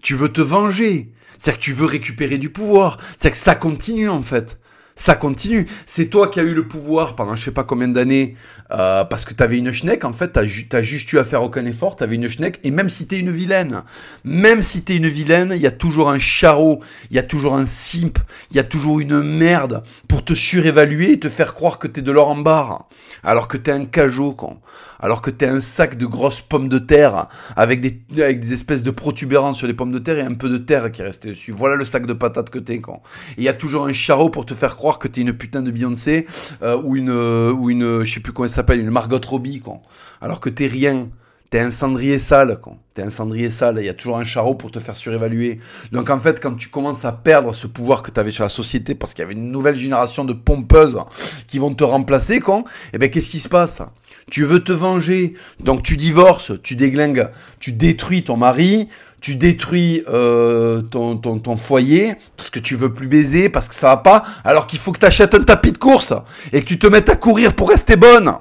Tu 0.02 0.14
veux 0.14 0.28
te 0.28 0.42
venger. 0.42 1.14
C'est-à-dire 1.38 1.58
que 1.58 1.64
tu 1.64 1.72
veux 1.72 1.86
récupérer 1.86 2.36
du 2.36 2.50
pouvoir. 2.50 2.98
C'est-à-dire 3.16 3.30
que 3.30 3.38
ça 3.38 3.54
continue 3.54 4.10
en 4.10 4.20
fait 4.20 4.60
ça 5.00 5.14
continue. 5.14 5.66
C'est 5.86 6.10
toi 6.10 6.28
qui 6.28 6.40
as 6.40 6.42
eu 6.42 6.52
le 6.52 6.68
pouvoir 6.68 7.16
pendant 7.16 7.34
je 7.34 7.44
sais 7.46 7.50
pas 7.50 7.64
combien 7.64 7.88
d'années 7.88 8.36
euh, 8.72 9.04
parce 9.04 9.24
que 9.24 9.34
t'avais 9.34 9.58
une 9.58 9.72
schneck. 9.72 10.04
En 10.04 10.12
fait, 10.12 10.28
t'as, 10.28 10.42
as 10.42 10.82
juste 10.82 11.12
eu 11.12 11.18
à 11.18 11.24
faire 11.24 11.42
aucun 11.42 11.64
effort. 11.64 11.96
T'avais 11.96 12.16
une 12.16 12.28
schneck. 12.28 12.60
Et 12.64 12.70
même 12.70 12.88
si 12.88 13.06
t'es 13.06 13.18
une 13.18 13.30
vilaine, 13.30 13.82
même 14.24 14.62
si 14.62 14.82
t'es 14.82 14.96
une 14.96 15.08
vilaine, 15.08 15.52
il 15.54 15.60
y 15.60 15.66
a 15.66 15.70
toujours 15.70 16.10
un 16.10 16.18
charreau, 16.18 16.80
il 17.10 17.16
y 17.16 17.18
a 17.18 17.22
toujours 17.22 17.54
un 17.54 17.66
simp, 17.66 18.18
il 18.50 18.56
y 18.56 18.60
a 18.60 18.64
toujours 18.64 19.00
une 19.00 19.22
merde 19.22 19.82
pour 20.08 20.24
te 20.24 20.34
surévaluer 20.34 21.12
et 21.12 21.20
te 21.20 21.28
faire 21.28 21.54
croire 21.54 21.78
que 21.78 21.88
t'es 21.88 22.02
de 22.02 22.12
l'or 22.12 22.28
en 22.28 22.36
barre. 22.36 22.88
Alors 23.22 23.48
que 23.48 23.56
t'es 23.56 23.72
un 23.72 23.84
cajot, 23.84 24.32
con. 24.32 24.58
Alors 25.00 25.22
que 25.22 25.30
t'es 25.30 25.46
un 25.46 25.60
sac 25.60 25.96
de 25.96 26.06
grosses 26.06 26.40
pommes 26.40 26.68
de 26.68 26.78
terre 26.78 27.28
avec 27.56 27.80
des, 27.80 28.00
avec 28.22 28.40
des 28.40 28.52
espèces 28.52 28.82
de 28.82 28.90
protubérances 28.90 29.58
sur 29.58 29.66
les 29.66 29.74
pommes 29.74 29.92
de 29.92 29.98
terre 29.98 30.18
et 30.18 30.22
un 30.22 30.34
peu 30.34 30.48
de 30.48 30.58
terre 30.58 30.92
qui 30.92 31.02
est 31.02 31.04
resté 31.04 31.30
dessus. 31.30 31.52
Voilà 31.52 31.74
le 31.74 31.84
sac 31.84 32.06
de 32.06 32.12
patates 32.12 32.50
que 32.50 32.58
t'es, 32.58 32.80
con. 32.80 33.00
Et 33.36 33.42
il 33.42 33.44
y 33.44 33.48
a 33.48 33.54
toujours 33.54 33.86
un 33.86 33.92
charreau 33.92 34.30
pour 34.30 34.46
te 34.46 34.54
faire 34.54 34.76
croire 34.76 34.98
que 34.98 35.08
t'es 35.08 35.22
une 35.22 35.32
putain 35.32 35.62
de 35.62 35.70
Beyoncé 35.70 36.26
euh, 36.62 36.80
ou 36.82 36.96
une 36.96 37.10
euh, 37.10 37.52
ou 37.52 37.70
une 37.70 38.04
je 38.04 38.14
sais 38.14 38.20
plus 38.20 38.32
comment 38.32 38.44
elle 38.44 38.50
s'appelle 38.50 38.80
une 38.80 38.90
Margot 38.90 39.20
Robbie 39.26 39.60
quoi. 39.60 39.80
Alors 40.20 40.40
que 40.40 40.50
t'es 40.50 40.66
rien. 40.66 41.08
T'es 41.50 41.58
un 41.58 41.72
cendrier 41.72 42.20
sale, 42.20 42.60
quoi. 42.60 42.76
T'es 42.94 43.02
un 43.02 43.10
cendrier 43.10 43.50
sale. 43.50 43.78
Il 43.80 43.84
y 43.84 43.88
a 43.88 43.94
toujours 43.94 44.18
un 44.18 44.24
charreau 44.24 44.54
pour 44.54 44.70
te 44.70 44.78
faire 44.78 44.96
surévaluer. 44.96 45.58
Donc 45.90 46.08
en 46.08 46.20
fait, 46.20 46.40
quand 46.40 46.54
tu 46.54 46.68
commences 46.68 47.04
à 47.04 47.10
perdre 47.10 47.52
ce 47.56 47.66
pouvoir 47.66 48.04
que 48.04 48.12
t'avais 48.12 48.30
sur 48.30 48.44
la 48.44 48.48
société, 48.48 48.94
parce 48.94 49.14
qu'il 49.14 49.22
y 49.22 49.24
avait 49.24 49.34
une 49.34 49.50
nouvelle 49.50 49.74
génération 49.74 50.24
de 50.24 50.32
pompeuses 50.32 51.00
qui 51.48 51.58
vont 51.58 51.74
te 51.74 51.82
remplacer, 51.82 52.38
quoi, 52.38 52.62
eh 52.92 52.98
ben 52.98 53.10
qu'est-ce 53.10 53.30
qui 53.30 53.40
se 53.40 53.48
passe? 53.48 53.82
Tu 54.30 54.44
veux 54.44 54.60
te 54.60 54.72
venger, 54.72 55.34
donc 55.58 55.82
tu 55.82 55.96
divorces, 55.96 56.52
tu 56.62 56.76
déglingues, 56.76 57.28
tu 57.58 57.72
détruis 57.72 58.22
ton 58.22 58.36
mari, 58.36 58.88
tu 59.20 59.34
détruis 59.34 60.04
euh, 60.08 60.82
ton, 60.82 61.56
foyer 61.56 62.14
parce 62.36 62.48
que 62.48 62.60
tu 62.60 62.76
veux 62.76 62.94
plus 62.94 63.08
baiser, 63.08 63.48
parce 63.48 63.68
que 63.68 63.74
ça 63.74 63.88
va 63.88 63.96
pas, 63.98 64.24
alors 64.44 64.68
qu'il 64.68 64.78
faut 64.78 64.92
que 64.92 65.00
tu 65.00 65.06
achètes 65.06 65.34
un 65.34 65.42
tapis 65.42 65.72
de 65.72 65.78
course 65.78 66.14
et 66.52 66.62
que 66.62 66.66
tu 66.66 66.78
te 66.78 66.86
mettes 66.86 67.08
à 67.08 67.16
courir 67.16 67.54
pour 67.54 67.68
rester 67.68 67.96
bonne. 67.96 68.32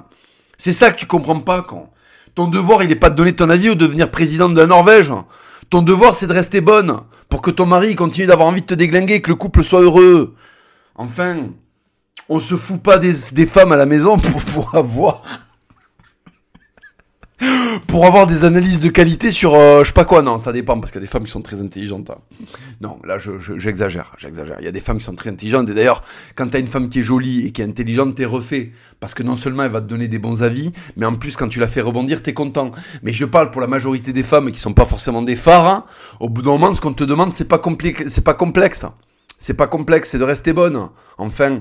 C'est 0.58 0.72
ça 0.72 0.92
que 0.92 0.96
tu 0.96 1.06
comprends 1.06 1.40
pas 1.40 1.62
quand. 1.62 1.90
Ton 2.36 2.46
devoir, 2.46 2.84
il 2.84 2.88
n'est 2.88 2.94
pas 2.94 3.10
de 3.10 3.16
donner 3.16 3.32
ton 3.32 3.50
avis 3.50 3.70
ou 3.70 3.74
de 3.74 3.80
devenir 3.80 4.10
présidente 4.10 4.54
de 4.54 4.60
la 4.60 4.68
Norvège. 4.68 5.10
Ton 5.70 5.82
devoir, 5.82 6.14
c'est 6.14 6.28
de 6.28 6.32
rester 6.32 6.60
bonne 6.60 7.00
pour 7.28 7.42
que 7.42 7.50
ton 7.50 7.66
mari 7.66 7.96
continue 7.96 8.26
d'avoir 8.26 8.48
envie 8.48 8.62
de 8.62 8.66
te 8.66 8.74
déglinguer, 8.74 9.20
que 9.20 9.30
le 9.30 9.36
couple 9.36 9.64
soit 9.64 9.80
heureux. 9.80 10.34
Enfin, 10.94 11.48
on 12.28 12.38
se 12.38 12.54
fout 12.56 12.80
pas 12.80 12.98
des, 12.98 13.12
des 13.32 13.46
femmes 13.46 13.72
à 13.72 13.76
la 13.76 13.86
maison 13.86 14.18
pour, 14.18 14.40
pour 14.42 14.74
avoir 14.76 15.22
pour 17.90 18.06
avoir 18.06 18.28
des 18.28 18.44
analyses 18.44 18.78
de 18.78 18.88
qualité 18.88 19.32
sur 19.32 19.54
euh, 19.54 19.82
je 19.82 19.88
sais 19.88 19.92
pas 19.92 20.04
quoi. 20.04 20.22
Non, 20.22 20.38
ça 20.38 20.52
dépend 20.52 20.78
parce 20.78 20.92
qu'il 20.92 21.00
y 21.00 21.04
a 21.04 21.06
des 21.06 21.10
femmes 21.10 21.24
qui 21.24 21.30
sont 21.32 21.42
très 21.42 21.60
intelligentes. 21.60 22.10
Hein. 22.10 22.18
Non, 22.80 22.98
là 23.04 23.18
j'exagère, 23.18 24.12
j'exagère. 24.16 24.56
Il 24.60 24.64
y 24.64 24.68
a 24.68 24.72
des 24.72 24.80
femmes 24.80 24.98
qui 24.98 25.04
sont 25.04 25.16
très 25.16 25.30
intelligentes 25.30 25.68
et 25.68 25.74
d'ailleurs, 25.74 26.04
quand 26.36 26.48
t'as 26.48 26.60
une 26.60 26.68
femme 26.68 26.88
qui 26.88 27.00
est 27.00 27.02
jolie 27.02 27.46
et 27.46 27.50
qui 27.50 27.62
est 27.62 27.64
intelligente, 27.64 28.14
t'es 28.14 28.24
refait 28.24 28.70
parce 29.00 29.12
que 29.12 29.24
non 29.24 29.34
seulement 29.34 29.64
elle 29.64 29.72
va 29.72 29.80
te 29.80 29.86
donner 29.86 30.06
des 30.06 30.20
bons 30.20 30.44
avis, 30.44 30.70
mais 30.96 31.04
en 31.04 31.14
plus 31.14 31.36
quand 31.36 31.48
tu 31.48 31.58
la 31.58 31.66
fais 31.66 31.80
rebondir, 31.80 32.22
t'es 32.22 32.32
content. 32.32 32.70
Mais 33.02 33.12
je 33.12 33.24
parle 33.24 33.50
pour 33.50 33.60
la 33.60 33.66
majorité 33.66 34.12
des 34.12 34.22
femmes 34.22 34.52
qui 34.52 34.60
sont 34.60 34.74
pas 34.74 34.84
forcément 34.84 35.22
des 35.22 35.36
phares. 35.36 35.66
Hein. 35.66 35.84
Au 36.20 36.28
bout 36.28 36.42
d'un 36.42 36.52
moment, 36.52 36.72
ce 36.72 36.80
qu'on 36.80 36.92
te 36.92 37.04
demande, 37.04 37.32
c'est 37.32 37.48
pas 37.48 37.58
compliqué, 37.58 38.08
c'est 38.08 38.24
pas 38.24 38.34
complexe. 38.34 38.86
C'est 39.36 39.54
pas 39.54 39.66
complexe, 39.66 40.10
c'est 40.10 40.18
de 40.18 40.24
rester 40.24 40.52
bonne. 40.52 40.90
Enfin, 41.18 41.60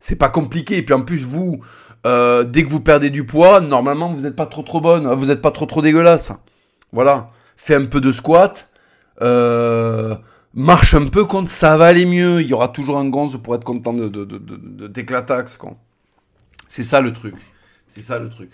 c'est 0.00 0.16
pas 0.16 0.30
compliqué. 0.30 0.78
Et 0.78 0.82
puis 0.82 0.94
en 0.94 1.02
plus, 1.02 1.22
vous, 1.22 1.60
euh, 2.06 2.44
dès 2.44 2.64
que 2.64 2.68
vous 2.70 2.80
perdez 2.80 3.10
du 3.10 3.24
poids, 3.24 3.60
normalement 3.60 4.08
vous 4.08 4.22
n'êtes 4.22 4.36
pas 4.36 4.46
trop 4.46 4.62
trop 4.62 4.80
bonne, 4.80 5.06
vous 5.12 5.26
n'êtes 5.26 5.42
pas 5.42 5.50
trop 5.50 5.66
trop 5.66 5.82
dégueulasse. 5.82 6.32
Voilà, 6.92 7.30
fais 7.56 7.74
un 7.74 7.84
peu 7.84 8.00
de 8.00 8.12
squat, 8.12 8.68
euh, 9.22 10.16
marche 10.54 10.94
un 10.94 11.06
peu 11.06 11.24
quand 11.24 11.48
ça 11.48 11.76
va 11.76 11.86
aller 11.86 12.06
mieux. 12.06 12.40
Il 12.40 12.48
y 12.48 12.54
aura 12.54 12.68
toujours 12.68 12.98
un 12.98 13.08
gonze 13.08 13.38
pour 13.42 13.54
être 13.54 13.64
content 13.64 13.92
de, 13.92 14.08
de, 14.08 14.24
de, 14.24 14.38
de. 14.38 14.92
C'est 16.68 16.84
ça 16.84 17.00
le 17.00 17.12
truc. 17.12 17.34
C'est 17.88 18.02
ça 18.02 18.18
le 18.18 18.28
truc. 18.30 18.50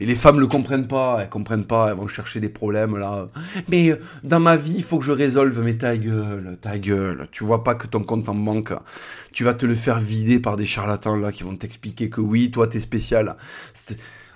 Et 0.00 0.06
les 0.06 0.16
femmes 0.16 0.40
le 0.40 0.46
comprennent 0.46 0.88
pas, 0.88 1.18
elles 1.20 1.28
comprennent 1.28 1.66
pas, 1.66 1.88
elles 1.90 1.96
vont 1.96 2.08
chercher 2.08 2.40
des 2.40 2.48
problèmes 2.48 2.96
là. 2.96 3.28
Mais 3.68 3.90
euh, 3.90 4.00
dans 4.24 4.40
ma 4.40 4.56
vie, 4.56 4.76
il 4.78 4.82
faut 4.82 4.98
que 4.98 5.04
je 5.04 5.12
résolve, 5.12 5.60
mais 5.62 5.74
ta 5.74 5.96
gueule, 5.98 6.56
ta 6.60 6.78
gueule. 6.78 7.28
Tu 7.30 7.44
vois 7.44 7.62
pas 7.62 7.74
que 7.74 7.86
ton 7.86 8.00
compte 8.02 8.28
en 8.30 8.34
banque, 8.34 8.72
tu 9.32 9.44
vas 9.44 9.52
te 9.52 9.66
le 9.66 9.74
faire 9.74 10.00
vider 10.00 10.40
par 10.40 10.56
des 10.56 10.64
charlatans 10.64 11.16
là 11.16 11.32
qui 11.32 11.42
vont 11.42 11.54
t'expliquer 11.54 12.08
que 12.08 12.22
oui, 12.22 12.50
toi 12.50 12.66
t'es 12.66 12.80
spécial. 12.80 13.36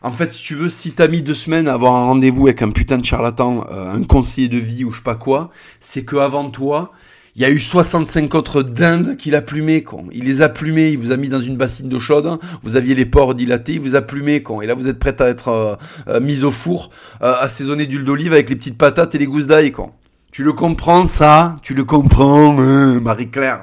En 0.03 0.13
fait, 0.13 0.31
si 0.31 0.43
tu 0.43 0.55
veux, 0.55 0.69
si 0.69 0.93
t'as 0.93 1.09
mis 1.09 1.23
deux 1.23 1.35
semaines 1.35 1.67
à 1.67 1.73
avoir 1.73 1.95
un 1.95 2.05
rendez-vous 2.05 2.47
avec 2.47 2.61
un 2.61 2.71
putain 2.71 2.99
de 2.99 3.05
charlatan, 3.07 3.67
euh, 3.71 3.91
un 3.91 4.03
conseiller 4.03 4.49
de 4.49 4.59
vie 4.59 4.85
ou 4.85 4.91
je 4.91 4.99
sais 4.99 5.03
pas 5.03 5.15
quoi, 5.15 5.51
c'est 5.81 6.05
que 6.05 6.17
avant 6.17 6.51
toi, 6.51 6.93
il 7.37 7.43
y 7.43 7.45
a 7.45 7.51
eu 7.51 7.59
65 7.59 8.33
autres 8.37 8.63
dindes 8.63 9.17
qu'il 9.17 9.35
a 9.35 9.43
plumé, 9.43 9.83
con. 9.83 10.07
Il 10.13 10.25
les 10.25 10.41
a 10.41 10.49
plumés, 10.49 10.91
il 10.91 10.99
vous 10.99 11.11
a 11.11 11.17
mis 11.17 11.29
dans 11.29 11.41
une 11.41 11.57
bassine 11.57 11.89
d'eau 11.89 11.99
chaude, 11.99 12.39
vous 12.63 12.77
aviez 12.77 12.95
les 12.95 13.07
pores 13.07 13.35
dilatés, 13.35 13.75
il 13.75 13.81
vous 13.81 13.97
a 13.97 14.03
plumé, 14.03 14.43
con. 14.43 14.61
Et 14.61 14.67
là, 14.67 14.75
vous 14.75 14.87
êtes 14.87 15.01
prête 15.01 15.21
à 15.21 15.29
être 15.29 15.49
euh, 15.49 15.75
euh, 16.07 16.21
mise 16.21 16.45
au 16.45 16.53
four, 16.53 16.91
euh, 17.23 17.35
assaisonné 17.41 17.87
d'huile 17.87 18.05
d'olive 18.05 18.33
avec 18.33 18.51
les 18.51 18.57
petites 18.57 18.79
patates 18.79 19.17
et 19.17 19.19
les 19.19 19.27
gousses 19.27 19.49
d'ail, 19.49 19.73
con. 19.73 19.91
Tu 20.31 20.45
le 20.45 20.53
comprends, 20.53 21.09
ça? 21.09 21.57
Tu 21.63 21.75
le 21.75 21.83
comprends, 21.83 22.57
hein, 22.61 23.01
Marie-Claire? 23.01 23.63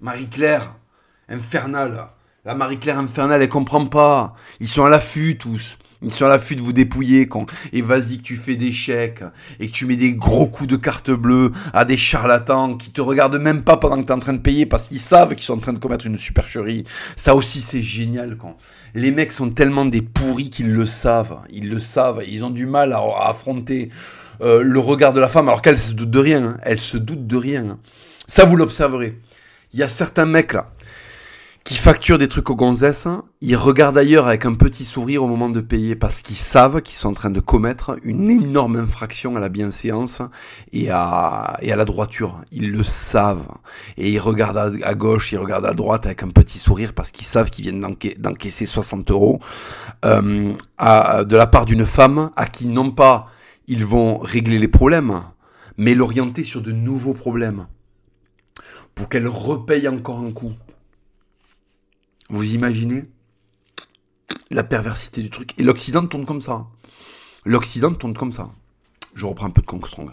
Marie-Claire, 0.00 0.74
infernale. 1.28 2.06
La 2.44 2.54
Marie-Claire 2.54 3.00
infernale, 3.00 3.42
elle 3.42 3.48
comprend 3.48 3.86
pas. 3.86 4.34
Ils 4.60 4.68
sont 4.68 4.84
à 4.84 4.88
l'affût, 4.88 5.36
tous. 5.38 5.76
Ils 6.02 6.12
sont 6.12 6.26
à 6.26 6.28
l'affût 6.28 6.54
de 6.54 6.60
vous 6.60 6.72
dépouiller 6.72 7.26
quand, 7.26 7.46
et 7.72 7.82
vas-y 7.82 8.18
que 8.18 8.22
tu 8.22 8.36
fais 8.36 8.54
des 8.54 8.70
chèques, 8.70 9.24
et 9.58 9.68
que 9.68 9.72
tu 9.72 9.84
mets 9.84 9.96
des 9.96 10.12
gros 10.12 10.46
coups 10.46 10.68
de 10.68 10.76
carte 10.76 11.10
bleue 11.10 11.50
à 11.72 11.84
des 11.84 11.96
charlatans 11.96 12.76
qui 12.76 12.90
te 12.90 13.00
regardent 13.00 13.40
même 13.40 13.62
pas 13.62 13.76
pendant 13.76 13.96
que 13.96 14.02
tu 14.02 14.12
es 14.12 14.14
en 14.14 14.20
train 14.20 14.32
de 14.32 14.38
payer 14.38 14.64
parce 14.64 14.88
qu'ils 14.88 15.00
savent 15.00 15.34
qu'ils 15.34 15.44
sont 15.44 15.54
en 15.54 15.60
train 15.60 15.72
de 15.72 15.78
commettre 15.78 16.06
une 16.06 16.16
supercherie. 16.16 16.84
Ça 17.16 17.34
aussi, 17.34 17.60
c'est 17.60 17.82
génial 17.82 18.36
quand 18.36 18.56
les 18.94 19.10
mecs 19.10 19.32
sont 19.32 19.50
tellement 19.50 19.84
des 19.84 20.02
pourris 20.02 20.50
qu'ils 20.50 20.72
le 20.72 20.86
savent. 20.86 21.38
Ils 21.50 21.68
le 21.68 21.78
savent. 21.78 22.22
Ils 22.26 22.44
ont 22.44 22.50
du 22.50 22.66
mal 22.66 22.92
à, 22.92 23.00
affronter 23.24 23.90
euh, 24.40 24.62
le 24.62 24.78
regard 24.78 25.12
de 25.12 25.20
la 25.20 25.28
femme 25.28 25.48
alors 25.48 25.62
qu'elle 25.62 25.78
se 25.78 25.92
doute 25.92 26.10
de 26.10 26.18
rien. 26.18 26.44
Hein. 26.44 26.58
Elle 26.62 26.78
se 26.78 26.96
doute 26.96 27.26
de 27.26 27.36
rien. 27.36 27.78
Ça, 28.26 28.44
vous 28.44 28.56
l'observerez. 28.56 29.18
Il 29.72 29.80
y 29.80 29.82
a 29.82 29.88
certains 29.88 30.26
mecs 30.26 30.52
là 30.52 30.72
qui 31.68 31.74
facturent 31.74 32.16
des 32.16 32.28
trucs 32.28 32.48
aux 32.48 32.56
gonzesses, 32.56 33.08
ils 33.42 33.54
regardent 33.54 33.98
ailleurs 33.98 34.26
avec 34.26 34.46
un 34.46 34.54
petit 34.54 34.86
sourire 34.86 35.22
au 35.22 35.26
moment 35.26 35.50
de 35.50 35.60
payer 35.60 35.96
parce 35.96 36.22
qu'ils 36.22 36.36
savent 36.36 36.80
qu'ils 36.80 36.96
sont 36.96 37.10
en 37.10 37.12
train 37.12 37.28
de 37.28 37.40
commettre 37.40 37.98
une 38.04 38.30
énorme 38.30 38.76
infraction 38.76 39.36
à 39.36 39.38
la 39.38 39.50
bienséance 39.50 40.22
et 40.72 40.88
à, 40.88 41.58
la 41.60 41.84
droiture. 41.84 42.40
Ils 42.52 42.72
le 42.72 42.82
savent. 42.84 43.44
Et 43.98 44.10
ils 44.10 44.18
regardent 44.18 44.78
à, 44.82 44.94
gauche, 44.94 45.32
ils 45.32 45.36
regardent 45.36 45.66
à 45.66 45.74
droite 45.74 46.06
avec 46.06 46.22
un 46.22 46.30
petit 46.30 46.58
sourire 46.58 46.94
parce 46.94 47.10
qu'ils 47.10 47.26
savent 47.26 47.50
qu'ils 47.50 47.64
viennent 47.64 47.86
d'encaisser 48.18 48.64
60 48.64 49.10
euros 49.10 49.38
euh, 50.06 50.54
de 50.80 51.36
la 51.36 51.46
part 51.46 51.66
d'une 51.66 51.84
femme 51.84 52.30
à 52.34 52.46
qui 52.46 52.66
non 52.66 52.90
pas 52.92 53.26
ils 53.66 53.84
vont 53.84 54.16
régler 54.16 54.58
les 54.58 54.68
problèmes, 54.68 55.20
mais 55.76 55.94
l'orienter 55.94 56.44
sur 56.44 56.62
de 56.62 56.72
nouveaux 56.72 57.12
problèmes 57.12 57.66
pour 58.94 59.10
qu'elle 59.10 59.28
repaye 59.28 59.86
encore 59.86 60.20
un 60.20 60.30
coup. 60.30 60.54
Vous 62.30 62.54
imaginez 62.54 63.02
la 64.50 64.64
perversité 64.64 65.22
du 65.22 65.30
truc. 65.30 65.54
Et 65.58 65.62
l'Occident 65.62 66.06
tourne 66.06 66.26
comme 66.26 66.42
ça. 66.42 66.66
L'Occident 67.44 67.94
tourne 67.94 68.14
comme 68.14 68.32
ça. 68.32 68.50
Je 69.14 69.26
reprends 69.26 69.46
un 69.46 69.50
peu 69.50 69.62
de 69.62 69.66
Kongstrong. 69.66 70.10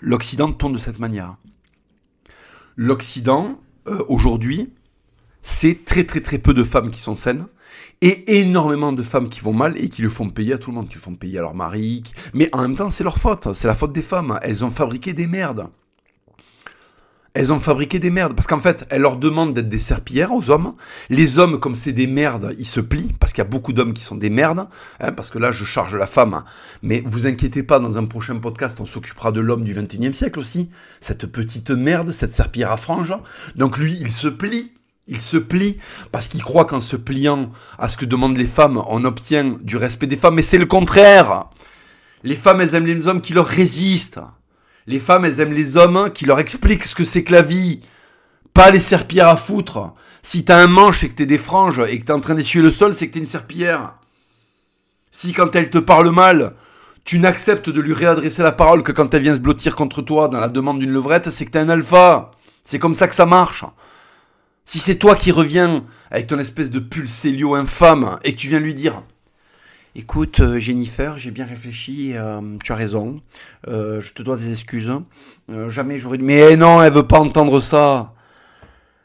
L'Occident 0.00 0.52
tourne 0.52 0.72
de 0.72 0.78
cette 0.78 0.98
manière. 0.98 1.36
L'Occident, 2.76 3.60
euh, 3.88 4.04
aujourd'hui, 4.08 4.72
c'est 5.42 5.84
très 5.84 6.04
très 6.04 6.20
très 6.20 6.38
peu 6.38 6.54
de 6.54 6.62
femmes 6.62 6.90
qui 6.90 7.00
sont 7.00 7.16
saines 7.16 7.46
et 8.00 8.40
énormément 8.40 8.92
de 8.92 9.02
femmes 9.02 9.28
qui 9.28 9.40
vont 9.40 9.52
mal 9.52 9.76
et 9.76 9.88
qui 9.88 10.02
le 10.02 10.08
font 10.08 10.30
payer 10.30 10.54
à 10.54 10.58
tout 10.58 10.70
le 10.70 10.76
monde, 10.76 10.88
qui 10.88 10.94
le 10.94 11.00
font 11.00 11.16
payer 11.16 11.38
à 11.38 11.42
leur 11.42 11.54
mari. 11.54 12.04
Mais 12.32 12.48
en 12.54 12.62
même 12.62 12.76
temps, 12.76 12.90
c'est 12.90 13.04
leur 13.04 13.18
faute. 13.18 13.52
C'est 13.54 13.66
la 13.66 13.74
faute 13.74 13.92
des 13.92 14.02
femmes. 14.02 14.38
Elles 14.42 14.64
ont 14.64 14.70
fabriqué 14.70 15.12
des 15.12 15.26
merdes 15.26 15.68
elles 17.38 17.52
ont 17.52 17.60
fabriqué 17.60 18.00
des 18.00 18.10
merdes. 18.10 18.34
Parce 18.34 18.48
qu'en 18.48 18.58
fait, 18.58 18.84
elles 18.90 19.02
leur 19.02 19.16
demandent 19.16 19.54
d'être 19.54 19.68
des 19.68 19.78
serpillères 19.78 20.32
aux 20.32 20.50
hommes. 20.50 20.74
Les 21.08 21.38
hommes, 21.38 21.60
comme 21.60 21.76
c'est 21.76 21.92
des 21.92 22.08
merdes, 22.08 22.52
ils 22.58 22.66
se 22.66 22.80
plient, 22.80 23.14
parce 23.20 23.32
qu'il 23.32 23.44
y 23.44 23.46
a 23.46 23.48
beaucoup 23.48 23.72
d'hommes 23.72 23.94
qui 23.94 24.02
sont 24.02 24.16
des 24.16 24.28
merdes. 24.28 24.66
Hein, 24.98 25.12
parce 25.12 25.30
que 25.30 25.38
là, 25.38 25.52
je 25.52 25.64
charge 25.64 25.94
la 25.94 26.08
femme. 26.08 26.42
Mais 26.82 27.00
vous 27.06 27.28
inquiétez 27.28 27.62
pas, 27.62 27.78
dans 27.78 27.96
un 27.96 28.06
prochain 28.06 28.36
podcast, 28.38 28.80
on 28.80 28.86
s'occupera 28.86 29.30
de 29.30 29.38
l'homme 29.38 29.62
du 29.62 29.72
21e 29.72 30.14
siècle 30.14 30.40
aussi. 30.40 30.68
Cette 31.00 31.26
petite 31.26 31.70
merde, 31.70 32.10
cette 32.10 32.32
serpillière 32.32 32.72
à 32.72 32.76
franges. 32.76 33.14
Donc 33.54 33.78
lui, 33.78 33.96
il 34.00 34.10
se 34.10 34.26
plie. 34.26 34.72
Il 35.06 35.20
se 35.20 35.36
plie 35.36 35.78
parce 36.10 36.26
qu'il 36.26 36.42
croit 36.42 36.64
qu'en 36.64 36.80
se 36.80 36.96
pliant 36.96 37.52
à 37.78 37.88
ce 37.88 37.96
que 37.96 38.04
demandent 38.04 38.36
les 38.36 38.46
femmes, 38.46 38.82
on 38.88 39.04
obtient 39.04 39.56
du 39.62 39.76
respect 39.76 40.08
des 40.08 40.16
femmes. 40.16 40.34
Mais 40.34 40.42
c'est 40.42 40.58
le 40.58 40.66
contraire. 40.66 41.50
Les 42.24 42.34
femmes, 42.34 42.60
elles 42.60 42.74
aiment 42.74 42.86
les 42.86 43.06
hommes 43.06 43.20
qui 43.20 43.32
leur 43.32 43.46
résistent. 43.46 44.18
Les 44.88 45.00
femmes, 45.00 45.26
elles 45.26 45.40
aiment 45.40 45.52
les 45.52 45.76
hommes 45.76 46.10
qui 46.14 46.24
leur 46.24 46.38
expliquent 46.38 46.84
ce 46.84 46.94
que 46.94 47.04
c'est 47.04 47.22
que 47.22 47.32
la 47.32 47.42
vie. 47.42 47.80
Pas 48.54 48.70
les 48.70 48.80
serpillères 48.80 49.28
à 49.28 49.36
foutre. 49.36 49.92
Si 50.22 50.46
t'as 50.46 50.62
un 50.62 50.66
manche 50.66 51.04
et 51.04 51.10
que 51.10 51.14
t'es 51.14 51.26
des 51.26 51.36
franges 51.36 51.82
et 51.86 52.00
que 52.00 52.06
t'es 52.06 52.12
en 52.12 52.20
train 52.20 52.34
d'essuyer 52.34 52.64
le 52.64 52.70
sol, 52.70 52.94
c'est 52.94 53.06
que 53.06 53.12
t'es 53.12 53.18
une 53.18 53.26
serpillière. 53.26 53.96
Si 55.10 55.34
quand 55.34 55.54
elle 55.54 55.68
te 55.68 55.76
parle 55.76 56.10
mal, 56.10 56.54
tu 57.04 57.18
n'acceptes 57.18 57.68
de 57.68 57.82
lui 57.82 57.92
réadresser 57.92 58.42
la 58.42 58.50
parole 58.50 58.82
que 58.82 58.92
quand 58.92 59.12
elle 59.12 59.24
vient 59.24 59.34
se 59.34 59.40
blottir 59.40 59.76
contre 59.76 60.00
toi 60.00 60.28
dans 60.28 60.40
la 60.40 60.48
demande 60.48 60.78
d'une 60.78 60.92
levrette, 60.92 61.28
c'est 61.28 61.44
que 61.44 61.50
t'es 61.50 61.58
un 61.58 61.68
alpha. 61.68 62.30
C'est 62.64 62.78
comme 62.78 62.94
ça 62.94 63.08
que 63.08 63.14
ça 63.14 63.26
marche. 63.26 63.66
Si 64.64 64.78
c'est 64.78 64.96
toi 64.96 65.16
qui 65.16 65.32
reviens 65.32 65.84
avec 66.10 66.28
ton 66.28 66.38
espèce 66.38 66.70
de 66.70 66.80
pulsélio 66.80 67.54
infâme 67.54 68.18
et 68.24 68.32
que 68.32 68.38
tu 68.38 68.48
viens 68.48 68.58
lui 68.58 68.74
dire 68.74 69.02
Écoute, 69.98 70.38
euh, 70.38 70.60
Jennifer, 70.60 71.18
j'ai 71.18 71.32
bien 71.32 71.44
réfléchi, 71.44 72.12
euh, 72.14 72.40
tu 72.62 72.70
as 72.70 72.76
raison, 72.76 73.20
euh, 73.66 74.00
je 74.00 74.12
te 74.12 74.22
dois 74.22 74.36
des 74.36 74.52
excuses. 74.52 74.92
jamais 75.66 75.98
j'aurais 75.98 76.18
dit. 76.18 76.24
Mais 76.24 76.54
non, 76.54 76.80
elle 76.80 76.92
veut 76.92 77.08
pas 77.08 77.18
entendre 77.18 77.58
ça. 77.58 78.12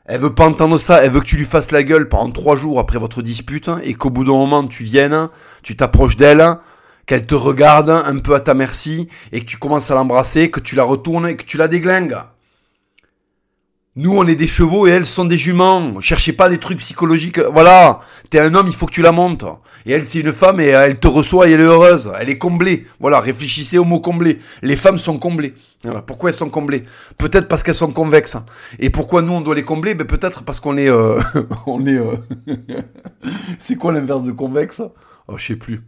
Elle 0.05 0.21
veut 0.21 0.35
pas 0.35 0.45
entendre 0.45 0.77
ça, 0.77 1.03
elle 1.03 1.09
veut 1.09 1.21
que 1.21 1.25
tu 1.25 1.35
lui 1.35 1.45
fasses 1.45 1.71
la 1.71 1.81
gueule 1.81 2.09
pendant 2.09 2.29
trois 2.29 2.55
jours 2.55 2.79
après 2.79 2.99
votre 2.99 3.23
dispute 3.23 3.71
et 3.81 3.95
qu'au 3.95 4.11
bout 4.11 4.23
d'un 4.23 4.33
moment 4.33 4.67
tu 4.67 4.83
viennes, 4.83 5.29
tu 5.63 5.75
t'approches 5.75 6.15
d'elle, 6.15 6.45
qu'elle 7.07 7.25
te 7.25 7.33
regarde 7.33 7.89
un 7.89 8.19
peu 8.19 8.35
à 8.35 8.39
ta 8.39 8.53
merci 8.53 9.07
et 9.31 9.39
que 9.39 9.45
tu 9.45 9.57
commences 9.57 9.89
à 9.89 9.95
l'embrasser, 9.95 10.51
que 10.51 10.59
tu 10.59 10.75
la 10.75 10.83
retournes 10.83 11.27
et 11.27 11.35
que 11.35 11.43
tu 11.43 11.57
la 11.57 11.67
déglingues. 11.67 12.17
Nous, 13.95 14.11
on 14.11 14.25
est 14.25 14.35
des 14.35 14.47
chevaux 14.47 14.87
et 14.87 14.89
elles 14.89 15.05
sont 15.05 15.25
des 15.25 15.37
juments. 15.37 16.01
Cherchez 16.01 16.33
pas 16.33 16.49
des 16.49 16.57
trucs 16.57 16.79
psychologiques. 16.79 17.37
Voilà. 17.37 17.99
T'es 18.31 18.39
un 18.39 18.55
homme, 18.55 18.67
il 18.67 18.73
faut 18.73 18.87
que 18.87 18.91
tu 18.91 19.03
la 19.03 19.11
montes. 19.11 19.45
Et 19.85 19.91
elle, 19.91 20.03
c'est 20.03 20.19
une 20.19 20.33
femme 20.33 20.59
et 20.59 20.65
elle 20.65 20.99
te 20.99 21.07
reçoit 21.07 21.47
et 21.47 21.51
elle 21.51 21.59
est 21.59 21.63
heureuse. 21.65 22.11
Elle 22.19 22.31
est 22.31 22.39
comblée. 22.39 22.87
Voilà. 22.99 23.19
Réfléchissez 23.19 23.77
au 23.77 23.85
mot 23.85 23.99
comblé. 23.99 24.39
Les 24.63 24.75
femmes 24.75 24.97
sont 24.97 25.19
comblées. 25.19 25.53
Voilà. 25.83 26.01
Pourquoi 26.01 26.31
elles 26.31 26.35
sont 26.35 26.49
comblées? 26.49 26.81
Peut-être 27.19 27.47
parce 27.47 27.61
qu'elles 27.61 27.75
sont 27.75 27.91
convexes. 27.91 28.37
Et 28.79 28.89
pourquoi 28.89 29.21
nous, 29.21 29.33
on 29.33 29.41
doit 29.41 29.53
les 29.53 29.63
combler? 29.63 29.93
Ben, 29.93 30.07
peut-être 30.07 30.43
parce 30.43 30.59
qu'on 30.59 30.75
est, 30.77 30.89
euh, 30.89 31.21
on 31.67 31.85
est, 31.85 31.99
euh, 31.99 32.15
c'est 33.59 33.75
quoi 33.75 33.91
l'inverse 33.91 34.23
de 34.23 34.31
convexe? 34.31 34.81
Oh, 35.27 35.37
je 35.37 35.45
sais 35.45 35.55
plus. 35.55 35.83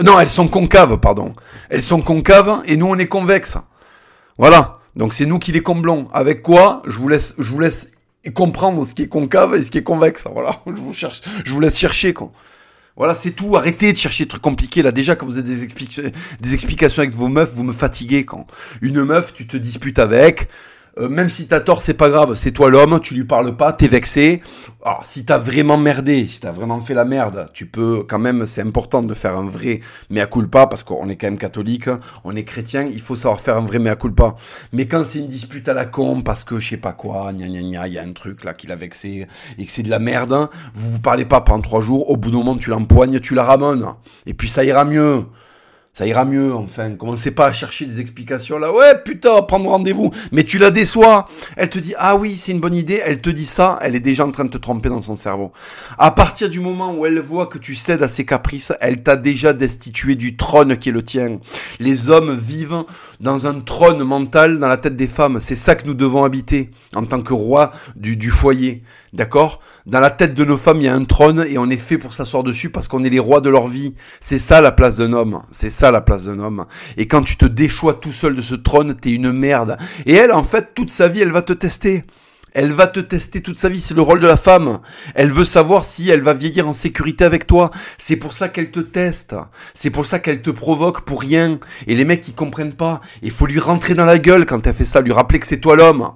Non, 0.00 0.20
elles 0.20 0.28
sont 0.28 0.46
concaves, 0.46 0.98
pardon. 0.98 1.34
Elles 1.70 1.82
sont 1.82 2.02
concaves 2.02 2.62
et 2.66 2.76
nous, 2.76 2.86
on 2.86 2.96
est 2.96 3.08
convexes. 3.08 3.58
Voilà. 4.36 4.77
Donc 4.98 5.14
c'est 5.14 5.26
nous 5.26 5.38
qui 5.38 5.52
les 5.52 5.62
comblons. 5.62 6.08
Avec 6.12 6.42
quoi? 6.42 6.82
Je 6.86 6.98
vous 6.98 7.08
laisse, 7.08 7.36
je 7.38 7.50
vous 7.52 7.60
laisse 7.60 7.88
comprendre 8.34 8.84
ce 8.84 8.92
qui 8.92 9.02
est 9.02 9.08
concave 9.08 9.54
et 9.54 9.62
ce 9.62 9.70
qui 9.70 9.78
est 9.78 9.82
convexe. 9.82 10.26
Voilà, 10.30 10.60
je 10.66 10.82
vous 10.82 10.92
cherche, 10.92 11.22
je 11.44 11.54
vous 11.54 11.60
laisse 11.60 11.78
chercher 11.78 12.12
quoi. 12.12 12.32
Voilà, 12.96 13.14
c'est 13.14 13.30
tout. 13.30 13.56
Arrêtez 13.56 13.92
de 13.92 13.96
chercher 13.96 14.24
des 14.24 14.28
trucs 14.28 14.42
compliqués 14.42 14.82
là. 14.82 14.90
Déjà 14.90 15.14
quand 15.14 15.24
vous 15.24 15.38
avez 15.38 15.54
des, 15.54 15.68
des 16.40 16.54
explications 16.54 17.02
avec 17.02 17.14
vos 17.14 17.28
meufs, 17.28 17.52
vous 17.54 17.62
me 17.62 17.72
fatiguez 17.72 18.24
quand 18.24 18.48
une 18.82 19.04
meuf, 19.04 19.32
tu 19.32 19.46
te 19.46 19.56
disputes 19.56 20.00
avec, 20.00 20.48
euh, 20.98 21.08
même 21.08 21.28
si 21.28 21.46
t'as 21.46 21.60
tort, 21.60 21.82
c'est 21.82 21.94
pas 21.94 22.10
grave, 22.10 22.34
c'est 22.34 22.50
toi 22.50 22.70
l'homme, 22.70 23.00
tu 23.00 23.14
lui 23.14 23.24
parles 23.24 23.56
pas, 23.56 23.72
t'es 23.72 23.86
vexé. 23.86 24.42
Alors, 24.84 25.04
si 25.04 25.24
t'as 25.24 25.38
vraiment 25.38 25.78
merdé, 25.78 26.26
si 26.26 26.40
t'as 26.40 26.50
vraiment 26.50 26.80
fait 26.80 26.94
la 26.94 27.04
merde, 27.04 27.48
tu 27.52 27.66
peux 27.66 28.04
quand 28.08 28.18
même, 28.18 28.46
c'est 28.46 28.62
important 28.62 29.02
de 29.02 29.14
faire 29.14 29.36
un 29.36 29.48
vrai 29.48 29.80
mea 30.10 30.26
culpa, 30.26 30.66
parce 30.66 30.82
qu'on 30.82 31.08
est 31.08 31.16
quand 31.16 31.28
même 31.28 31.38
catholique, 31.38 31.88
on 32.24 32.34
est 32.34 32.44
chrétien, 32.44 32.82
il 32.82 33.00
faut 33.00 33.16
savoir 33.16 33.40
faire 33.40 33.56
un 33.56 33.64
vrai 33.64 33.78
mea 33.78 33.96
culpa. 33.96 34.34
Mais 34.72 34.86
quand 34.86 35.04
c'est 35.04 35.20
une 35.20 35.28
dispute 35.28 35.68
à 35.68 35.74
la 35.74 35.86
con, 35.86 36.22
parce 36.22 36.44
que 36.44 36.58
je 36.58 36.70
sais 36.70 36.76
pas 36.76 36.92
quoi, 36.92 37.32
gna 37.32 37.48
gna 37.48 37.62
gna, 37.62 37.86
il 37.86 37.94
y 37.94 37.98
a 37.98 38.02
un 38.02 38.12
truc 38.12 38.44
là 38.44 38.54
qui 38.54 38.66
l'a 38.66 38.76
vexé, 38.76 39.26
et 39.58 39.64
que 39.64 39.70
c'est 39.70 39.82
de 39.82 39.90
la 39.90 39.98
merde, 39.98 40.48
vous 40.74 40.92
vous 40.92 41.00
parlez 41.00 41.24
pas 41.24 41.40
pendant 41.40 41.62
trois 41.62 41.80
jours, 41.80 42.10
au 42.10 42.16
bout 42.16 42.30
d'un 42.30 42.38
moment 42.38 42.56
tu 42.56 42.70
l'empoignes, 42.70 43.20
tu 43.20 43.34
la 43.34 43.44
ramènes, 43.44 43.86
et 44.26 44.34
puis 44.34 44.48
ça 44.48 44.64
ira 44.64 44.84
mieux 44.84 45.24
ça 45.98 46.06
ira 46.06 46.24
mieux, 46.24 46.54
enfin. 46.54 46.92
Commencez 46.92 47.32
pas 47.32 47.46
à 47.46 47.52
chercher 47.52 47.84
des 47.84 47.98
explications 47.98 48.56
là. 48.56 48.72
Ouais, 48.72 49.02
putain, 49.04 49.42
prendre 49.42 49.68
rendez-vous. 49.68 50.12
Mais 50.30 50.44
tu 50.44 50.56
la 50.58 50.70
déçois. 50.70 51.28
Elle 51.56 51.70
te 51.70 51.80
dit, 51.80 51.92
ah 51.98 52.14
oui, 52.14 52.36
c'est 52.38 52.52
une 52.52 52.60
bonne 52.60 52.76
idée. 52.76 53.00
Elle 53.04 53.20
te 53.20 53.30
dit 53.30 53.44
ça. 53.44 53.80
Elle 53.82 53.96
est 53.96 54.00
déjà 54.00 54.24
en 54.24 54.30
train 54.30 54.44
de 54.44 54.50
te 54.50 54.58
tromper 54.58 54.90
dans 54.90 55.02
son 55.02 55.16
cerveau. 55.16 55.50
À 55.98 56.12
partir 56.12 56.50
du 56.50 56.60
moment 56.60 56.94
où 56.94 57.04
elle 57.04 57.18
voit 57.18 57.48
que 57.48 57.58
tu 57.58 57.74
cèdes 57.74 58.04
à 58.04 58.08
ses 58.08 58.24
caprices, 58.24 58.72
elle 58.80 59.02
t'a 59.02 59.16
déjà 59.16 59.52
destitué 59.52 60.14
du 60.14 60.36
trône 60.36 60.76
qui 60.76 60.90
est 60.90 60.92
le 60.92 61.02
tien. 61.02 61.40
Les 61.80 62.10
hommes 62.10 62.32
vivent 62.32 62.84
dans 63.18 63.48
un 63.48 63.58
trône 63.58 64.04
mental 64.04 64.60
dans 64.60 64.68
la 64.68 64.76
tête 64.76 64.94
des 64.94 65.08
femmes. 65.08 65.40
C'est 65.40 65.56
ça 65.56 65.74
que 65.74 65.84
nous 65.84 65.94
devons 65.94 66.22
habiter 66.22 66.70
en 66.94 67.06
tant 67.06 67.22
que 67.22 67.34
roi 67.34 67.72
du, 67.96 68.16
du 68.16 68.30
foyer. 68.30 68.84
D'accord? 69.12 69.60
Dans 69.86 70.00
la 70.00 70.10
tête 70.10 70.34
de 70.34 70.44
nos 70.44 70.58
femmes, 70.58 70.78
il 70.78 70.84
y 70.84 70.88
a 70.88 70.94
un 70.94 71.04
trône 71.04 71.44
et 71.48 71.56
on 71.56 71.70
est 71.70 71.76
fait 71.76 71.96
pour 71.98 72.12
s'asseoir 72.12 72.42
dessus 72.42 72.70
parce 72.70 72.88
qu'on 72.88 73.04
est 73.04 73.10
les 73.10 73.18
rois 73.18 73.40
de 73.40 73.48
leur 73.48 73.66
vie. 73.66 73.94
C'est 74.20 74.38
ça 74.38 74.60
la 74.60 74.70
place 74.70 74.96
d'un 74.96 75.12
homme. 75.12 75.42
C'est 75.50 75.70
ça 75.70 75.87
la 75.90 76.00
place 76.00 76.24
d'un 76.24 76.38
homme. 76.38 76.66
Et 76.96 77.06
quand 77.06 77.22
tu 77.22 77.36
te 77.36 77.46
déchois 77.46 77.94
tout 77.94 78.12
seul 78.12 78.34
de 78.34 78.42
ce 78.42 78.54
trône, 78.54 78.94
t'es 78.94 79.12
une 79.12 79.32
merde. 79.32 79.76
Et 80.06 80.14
elle, 80.14 80.32
en 80.32 80.44
fait, 80.44 80.74
toute 80.74 80.90
sa 80.90 81.08
vie, 81.08 81.20
elle 81.20 81.32
va 81.32 81.42
te 81.42 81.52
tester. 81.52 82.04
Elle 82.54 82.72
va 82.72 82.86
te 82.86 83.00
tester 83.00 83.42
toute 83.42 83.58
sa 83.58 83.68
vie, 83.68 83.80
c'est 83.80 83.94
le 83.94 84.02
rôle 84.02 84.20
de 84.20 84.26
la 84.26 84.36
femme. 84.36 84.80
Elle 85.14 85.30
veut 85.30 85.44
savoir 85.44 85.84
si 85.84 86.08
elle 86.08 86.22
va 86.22 86.32
vieillir 86.32 86.66
en 86.66 86.72
sécurité 86.72 87.24
avec 87.24 87.46
toi. 87.46 87.70
C'est 87.98 88.16
pour 88.16 88.32
ça 88.32 88.48
qu'elle 88.48 88.70
te 88.70 88.80
teste. 88.80 89.36
C'est 89.74 89.90
pour 89.90 90.06
ça 90.06 90.18
qu'elle 90.18 90.42
te 90.42 90.50
provoque 90.50 91.02
pour 91.02 91.20
rien. 91.20 91.60
Et 91.86 91.94
les 91.94 92.04
mecs, 92.04 92.26
ils 92.26 92.34
comprennent 92.34 92.74
pas. 92.74 93.00
Il 93.22 93.30
faut 93.30 93.46
lui 93.46 93.60
rentrer 93.60 93.94
dans 93.94 94.06
la 94.06 94.18
gueule 94.18 94.46
quand 94.46 94.66
elle 94.66 94.74
fait 94.74 94.84
ça, 94.86 95.00
lui 95.00 95.12
rappeler 95.12 95.38
que 95.38 95.46
c'est 95.46 95.60
toi 95.60 95.76
l'homme. 95.76 96.10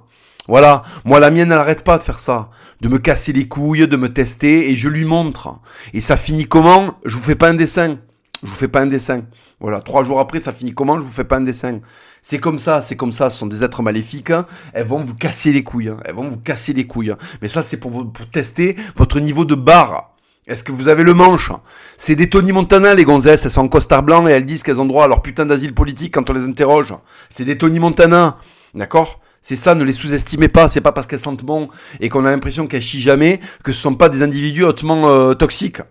Voilà, 0.49 0.83
moi 1.05 1.21
la 1.21 1.31
mienne 1.31 1.53
elle 1.53 1.57
arrête 1.57 1.85
pas 1.85 1.97
de 1.97 2.03
faire 2.03 2.19
ça, 2.19 2.49
de 2.81 2.89
me 2.89 2.97
casser 2.97 3.31
les 3.31 3.47
couilles, 3.47 3.87
de 3.87 3.95
me 3.95 4.11
tester 4.11 4.69
et 4.69 4.75
je 4.75 4.89
lui 4.89 5.05
montre. 5.05 5.59
Et 5.93 6.01
ça 6.01 6.17
finit 6.17 6.47
comment? 6.47 6.99
Je 7.05 7.15
vous 7.15 7.23
fais 7.23 7.35
pas 7.35 7.47
un 7.47 7.53
dessin. 7.53 7.99
Je 8.43 8.49
vous 8.49 8.55
fais 8.55 8.67
pas 8.67 8.81
un 8.81 8.87
dessin. 8.87 9.23
Voilà, 9.59 9.79
trois 9.79 10.03
jours 10.03 10.19
après 10.19 10.39
ça 10.39 10.51
finit 10.51 10.73
comment? 10.73 10.97
Je 10.97 11.05
vous 11.05 11.11
fais 11.11 11.23
pas 11.23 11.37
un 11.37 11.41
dessin. 11.41 11.79
C'est 12.21 12.39
comme 12.39 12.59
ça, 12.59 12.81
c'est 12.81 12.95
comme 12.95 13.13
ça, 13.13 13.29
ce 13.29 13.37
sont 13.37 13.47
des 13.47 13.63
êtres 13.63 13.81
maléfiques, 13.81 14.31
hein. 14.31 14.45
elles 14.73 14.85
vont 14.85 15.03
vous 15.03 15.15
casser 15.15 15.51
les 15.51 15.63
couilles, 15.63 15.89
hein. 15.89 15.97
elles 16.05 16.15
vont 16.15 16.29
vous 16.29 16.37
casser 16.37 16.73
les 16.73 16.85
couilles. 16.85 17.11
Hein. 17.11 17.17
Mais 17.41 17.47
ça 17.47 17.63
c'est 17.63 17.77
pour, 17.77 18.11
pour 18.11 18.25
tester 18.27 18.75
votre 18.95 19.19
niveau 19.19 19.45
de 19.45 19.55
barre. 19.55 20.13
Est-ce 20.45 20.65
que 20.65 20.73
vous 20.73 20.89
avez 20.89 21.03
le 21.03 21.13
manche? 21.13 21.51
C'est 21.97 22.15
des 22.15 22.29
Tony 22.29 22.51
Montana, 22.51 22.95
les 22.95 23.05
gonzesses. 23.05 23.45
Elles 23.45 23.51
sont 23.51 23.61
en 23.61 23.69
costard 23.69 24.03
blanc 24.03 24.27
et 24.27 24.31
elles 24.31 24.45
disent 24.45 24.61
qu'elles 24.61 24.81
ont 24.81 24.85
droit 24.85 25.05
à 25.05 25.07
leur 25.07 25.21
putain 25.21 25.45
d'asile 25.45 25.73
politique 25.73 26.13
quand 26.13 26.29
on 26.29 26.33
les 26.33 26.43
interroge. 26.43 26.93
C'est 27.29 27.45
des 27.45 27.57
Tony 27.57 27.79
Montana. 27.79 28.37
D'accord? 28.73 29.21
C'est 29.41 29.55
ça, 29.55 29.73
ne 29.73 29.85
les 29.85 29.93
sous-estimez 29.93 30.49
pas. 30.49 30.67
C'est 30.67 30.81
pas 30.81 30.91
parce 30.91 31.07
qu'elles 31.07 31.19
sentent 31.19 31.45
bon 31.45 31.69
et 32.01 32.09
qu'on 32.09 32.25
a 32.25 32.31
l'impression 32.31 32.67
qu'elles 32.67 32.81
chient 32.81 32.99
jamais 32.99 33.39
que 33.63 33.71
ce 33.71 33.79
sont 33.79 33.95
pas 33.95 34.09
des 34.09 34.21
individus 34.21 34.65
hautement 34.65 35.07
euh, 35.07 35.33
toxiques. 35.33 35.81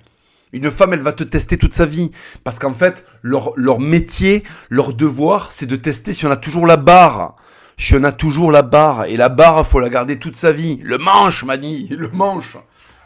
Une 0.52 0.70
femme, 0.70 0.92
elle 0.92 1.00
va 1.00 1.12
te 1.12 1.24
tester 1.24 1.56
toute 1.56 1.72
sa 1.72 1.86
vie. 1.86 2.10
Parce 2.44 2.58
qu'en 2.58 2.74
fait, 2.74 3.04
leur, 3.22 3.52
leur 3.56 3.80
métier, 3.80 4.44
leur 4.68 4.92
devoir, 4.92 5.50
c'est 5.50 5.66
de 5.66 5.76
tester 5.76 6.12
si 6.12 6.26
on 6.26 6.30
a 6.30 6.36
toujours 6.36 6.66
la 6.66 6.76
barre. 6.76 7.36
Si 7.78 7.94
on 7.94 8.04
a 8.04 8.12
toujours 8.12 8.52
la 8.52 8.62
barre. 8.62 9.06
Et 9.06 9.16
la 9.16 9.30
barre, 9.30 9.66
faut 9.66 9.80
la 9.80 9.88
garder 9.88 10.18
toute 10.18 10.36
sa 10.36 10.52
vie. 10.52 10.78
Le 10.82 10.98
manche, 10.98 11.44
Mani, 11.44 11.88
le 11.88 12.08
manche. 12.10 12.56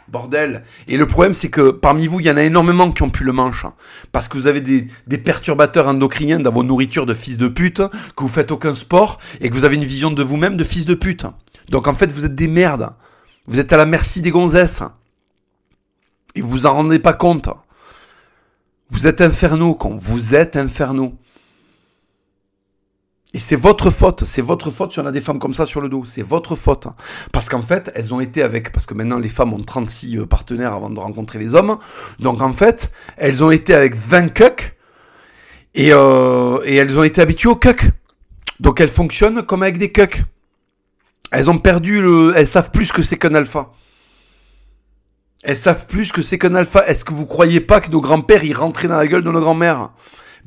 Bordel. 0.09 0.63
Et 0.87 0.97
le 0.97 1.05
problème, 1.05 1.33
c'est 1.33 1.49
que 1.49 1.71
parmi 1.71 2.07
vous, 2.07 2.19
il 2.19 2.25
y 2.25 2.31
en 2.31 2.37
a 2.37 2.43
énormément 2.43 2.91
qui 2.91 3.03
ont 3.03 3.09
pu 3.09 3.23
le 3.23 3.33
manche. 3.33 3.65
Parce 4.11 4.27
que 4.27 4.37
vous 4.37 4.47
avez 4.47 4.61
des, 4.61 4.87
des, 5.05 5.17
perturbateurs 5.17 5.87
endocriniens 5.87 6.39
dans 6.39 6.51
vos 6.51 6.63
nourritures 6.63 7.05
de 7.05 7.13
fils 7.13 7.37
de 7.37 7.47
pute, 7.47 7.81
que 7.81 8.21
vous 8.21 8.27
faites 8.29 8.51
aucun 8.51 8.75
sport, 8.75 9.19
et 9.41 9.49
que 9.49 9.55
vous 9.55 9.65
avez 9.65 9.75
une 9.75 9.83
vision 9.83 10.11
de 10.11 10.23
vous-même 10.23 10.55
de 10.55 10.63
fils 10.63 10.85
de 10.85 10.95
pute. 10.95 11.25
Donc 11.69 11.87
en 11.87 11.93
fait, 11.93 12.11
vous 12.11 12.25
êtes 12.25 12.35
des 12.35 12.47
merdes. 12.47 12.89
Vous 13.47 13.59
êtes 13.59 13.73
à 13.73 13.77
la 13.77 13.85
merci 13.85 14.21
des 14.21 14.31
gonzesses. 14.31 14.81
Et 16.37 16.41
vous 16.41 16.67
en 16.67 16.73
rendez 16.73 16.99
pas 16.99 17.13
compte. 17.13 17.49
Vous 18.91 19.07
êtes 19.07 19.21
infernaux, 19.21 19.73
quand 19.73 19.89
vous 19.89 20.35
êtes 20.35 20.55
infernaux. 20.55 21.15
Et 23.33 23.39
c'est 23.39 23.55
votre 23.55 23.89
faute, 23.89 24.23
c'est 24.23 24.43
votre 24.43 24.69
faute 24.69 24.93
si 24.93 24.99
on 24.99 25.05
a 25.07 25.11
des 25.11 25.19
femmes 25.19 25.39
comme 25.39 25.55
ça 25.55 25.65
sur 25.65 25.81
le 25.81 25.89
dos, 25.89 26.05
c'est 26.05 26.21
votre 26.21 26.55
faute. 26.55 26.87
Parce 27.31 27.49
qu'en 27.49 27.63
fait, 27.63 27.91
elles 27.95 28.13
ont 28.13 28.19
été 28.19 28.43
avec, 28.43 28.71
parce 28.71 28.85
que 28.85 28.93
maintenant 28.93 29.17
les 29.17 29.29
femmes 29.29 29.51
ont 29.53 29.61
36 29.61 30.17
euh, 30.17 30.25
partenaires 30.27 30.73
avant 30.73 30.91
de 30.91 30.99
rencontrer 30.99 31.39
les 31.39 31.55
hommes, 31.55 31.79
donc 32.19 32.39
en 32.39 32.53
fait, 32.53 32.91
elles 33.17 33.43
ont 33.43 33.51
été 33.51 33.73
avec 33.73 33.95
20 33.95 34.29
cucks, 34.29 34.77
et, 35.73 35.91
euh, 35.91 36.59
et 36.65 36.75
elles 36.75 36.97
ont 36.97 37.03
été 37.03 37.19
habituées 37.19 37.49
aux 37.49 37.55
cucks. 37.55 37.89
Donc 38.59 38.79
elles 38.79 38.89
fonctionnent 38.89 39.43
comme 39.43 39.63
avec 39.63 39.79
des 39.79 39.91
cucks. 39.91 40.23
Elles 41.31 41.49
ont 41.49 41.57
perdu 41.57 41.99
le, 41.99 42.33
elles 42.35 42.47
savent 42.47 42.69
plus 42.69 42.91
que 42.91 43.01
c'est 43.01 43.17
qu'un 43.17 43.33
alpha. 43.33 43.71
Elles 45.43 45.57
savent 45.57 45.85
plus 45.85 46.11
que 46.11 46.21
c'est 46.21 46.37
qu'un 46.37 46.55
alpha. 46.55 46.85
Est-ce 46.87 47.05
que 47.05 47.13
vous 47.13 47.25
croyez 47.25 47.61
pas 47.61 47.79
que 47.79 47.91
nos 47.91 48.01
grands-pères, 48.01 48.43
ils 48.43 48.55
rentraient 48.55 48.87
dans 48.87 48.97
la 48.97 49.07
gueule 49.07 49.23
de 49.23 49.31
nos 49.31 49.41
grands-mères? 49.41 49.91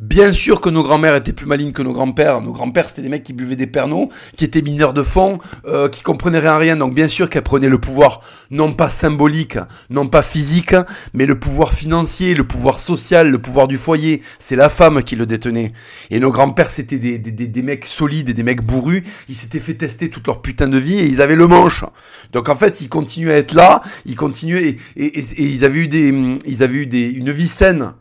Bien 0.00 0.32
sûr 0.32 0.62
que 0.62 0.70
nos 0.70 0.82
grands-mères 0.82 1.14
étaient 1.14 1.34
plus 1.34 1.44
malignes 1.44 1.72
que 1.72 1.82
nos 1.82 1.92
grands-pères. 1.92 2.40
Nos 2.40 2.52
grands-pères, 2.52 2.88
c'était 2.88 3.02
des 3.02 3.10
mecs 3.10 3.22
qui 3.22 3.34
buvaient 3.34 3.54
des 3.54 3.66
pernots, 3.66 4.08
qui 4.34 4.46
étaient 4.46 4.62
mineurs 4.62 4.94
de 4.94 5.02
fond, 5.02 5.40
euh, 5.66 5.90
qui 5.90 6.02
comprenaient 6.02 6.38
rien 6.38 6.52
à 6.52 6.58
rien. 6.58 6.76
Donc 6.76 6.94
bien 6.94 7.06
sûr 7.06 7.28
qu'elles 7.28 7.42
prenaient 7.42 7.68
le 7.68 7.78
pouvoir, 7.78 8.22
non 8.50 8.72
pas 8.72 8.88
symbolique, 8.88 9.58
non 9.90 10.06
pas 10.06 10.22
physique, 10.22 10.74
mais 11.12 11.26
le 11.26 11.38
pouvoir 11.38 11.74
financier, 11.74 12.34
le 12.34 12.44
pouvoir 12.44 12.80
social, 12.80 13.30
le 13.30 13.38
pouvoir 13.38 13.68
du 13.68 13.76
foyer. 13.76 14.22
C'est 14.38 14.56
la 14.56 14.70
femme 14.70 15.02
qui 15.02 15.16
le 15.16 15.26
détenait. 15.26 15.74
Et 16.10 16.18
nos 16.18 16.32
grands-pères, 16.32 16.70
c'était 16.70 16.98
des, 16.98 17.18
des, 17.18 17.30
des, 17.30 17.62
mecs 17.62 17.84
solides 17.84 18.30
et 18.30 18.34
des 18.34 18.42
mecs 18.42 18.62
bourrus. 18.62 19.02
Ils 19.28 19.34
s'étaient 19.34 19.60
fait 19.60 19.74
tester 19.74 20.08
toute 20.08 20.26
leur 20.26 20.40
putain 20.40 20.68
de 20.68 20.78
vie 20.78 20.98
et 20.98 21.04
ils 21.04 21.20
avaient 21.20 21.36
le 21.36 21.46
manche. 21.46 21.84
Donc 22.32 22.48
en 22.48 22.56
fait, 22.56 22.80
ils 22.80 22.88
continuaient 22.88 23.34
à 23.34 23.38
être 23.38 23.52
là, 23.52 23.82
ils 24.06 24.16
continuaient 24.16 24.76
et, 24.96 25.04
et, 25.04 25.18
et 25.18 25.44
ils 25.44 25.64
avaient 25.66 25.80
eu 25.80 25.88
des, 25.88 26.38
ils 26.46 26.62
avaient 26.62 26.78
eu 26.78 26.86
des, 26.86 27.02
une 27.02 27.32
vie 27.32 27.48
saine. 27.48 27.92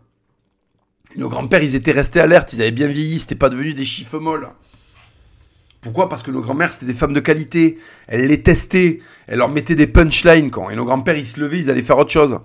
Nos 1.16 1.30
grands-pères, 1.30 1.64
ils 1.64 1.76
étaient 1.76 1.91
restés 1.91 2.20
alertes, 2.20 2.53
ils 2.53 2.62
avaient 2.62 2.72
bien 2.72 2.88
vieilli, 2.88 3.20
c'était 3.20 3.36
pas 3.36 3.49
devenu 3.49 3.74
des 3.74 3.86
chiffres 3.86 4.20
molles. 4.20 4.49
Pourquoi? 5.82 6.10
Parce 6.10 6.24
que 6.24 6.32
nos 6.32 6.41
grands-mères, 6.41 6.72
c'était 6.72 6.86
des 6.86 6.93
femmes 6.93 7.14
de 7.14 7.20
qualité. 7.20 7.80
Elles 8.07 8.26
les 8.28 8.43
testaient. 8.43 8.99
Elles 9.28 9.39
leur 9.39 9.49
mettaient 9.49 9.76
des 9.76 9.88
punchlines, 9.88 10.51
quand. 10.51 10.70
Et 10.70 10.76
nos 10.76 10.86
grands-pères, 10.86 11.18
ils 11.18 11.26
se 11.26 11.39
levaient, 11.39 11.60
ils 11.60 11.72
allaient 11.72 11.82
faire 11.82 11.97
autre 11.97 12.12
chose. 12.12 12.39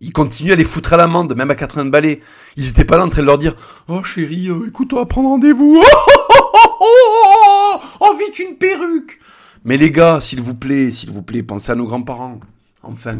Ils 0.00 0.12
continuaient 0.12 0.52
à 0.52 0.56
les 0.56 0.64
foutre 0.64 0.92
à 0.92 0.96
l'amende, 0.96 1.34
même 1.34 1.50
à 1.50 1.54
80 1.54 1.86
balais. 1.86 2.20
Ils 2.56 2.68
étaient 2.68 2.84
pas 2.84 2.98
là 2.98 3.04
en 3.04 3.08
train 3.08 3.22
de 3.22 3.26
leur 3.26 3.38
dire 3.38 3.54
Oh 3.88 4.02
chérie, 4.02 4.48
euh, 4.50 4.68
écoute, 4.68 4.92
on 4.92 4.96
va 4.96 5.06
prendre 5.06 5.28
rendez-vous. 5.28 5.80
Oh, 5.80 6.58
oh, 6.80 7.78
oh, 7.78 7.80
oh, 8.00 8.16
vite 8.18 8.38
une 8.38 8.56
perruque. 8.56 9.20
Mais 9.64 9.76
les 9.76 9.90
gars, 9.90 10.20
s'il 10.20 10.40
vous 10.40 10.54
plaît, 10.54 10.90
s'il 10.90 11.10
vous 11.10 11.22
plaît, 11.22 11.42
pensez 11.42 11.70
à 11.70 11.74
nos 11.74 11.86
grands-parents. 11.86 12.40
Enfin. 12.82 13.18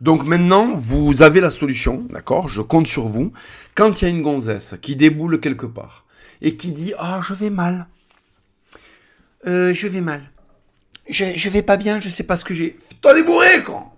Donc 0.00 0.24
maintenant, 0.24 0.74
vous 0.76 1.22
avez 1.22 1.40
la 1.40 1.50
solution, 1.50 2.06
d'accord? 2.10 2.48
Je 2.48 2.60
compte 2.60 2.86
sur 2.86 3.08
vous. 3.08 3.32
Quand 3.74 4.00
il 4.00 4.04
y 4.04 4.08
a 4.08 4.10
une 4.10 4.22
gonzesse 4.22 4.74
qui 4.82 4.96
déboule 4.96 5.40
quelque 5.40 5.66
part 5.66 6.04
et 6.42 6.56
qui 6.56 6.72
dit 6.72 6.92
Ah, 6.98 7.20
je 7.26 7.34
vais 7.34 7.50
mal. 7.50 7.86
Euh, 9.46 9.72
je 9.74 9.86
vais 9.86 10.00
mal. 10.00 10.30
Je, 11.08 11.48
vais 11.50 11.62
pas 11.62 11.76
bien, 11.76 12.00
je 12.00 12.08
sais 12.08 12.22
pas 12.22 12.36
ce 12.36 12.44
que 12.44 12.54
j'ai. 12.54 12.76
Fais-toi 12.78 13.14
débourrer, 13.14 13.62
quand 13.64 13.94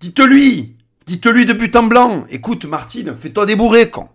Dites-lui 0.00 0.76
Dites-lui 1.06 1.44
de 1.44 1.52
but 1.52 1.74
en 1.74 1.82
blanc. 1.82 2.24
Écoute, 2.30 2.64
Martine, 2.66 3.16
fais-toi 3.16 3.46
débourrer, 3.46 3.90
quand 3.90 4.12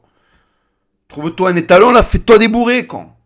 Trouve-toi 1.09 1.49
un 1.49 1.55
étalon, 1.55 1.91
là, 1.91 2.03
fais-toi 2.03 2.37
débourrer, 2.37 2.87
quand 2.87 3.17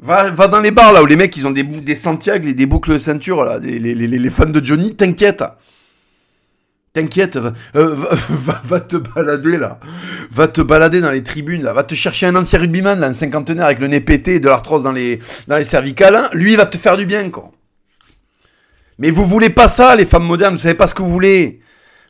Va, 0.00 0.30
va 0.30 0.48
dans 0.48 0.60
les 0.60 0.70
bars, 0.70 0.92
là, 0.92 1.02
où 1.02 1.06
les 1.06 1.16
mecs, 1.16 1.36
ils 1.36 1.46
ont 1.46 1.50
des, 1.50 1.62
des 1.62 2.08
et 2.32 2.54
des 2.54 2.66
boucles 2.66 2.92
de 2.92 2.98
ceinture, 2.98 3.44
là, 3.44 3.58
les, 3.58 3.78
les 3.78 4.30
fans 4.30 4.46
de 4.46 4.64
Johnny, 4.64 4.96
t'inquiète. 4.96 5.44
T'inquiète, 6.94 7.36
va, 7.36 7.52
euh, 7.74 7.96
va, 8.64 8.78
te 8.78 8.94
balader 8.94 9.58
là. 9.58 9.80
Va 10.30 10.46
te 10.46 10.60
balader 10.60 11.00
dans 11.00 11.10
les 11.10 11.24
tribunes 11.24 11.64
là. 11.64 11.72
Va 11.72 11.82
te 11.82 11.96
chercher 11.96 12.26
un 12.26 12.36
ancien 12.36 12.60
rugbyman 12.60 13.00
là, 13.00 13.08
un 13.08 13.14
cinquantenaire 13.14 13.64
avec 13.64 13.80
le 13.80 13.88
nez 13.88 14.00
pété 14.00 14.36
et 14.36 14.40
de 14.40 14.46
l'arthrose 14.46 14.84
dans 14.84 14.92
les, 14.92 15.18
dans 15.48 15.56
les 15.56 15.64
cervicales. 15.64 16.14
Hein. 16.14 16.30
Lui, 16.34 16.52
il 16.52 16.56
va 16.56 16.66
te 16.66 16.76
faire 16.76 16.96
du 16.96 17.04
bien, 17.04 17.30
quoi. 17.30 17.50
Mais 19.00 19.10
vous 19.10 19.26
voulez 19.26 19.50
pas 19.50 19.66
ça, 19.66 19.96
les 19.96 20.06
femmes 20.06 20.22
modernes. 20.22 20.54
Vous 20.54 20.60
savez 20.60 20.76
pas 20.76 20.86
ce 20.86 20.94
que 20.94 21.02
vous 21.02 21.10
voulez. 21.10 21.60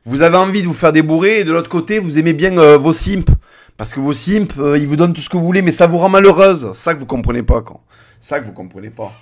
Vous 0.04 0.20
avez 0.20 0.36
envie 0.36 0.60
de 0.60 0.66
vous 0.66 0.74
faire 0.74 0.92
débourrer 0.92 1.40
et 1.40 1.44
de 1.44 1.52
l'autre 1.52 1.70
côté, 1.70 1.98
vous 1.98 2.18
aimez 2.18 2.34
bien 2.34 2.58
euh, 2.58 2.76
vos 2.76 2.92
simps. 2.92 3.32
Parce 3.78 3.94
que 3.94 4.00
vos 4.00 4.12
simps, 4.12 4.54
euh, 4.58 4.76
ils 4.76 4.86
vous 4.86 4.96
donnent 4.96 5.14
tout 5.14 5.22
ce 5.22 5.30
que 5.30 5.38
vous 5.38 5.46
voulez, 5.46 5.62
mais 5.62 5.70
ça 5.70 5.86
vous 5.86 5.96
rend 5.96 6.10
malheureuse. 6.10 6.74
Ça 6.74 6.92
que 6.92 6.98
vous 6.98 7.06
comprenez 7.06 7.42
pas, 7.42 7.62
quoi. 7.62 7.80
Ça 8.20 8.38
que 8.38 8.44
vous 8.44 8.52
comprenez 8.52 8.90
pas. 8.90 9.14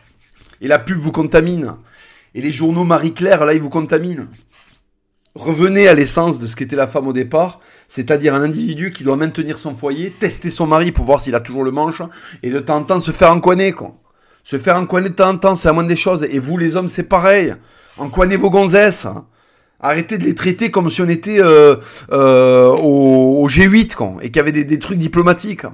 Et 0.61 0.67
la 0.67 0.81
pub 0.81 0.99
vous 0.99 1.13
contamine. 1.13 1.77
Et 2.35 2.43
les 2.43 2.53
journaux 2.53 2.83
Marie-Claire, 2.83 3.45
là, 3.45 3.55
ils 3.55 3.63
vous 3.63 3.69
contaminent. 3.69 4.27
Revenez 5.35 5.89
à 5.89 5.95
l'essence 5.95 6.41
de 6.41 6.47
ce 6.47 6.57
qu'était 6.57 6.77
la 6.77 6.87
femme 6.87 7.09
au 7.09 7.15
départ, 7.15 7.61
c'est-à-dire 7.89 8.35
un 8.35 8.43
individu 8.43 8.93
qui 8.93 9.03
doit 9.03 9.17
maintenir 9.17 9.57
son 9.57 9.75
foyer, 9.75 10.11
tester 10.11 10.51
son 10.51 10.67
mari 10.67 10.93
pour 10.93 11.07
voir 11.07 11.23
s'il 11.23 11.35
a 11.35 11.41
toujours 11.41 11.65
le 11.65 11.71
manche, 11.71 12.03
et 12.43 12.51
de 12.51 12.59
temps 12.59 12.77
en 12.77 12.85
temps 12.85 13.01
se 13.01 13.13
faire 13.13 13.31
encoiner, 13.31 13.73
quoi. 13.73 13.95
Se 14.45 14.59
faire 14.59 14.77
encoiner 14.77 15.09
de 15.09 15.15
temps 15.15 15.31
en 15.31 15.39
temps, 15.39 15.55
c'est 15.55 15.69
la 15.69 15.73
moindre 15.73 15.89
des 15.89 15.97
choses. 15.97 16.25
Et 16.25 16.39
vous, 16.39 16.59
les 16.59 16.77
hommes, 16.77 16.89
c'est 16.89 17.05
pareil. 17.05 17.55
Encoinez 17.97 18.37
vos 18.37 18.51
gonzesses. 18.51 19.07
Arrêtez 19.81 20.19
de 20.19 20.25
les 20.25 20.35
traiter 20.35 20.71
comme 20.71 20.91
si 20.91 21.01
on 21.01 21.09
était 21.09 21.41
euh, 21.41 21.77
euh, 22.13 22.69
au, 22.69 23.49
G8, 23.49 23.95
quoi, 23.95 24.17
et 24.21 24.27
qu'il 24.27 24.37
y 24.37 24.41
avait 24.41 24.53
des, 24.53 24.65
des 24.65 24.79
trucs 24.79 24.99
diplomatiques. 24.99 25.65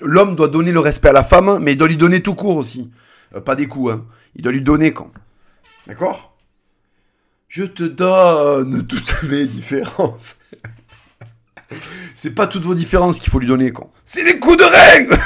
L'homme 0.00 0.36
doit 0.36 0.48
donner 0.48 0.72
le 0.72 0.80
respect 0.80 1.08
à 1.08 1.12
la 1.12 1.24
femme, 1.24 1.58
mais 1.60 1.72
il 1.72 1.76
doit 1.76 1.88
lui 1.88 1.96
donner 1.96 2.20
tout 2.20 2.34
court 2.34 2.56
aussi. 2.56 2.90
Euh, 3.36 3.40
pas 3.40 3.56
des 3.56 3.66
coups, 3.66 3.92
hein. 3.92 4.04
Il 4.36 4.42
doit 4.42 4.52
lui 4.52 4.62
donner, 4.62 4.92
quoi. 4.92 5.10
D'accord? 5.86 6.29
Je 7.50 7.64
te 7.64 7.82
donne 7.82 8.86
toutes 8.86 9.24
mes 9.24 9.44
différences. 9.44 10.38
C'est 12.14 12.34
pas 12.34 12.46
toutes 12.46 12.64
vos 12.64 12.74
différences 12.74 13.18
qu'il 13.18 13.30
faut 13.30 13.40
lui 13.40 13.48
donner, 13.48 13.72
quoi. 13.72 13.90
C'est 14.04 14.24
des 14.24 14.38
coups 14.38 14.56
de 14.56 14.64
règle 14.64 15.18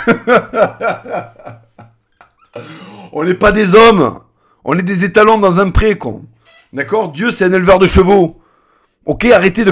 On 3.12 3.24
n'est 3.24 3.34
pas 3.34 3.52
des 3.52 3.74
hommes. 3.74 4.20
On 4.64 4.78
est 4.78 4.82
des 4.82 5.04
étalons 5.04 5.38
dans 5.38 5.60
un 5.60 5.70
pré, 5.70 5.98
con. 5.98 6.24
D'accord? 6.72 7.12
Dieu, 7.12 7.30
c'est 7.30 7.44
un 7.44 7.52
éleveur 7.52 7.78
de 7.78 7.86
chevaux. 7.86 8.40
Ok, 9.04 9.26
arrêtez 9.26 9.66
de, 9.66 9.70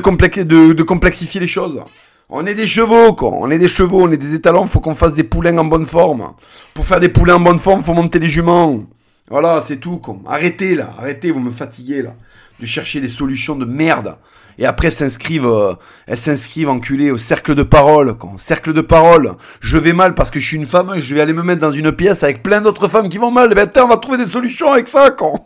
complexifier 0.83 1.41
les 1.41 1.47
choses. 1.47 1.83
On 2.29 2.45
est 2.45 2.55
des 2.55 2.67
chevaux, 2.67 3.15
quoi. 3.15 3.31
On 3.33 3.51
est 3.51 3.59
des 3.59 3.69
chevaux, 3.69 4.03
on 4.03 4.13
est 4.13 4.19
des 4.19 4.35
étalons. 4.35 4.67
Faut 4.67 4.81
qu'on 4.81 4.95
fasse 4.95 5.15
des 5.15 5.25
poulains 5.25 5.57
en 5.57 5.65
bonne 5.65 5.87
forme. 5.87 6.35
Pour 6.75 6.85
faire 6.85 7.01
des 7.01 7.09
poulains 7.09 7.37
en 7.37 7.41
bonne 7.41 7.59
forme, 7.59 7.83
faut 7.83 7.95
monter 7.95 8.19
les 8.19 8.29
juments. 8.29 8.85
Voilà, 9.31 9.63
c'est 9.63 9.79
tout, 9.79 9.97
con. 9.97 10.21
Arrêtez, 10.27 10.75
là. 10.75 10.91
Arrêtez, 10.99 11.31
vous 11.31 11.41
me 11.41 11.51
fatiguez, 11.51 12.03
là 12.03 12.15
de 12.63 12.67
chercher 12.67 13.01
des 13.01 13.09
solutions 13.09 13.57
de 13.57 13.65
merde. 13.65 14.17
Et 14.57 14.67
après, 14.67 14.87
elles 14.87 14.93
s'inscrivent, 14.93 15.47
euh, 15.47 15.75
elles 16.07 16.17
s'inscrivent 16.17 16.69
enculées 16.69 17.11
au 17.11 17.19
cercle 17.19 17.57
de 17.57 17.65
parole. 17.65 18.17
Quand 18.17 18.39
cercle 18.39 18.73
de 18.73 18.81
parole, 18.81 19.33
je 19.61 19.79
vais 19.79 19.93
mal 19.93 20.15
parce 20.15 20.31
que 20.31 20.39
je 20.39 20.47
suis 20.47 20.57
une 20.57 20.67
femme, 20.67 20.93
je 21.01 21.15
vais 21.15 21.21
aller 21.21 21.33
me 21.33 21.43
mettre 21.43 21.61
dans 21.61 21.73
une 21.73 21.91
pièce 21.91 22.23
avec 22.23 22.43
plein 22.43 22.61
d'autres 22.61 22.87
femmes 22.87 23.09
qui 23.09 23.19
vont 23.19 23.33
mal. 23.33 23.49
Eh 23.51 23.55
ben, 23.57 23.69
on 23.79 23.89
va 23.89 23.97
trouver 23.97 24.19
des 24.19 24.27
solutions 24.27 24.71
avec 24.71 24.87
ça, 24.87 25.11
quand. 25.11 25.45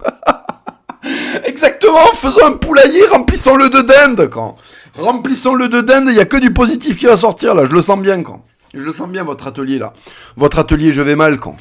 Exactement, 1.46 2.04
faisons 2.14 2.44
un 2.44 2.52
poulailler, 2.52 3.06
remplissons-le 3.10 3.70
de 3.70 3.80
dinde, 3.80 4.28
quand. 4.28 4.56
Remplissons-le 4.98 5.68
de 5.68 5.80
dinde, 5.80 6.08
il 6.08 6.16
y 6.16 6.20
a 6.20 6.26
que 6.26 6.36
du 6.36 6.52
positif 6.52 6.98
qui 6.98 7.06
va 7.06 7.16
sortir, 7.16 7.54
là, 7.54 7.64
je 7.64 7.70
le 7.70 7.80
sens 7.80 7.98
bien, 7.98 8.22
quand. 8.22 8.44
Je 8.74 8.80
le 8.80 8.92
sens 8.92 9.08
bien, 9.08 9.24
votre 9.24 9.46
atelier, 9.46 9.78
là. 9.78 9.94
Votre 10.36 10.58
atelier, 10.58 10.92
je 10.92 11.00
vais 11.00 11.16
mal, 11.16 11.38
quand. 11.38 11.56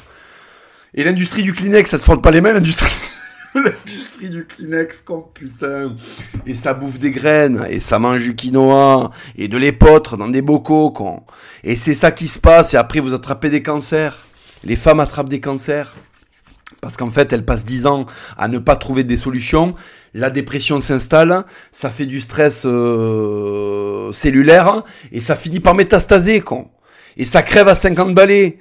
Et 0.92 1.04
l'industrie 1.04 1.44
du 1.44 1.54
Kleenex, 1.54 1.88
ça 1.88 1.98
se 1.98 2.04
frotte 2.04 2.20
pas 2.20 2.30
les 2.30 2.42
mains, 2.42 2.52
l'industrie. 2.52 2.92
L'industrie 3.86 4.28
du 4.28 4.44
Kleenex, 4.44 5.00
con, 5.00 5.24
putain. 5.32 5.96
Et 6.46 6.54
ça 6.54 6.74
bouffe 6.74 6.98
des 6.98 7.10
graines, 7.10 7.66
et 7.70 7.80
ça 7.80 7.98
mange 7.98 8.22
du 8.22 8.34
quinoa, 8.34 9.10
et 9.36 9.48
de 9.48 9.56
l'épeautre 9.56 10.18
dans 10.18 10.28
des 10.28 10.42
bocaux, 10.42 10.90
con. 10.90 11.22
Et 11.64 11.74
c'est 11.74 11.94
ça 11.94 12.10
qui 12.10 12.28
se 12.28 12.38
passe, 12.38 12.74
et 12.74 12.76
après 12.76 13.00
vous 13.00 13.14
attrapez 13.14 13.48
des 13.48 13.62
cancers. 13.62 14.26
Les 14.62 14.76
femmes 14.76 15.00
attrapent 15.00 15.30
des 15.30 15.40
cancers. 15.40 15.94
Parce 16.82 16.98
qu'en 16.98 17.10
fait, 17.10 17.32
elles 17.32 17.44
passent 17.44 17.64
10 17.64 17.86
ans 17.86 18.06
à 18.36 18.48
ne 18.48 18.58
pas 18.58 18.76
trouver 18.76 19.04
des 19.04 19.16
solutions. 19.16 19.74
La 20.12 20.28
dépression 20.28 20.78
s'installe, 20.78 21.44
ça 21.72 21.88
fait 21.88 22.06
du 22.06 22.20
stress 22.20 22.64
euh, 22.66 24.12
cellulaire, 24.12 24.82
et 25.12 25.20
ça 25.20 25.34
finit 25.34 25.60
par 25.60 25.74
métastaser, 25.74 26.40
con. 26.40 26.68
Et 27.16 27.24
ça 27.24 27.42
crève 27.42 27.68
à 27.68 27.74
50 27.74 28.14
balais 28.14 28.58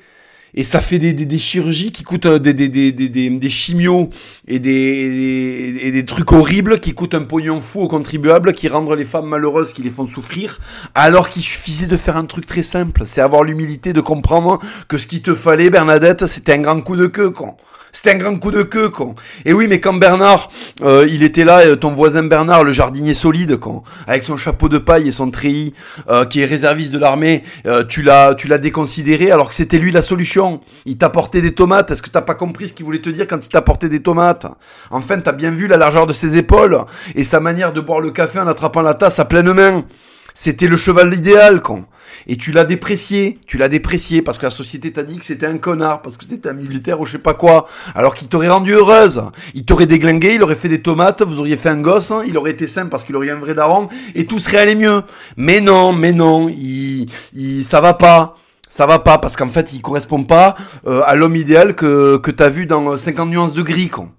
et 0.55 0.63
ça 0.63 0.81
fait 0.81 0.99
des, 0.99 1.13
des, 1.13 1.25
des 1.25 1.39
chirurgies 1.39 1.91
qui 1.91 2.03
coûtent 2.03 2.25
euh, 2.25 2.39
des, 2.39 2.53
des, 2.53 2.69
des, 2.69 2.91
des, 2.91 3.29
des 3.29 3.49
chimios 3.49 4.09
et 4.47 4.59
des, 4.59 5.79
et 5.83 5.91
des 5.91 6.05
trucs 6.05 6.31
horribles 6.31 6.79
qui 6.79 6.93
coûtent 6.93 7.13
un 7.13 7.23
pognon 7.23 7.61
fou 7.61 7.81
aux 7.81 7.87
contribuables, 7.87 8.53
qui 8.53 8.67
rendent 8.67 8.91
les 8.93 9.05
femmes 9.05 9.27
malheureuses, 9.27 9.73
qui 9.73 9.83
les 9.83 9.91
font 9.91 10.07
souffrir, 10.07 10.59
alors 10.95 11.29
qu'il 11.29 11.43
suffisait 11.43 11.87
de 11.87 11.97
faire 11.97 12.17
un 12.17 12.25
truc 12.25 12.45
très 12.45 12.63
simple, 12.63 13.03
c'est 13.05 13.21
avoir 13.21 13.43
l'humilité 13.43 13.93
de 13.93 14.01
comprendre 14.01 14.59
que 14.87 14.97
ce 14.97 15.07
qu'il 15.07 15.21
te 15.21 15.35
fallait, 15.35 15.69
Bernadette, 15.69 16.25
c'était 16.25 16.53
un 16.53 16.59
grand 16.61 16.81
coup 16.81 16.95
de 16.95 17.07
queue, 17.07 17.31
quoi. 17.31 17.57
C'était 17.95 18.11
un 18.11 18.17
grand 18.17 18.35
coup 18.35 18.51
de 18.51 18.61
queue, 18.61 18.89
con. 18.89 19.15
Et 19.45 19.53
oui, 19.53 19.67
mais 19.69 19.79
quand 19.79 19.93
Bernard, 19.93 20.49
euh, 20.81 21.07
il 21.09 21.23
était 21.23 21.45
là, 21.45 21.59
euh, 21.59 21.77
ton 21.77 21.91
voisin 21.91 22.23
Bernard, 22.23 22.65
le 22.65 22.73
jardinier 22.73 23.13
solide, 23.13 23.55
con, 23.55 23.83
avec 24.05 24.25
son 24.25 24.35
chapeau 24.35 24.67
de 24.67 24.77
paille 24.77 25.07
et 25.07 25.13
son 25.13 25.31
treillis, 25.31 25.73
euh, 26.09 26.25
qui 26.25 26.41
est 26.41 26.45
réserviste 26.45 26.91
de 26.91 26.99
l'armée, 26.99 27.43
tu 27.87 28.01
l'as, 28.01 28.35
tu 28.35 28.49
l'as 28.49 28.57
déconsidéré 28.57 29.31
alors 29.31 29.47
que 29.47 29.55
c'était 29.55 29.77
lui 29.77 29.91
la 29.91 30.01
solution. 30.01 30.59
Il 30.85 30.97
t'apportait 30.97 31.39
des 31.39 31.53
tomates. 31.53 31.89
Est-ce 31.89 32.01
que 32.01 32.09
t'as 32.09 32.21
pas 32.21 32.35
compris 32.35 32.67
ce 32.67 32.73
qu'il 32.73 32.85
voulait 32.85 32.99
te 32.99 33.09
dire 33.09 33.27
quand 33.27 33.43
il 33.43 33.49
t'apportait 33.49 33.87
des 33.87 34.01
tomates? 34.01 34.45
Enfin, 34.91 35.17
t'as 35.19 35.31
bien 35.31 35.51
vu 35.51 35.67
la 35.67 35.77
largeur 35.77 36.05
de 36.05 36.11
ses 36.11 36.35
épaules 36.35 36.77
et 37.15 37.23
sa 37.23 37.39
manière 37.39 37.71
de 37.71 37.79
boire 37.79 38.01
le 38.01 38.11
café 38.11 38.39
en 38.39 38.47
attrapant 38.47 38.81
la 38.81 38.95
tasse 38.95 39.19
à 39.19 39.25
pleine 39.25 39.53
main. 39.53 39.85
C'était 40.33 40.67
le 40.67 40.75
cheval 40.75 41.13
idéal, 41.13 41.61
con. 41.61 41.85
Et 42.27 42.37
tu 42.37 42.51
l'as 42.51 42.65
déprécié, 42.65 43.39
tu 43.45 43.57
l'as 43.57 43.69
déprécié 43.69 44.21
parce 44.21 44.37
que 44.37 44.45
la 44.45 44.49
société 44.49 44.91
t'a 44.91 45.03
dit 45.03 45.17
que 45.17 45.25
c'était 45.25 45.45
un 45.45 45.57
connard, 45.57 46.01
parce 46.01 46.17
que 46.17 46.25
c'était 46.25 46.49
un 46.49 46.53
militaire 46.53 46.99
ou 46.99 47.05
je 47.05 47.13
sais 47.13 47.17
pas 47.17 47.33
quoi. 47.33 47.67
Alors 47.93 48.15
qu'il 48.15 48.27
t'aurait 48.27 48.49
rendu 48.49 48.73
heureuse. 48.73 49.23
Il 49.53 49.65
t'aurait 49.65 49.85
déglingué, 49.85 50.35
il 50.35 50.43
aurait 50.43 50.55
fait 50.55 50.69
des 50.69 50.81
tomates, 50.81 51.21
vous 51.21 51.39
auriez 51.39 51.57
fait 51.57 51.69
un 51.69 51.81
gosse, 51.81 52.11
hein. 52.11 52.23
il 52.27 52.37
aurait 52.37 52.51
été 52.51 52.67
simple 52.67 52.89
parce 52.89 53.03
qu'il 53.03 53.15
aurait 53.15 53.29
un 53.29 53.39
vrai 53.39 53.53
daron, 53.53 53.89
et 54.15 54.25
tout 54.25 54.39
serait 54.39 54.57
allé 54.57 54.75
mieux. 54.75 55.03
Mais 55.37 55.61
non, 55.61 55.93
mais 55.93 56.11
non, 56.11 56.49
il, 56.49 57.07
il, 57.33 57.63
ça 57.63 57.81
va 57.81 57.93
pas. 57.93 58.35
Ça 58.69 58.85
va 58.85 58.99
pas 58.99 59.19
parce 59.19 59.37
qu'en 59.37 59.47
fait, 59.47 59.71
il 59.71 59.81
correspond 59.81 60.23
pas 60.23 60.55
euh, 60.85 61.01
à 61.05 61.15
l'homme 61.15 61.37
idéal 61.37 61.75
que, 61.75 62.17
que 62.17 62.29
t'as 62.29 62.49
vu 62.49 62.65
dans 62.65 62.97
50 62.97 63.29
nuances 63.29 63.53
de 63.53 63.61
gris, 63.61 63.87
con. 63.87 64.09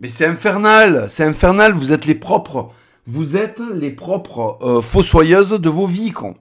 Mais 0.00 0.08
c'est 0.08 0.26
infernal, 0.26 1.06
c'est 1.08 1.24
infernal, 1.24 1.72
vous 1.72 1.92
êtes 1.92 2.04
les 2.04 2.16
propres 2.16 2.72
vous 3.10 3.38
êtes 3.38 3.62
les 3.74 3.90
propres 3.90 4.58
euh, 4.60 4.82
fossoyeuses 4.82 5.52
de 5.52 5.70
vos 5.70 5.86
vies, 5.86 6.12
con. 6.12 6.34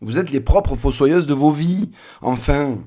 Vous 0.00 0.18
êtes 0.18 0.30
les 0.30 0.40
propres 0.40 0.76
fossoyeuses 0.76 1.26
de 1.26 1.34
vos 1.34 1.50
vies. 1.50 1.90
Enfin, 2.22 2.78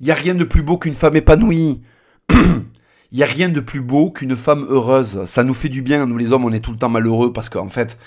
il 0.00 0.06
y 0.06 0.10
a 0.10 0.14
rien 0.14 0.34
de 0.34 0.44
plus 0.44 0.62
beau 0.62 0.78
qu'une 0.78 0.94
femme 0.94 1.16
épanouie. 1.16 1.82
Il 2.30 2.64
y 3.12 3.22
a 3.22 3.26
rien 3.26 3.50
de 3.50 3.60
plus 3.60 3.82
beau 3.82 4.10
qu'une 4.10 4.34
femme 4.34 4.64
heureuse. 4.68 5.24
Ça 5.26 5.44
nous 5.44 5.54
fait 5.54 5.68
du 5.68 5.82
bien. 5.82 6.06
Nous 6.06 6.16
les 6.16 6.32
hommes, 6.32 6.44
on 6.44 6.52
est 6.52 6.60
tout 6.60 6.72
le 6.72 6.78
temps 6.78 6.88
malheureux 6.88 7.32
parce 7.32 7.50
qu'en 7.50 7.68
fait, 7.68 7.98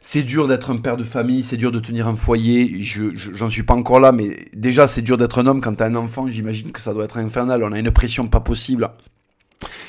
c'est 0.00 0.22
dur 0.22 0.46
d'être 0.46 0.70
un 0.70 0.76
père 0.76 0.96
de 0.96 1.02
famille, 1.02 1.42
c'est 1.42 1.56
dur 1.56 1.72
de 1.72 1.80
tenir 1.80 2.06
un 2.06 2.14
foyer. 2.14 2.82
Je, 2.82 3.16
j'en 3.16 3.50
suis 3.50 3.64
pas 3.64 3.74
encore 3.74 3.98
là, 3.98 4.12
mais 4.12 4.36
déjà, 4.54 4.86
c'est 4.86 5.02
dur 5.02 5.16
d'être 5.16 5.40
un 5.40 5.46
homme 5.46 5.60
quand 5.60 5.74
t'as 5.74 5.86
un 5.86 5.96
enfant. 5.96 6.28
J'imagine 6.28 6.70
que 6.70 6.80
ça 6.80 6.94
doit 6.94 7.04
être 7.04 7.18
infernal. 7.18 7.64
On 7.64 7.72
a 7.72 7.78
une 7.80 7.90
pression 7.90 8.28
pas 8.28 8.40
possible 8.40 8.90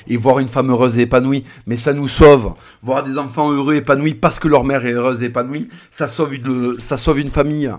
et 0.07 0.17
voir 0.17 0.39
une 0.39 0.47
femme 0.49 0.69
heureuse 0.71 0.97
et 0.97 1.03
épanouie, 1.03 1.43
mais 1.65 1.77
ça 1.77 1.93
nous 1.93 2.07
sauve. 2.07 2.53
Voir 2.81 3.03
des 3.03 3.17
enfants 3.17 3.51
heureux 3.51 3.75
et 3.75 3.77
épanouis 3.77 4.15
parce 4.15 4.39
que 4.39 4.47
leur 4.47 4.63
mère 4.63 4.85
est 4.85 4.93
heureuse 4.93 5.23
et 5.23 5.27
épanouie, 5.27 5.67
ça 5.91 6.07
sauve 6.07 6.35
une, 6.35 6.79
ça 6.79 6.97
sauve 6.97 7.19
une 7.19 7.29
famille. 7.29 7.71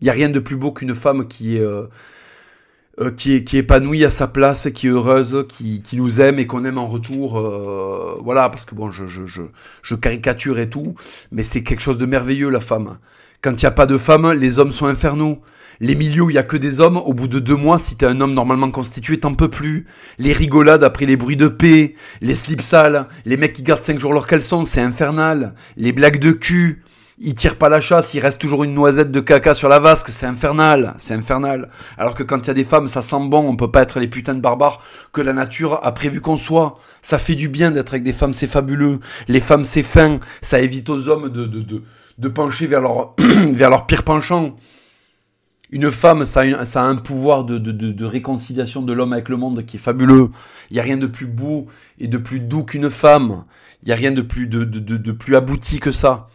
Il 0.00 0.06
y 0.06 0.10
a 0.10 0.12
rien 0.12 0.28
de 0.28 0.40
plus 0.40 0.56
beau 0.56 0.72
qu'une 0.72 0.94
femme 0.94 1.28
qui 1.28 1.56
est 1.56 1.60
euh, 1.60 1.84
euh, 3.00 3.10
qui 3.10 3.34
est 3.34 3.44
qui 3.44 3.56
épanouie 3.56 4.04
à 4.04 4.10
sa 4.10 4.26
place, 4.26 4.68
qui 4.74 4.86
est 4.88 4.90
heureuse, 4.90 5.46
qui, 5.48 5.80
qui 5.82 5.96
nous 5.96 6.20
aime 6.20 6.38
et 6.38 6.46
qu'on 6.46 6.64
aime 6.64 6.78
en 6.78 6.88
retour. 6.88 7.38
euh, 7.38 8.18
voilà, 8.22 8.50
parce 8.50 8.64
que 8.64 8.74
bon, 8.74 8.90
je, 8.90 9.06
je, 9.06 9.24
je, 9.26 9.42
je 9.82 9.94
caricature 9.94 10.58
et 10.58 10.68
tout, 10.68 10.94
mais 11.30 11.42
c'est 11.44 11.62
quelque 11.62 11.80
chose 11.80 11.98
de 11.98 12.06
merveilleux 12.06 12.50
la 12.50 12.60
femme. 12.60 12.98
Quand 13.40 13.50
il 13.52 13.64
n'y 13.64 13.68
a 13.68 13.70
pas 13.72 13.86
de 13.86 13.96
femme, 13.98 14.32
les 14.32 14.58
hommes 14.58 14.72
sont 14.72 14.86
infernaux. 14.86 15.40
Les 15.80 15.94
milieux 15.94 16.22
où 16.22 16.30
il 16.30 16.34
y 16.34 16.38
a 16.38 16.42
que 16.42 16.56
des 16.56 16.80
hommes, 16.80 16.96
au 16.96 17.14
bout 17.14 17.28
de 17.28 17.38
deux 17.38 17.56
mois, 17.56 17.78
si 17.78 17.96
t'es 17.96 18.06
un 18.06 18.20
homme 18.20 18.34
normalement 18.34 18.70
constitué, 18.70 19.18
t'en 19.18 19.34
peux 19.34 19.48
plus. 19.48 19.86
Les 20.18 20.32
rigolades 20.32 20.84
après 20.84 21.06
les 21.06 21.16
bruits 21.16 21.36
de 21.36 21.48
paix, 21.48 21.94
les 22.20 22.34
slips 22.34 22.62
sales, 22.62 23.08
les 23.24 23.36
mecs 23.36 23.52
qui 23.52 23.62
gardent 23.62 23.82
cinq 23.82 23.98
jours 23.98 24.12
leurs 24.12 24.26
caleçons, 24.26 24.64
c'est 24.64 24.80
infernal. 24.80 25.54
Les 25.76 25.92
blagues 25.92 26.18
de 26.18 26.32
cul, 26.32 26.82
ils 27.18 27.34
tirent 27.34 27.56
pas 27.56 27.68
la 27.68 27.80
chasse, 27.80 28.14
il 28.14 28.20
reste 28.20 28.40
toujours 28.40 28.64
une 28.64 28.74
noisette 28.74 29.12
de 29.12 29.20
caca 29.20 29.54
sur 29.54 29.68
la 29.68 29.78
vasque, 29.78 30.08
c'est 30.08 30.26
infernal, 30.26 30.94
c'est 30.98 31.14
infernal. 31.14 31.68
Alors 31.96 32.14
que 32.14 32.22
quand 32.22 32.38
il 32.40 32.46
y 32.48 32.50
a 32.50 32.54
des 32.54 32.64
femmes, 32.64 32.88
ça 32.88 33.02
sent 33.02 33.28
bon, 33.28 33.48
on 33.48 33.54
peut 33.54 33.70
pas 33.70 33.82
être 33.82 34.00
les 34.00 34.08
putains 34.08 34.34
de 34.34 34.40
barbares 34.40 34.82
que 35.12 35.20
la 35.20 35.32
nature 35.32 35.78
a 35.84 35.92
prévu 35.92 36.20
qu'on 36.20 36.36
soit. 36.36 36.78
Ça 37.00 37.18
fait 37.18 37.34
du 37.34 37.48
bien 37.48 37.70
d'être 37.70 37.92
avec 37.92 38.02
des 38.02 38.12
femmes, 38.12 38.32
c'est 38.32 38.46
fabuleux. 38.46 38.98
Les 39.28 39.40
femmes, 39.40 39.64
c'est 39.64 39.82
fin, 39.82 40.18
ça 40.40 40.60
évite 40.60 40.88
aux 40.90 41.08
hommes 41.08 41.28
de, 41.28 41.44
de, 41.44 41.60
de, 41.60 41.82
de 42.18 42.28
pencher 42.28 42.66
vers 42.66 42.80
leur, 42.80 43.14
vers 43.18 43.70
leur 43.70 43.86
pire 43.86 44.02
penchant. 44.02 44.56
Une 45.72 45.90
femme, 45.90 46.26
ça 46.26 46.42
a, 46.42 46.82
un 46.82 46.96
pouvoir 46.96 47.44
de, 47.46 48.04
réconciliation 48.04 48.82
de 48.82 48.92
l'homme 48.92 49.14
avec 49.14 49.30
le 49.30 49.38
monde 49.38 49.64
qui 49.64 49.78
est 49.78 49.80
fabuleux. 49.80 50.28
Il 50.70 50.76
y 50.76 50.80
a 50.80 50.82
rien 50.82 50.98
de 50.98 51.06
plus 51.06 51.26
beau 51.26 51.66
et 51.98 52.08
de 52.08 52.18
plus 52.18 52.40
doux 52.40 52.62
qu'une 52.62 52.90
femme. 52.90 53.44
Il 53.82 53.88
y 53.88 53.92
a 53.92 53.96
rien 53.96 54.12
de 54.12 54.20
plus 54.20 54.46
de, 54.46 55.12
plus 55.12 55.34
abouti 55.34 55.80
que 55.80 55.90
ça. 55.90 56.28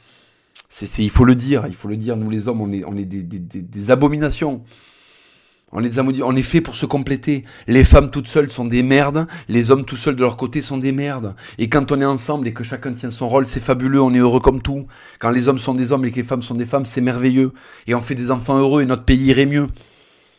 C'est, 0.69 0.87
c'est, 0.87 1.03
il 1.03 1.11
faut 1.11 1.23
le 1.23 1.35
dire, 1.35 1.65
il 1.67 1.75
faut 1.75 1.87
le 1.87 1.97
dire. 1.97 2.17
Nous 2.17 2.31
les 2.31 2.47
hommes, 2.47 2.61
on 2.61 2.73
est, 2.73 2.83
on 2.83 2.97
est 2.97 3.05
des 3.05 3.91
abominations. 3.91 4.63
On 5.73 5.81
amodi- 5.81 6.23
on 6.23 6.35
est 6.35 6.43
fait 6.43 6.61
pour 6.61 6.75
se 6.75 6.85
compléter. 6.85 7.43
Les 7.67 7.83
femmes 7.83 8.09
toutes 8.09 8.27
seules 8.27 8.49
sont 8.49 8.63
des 8.65 8.83
merdes. 8.83 9.27
Les 9.49 9.69
hommes 9.69 9.83
tout 9.83 9.97
seuls 9.97 10.15
de 10.15 10.21
leur 10.21 10.37
côté 10.37 10.61
sont 10.61 10.77
des 10.77 10.93
merdes. 10.93 11.35
Et 11.57 11.67
quand 11.67 11.91
on 11.91 11.99
est 11.99 12.05
ensemble 12.05 12.47
et 12.47 12.53
que 12.53 12.63
chacun 12.63 12.93
tient 12.93 13.11
son 13.11 13.27
rôle, 13.27 13.45
c'est 13.45 13.59
fabuleux. 13.59 14.01
On 14.01 14.13
est 14.13 14.19
heureux 14.19 14.39
comme 14.39 14.61
tout. 14.61 14.87
Quand 15.19 15.29
les 15.31 15.49
hommes 15.49 15.57
sont 15.59 15.73
des 15.75 15.91
hommes 15.91 16.05
et 16.05 16.11
que 16.11 16.15
les 16.15 16.23
femmes 16.23 16.41
sont 16.41 16.55
des 16.55 16.65
femmes, 16.65 16.85
c'est 16.85 17.01
merveilleux. 17.01 17.51
Et 17.85 17.95
on 17.95 18.01
fait 18.01 18.15
des 18.15 18.31
enfants 18.31 18.57
heureux 18.57 18.81
et 18.81 18.85
notre 18.85 19.03
pays 19.03 19.25
irait 19.25 19.45
mieux. 19.45 19.67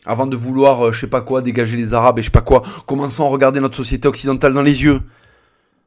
Avant 0.05 0.25
de 0.25 0.35
vouloir, 0.35 0.87
euh, 0.87 0.91
je 0.93 1.01
sais 1.01 1.07
pas 1.07 1.21
quoi, 1.21 1.41
dégager 1.41 1.77
les 1.77 1.93
Arabes 1.93 2.17
et 2.17 2.21
je 2.23 2.27
sais 2.27 2.31
pas 2.31 2.41
quoi, 2.41 2.63
commençons 2.87 3.25
à 3.25 3.27
regarder 3.29 3.59
notre 3.59 3.75
société 3.75 4.07
occidentale 4.07 4.53
dans 4.53 4.61
les 4.63 4.81
yeux. 4.81 5.01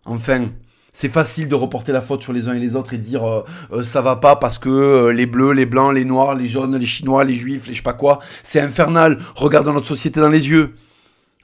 Enfin, 0.05 0.51
c'est 0.93 1.09
facile 1.09 1.49
de 1.49 1.55
reporter 1.55 1.91
la 1.91 2.03
faute 2.03 2.23
sur 2.23 2.35
les 2.35 2.49
uns 2.49 2.53
et 2.53 2.59
les 2.59 2.77
autres 2.77 2.93
et 2.93 2.99
dire 2.99 3.25
euh, 3.25 3.45
euh, 3.73 3.83
ça 3.83 4.03
va 4.03 4.17
pas 4.17 4.37
parce 4.37 4.59
que 4.59 4.69
euh, 4.69 5.13
les 5.13 5.25
bleus, 5.25 5.53
les 5.53 5.65
blancs, 5.65 5.95
les 5.95 6.05
noirs, 6.05 6.35
les 6.35 6.49
jaunes, 6.49 6.77
les 6.77 6.85
chinois, 6.85 7.25
les 7.25 7.35
juifs, 7.35 7.67
les 7.67 7.73
je 7.73 7.79
sais 7.79 7.83
pas 7.83 7.95
quoi, 7.95 8.21
c'est 8.43 8.61
infernal. 8.61 9.19
Regardons 9.35 9.73
notre 9.73 9.87
société 9.87 10.21
dans 10.21 10.29
les 10.29 10.51
yeux. 10.51 10.75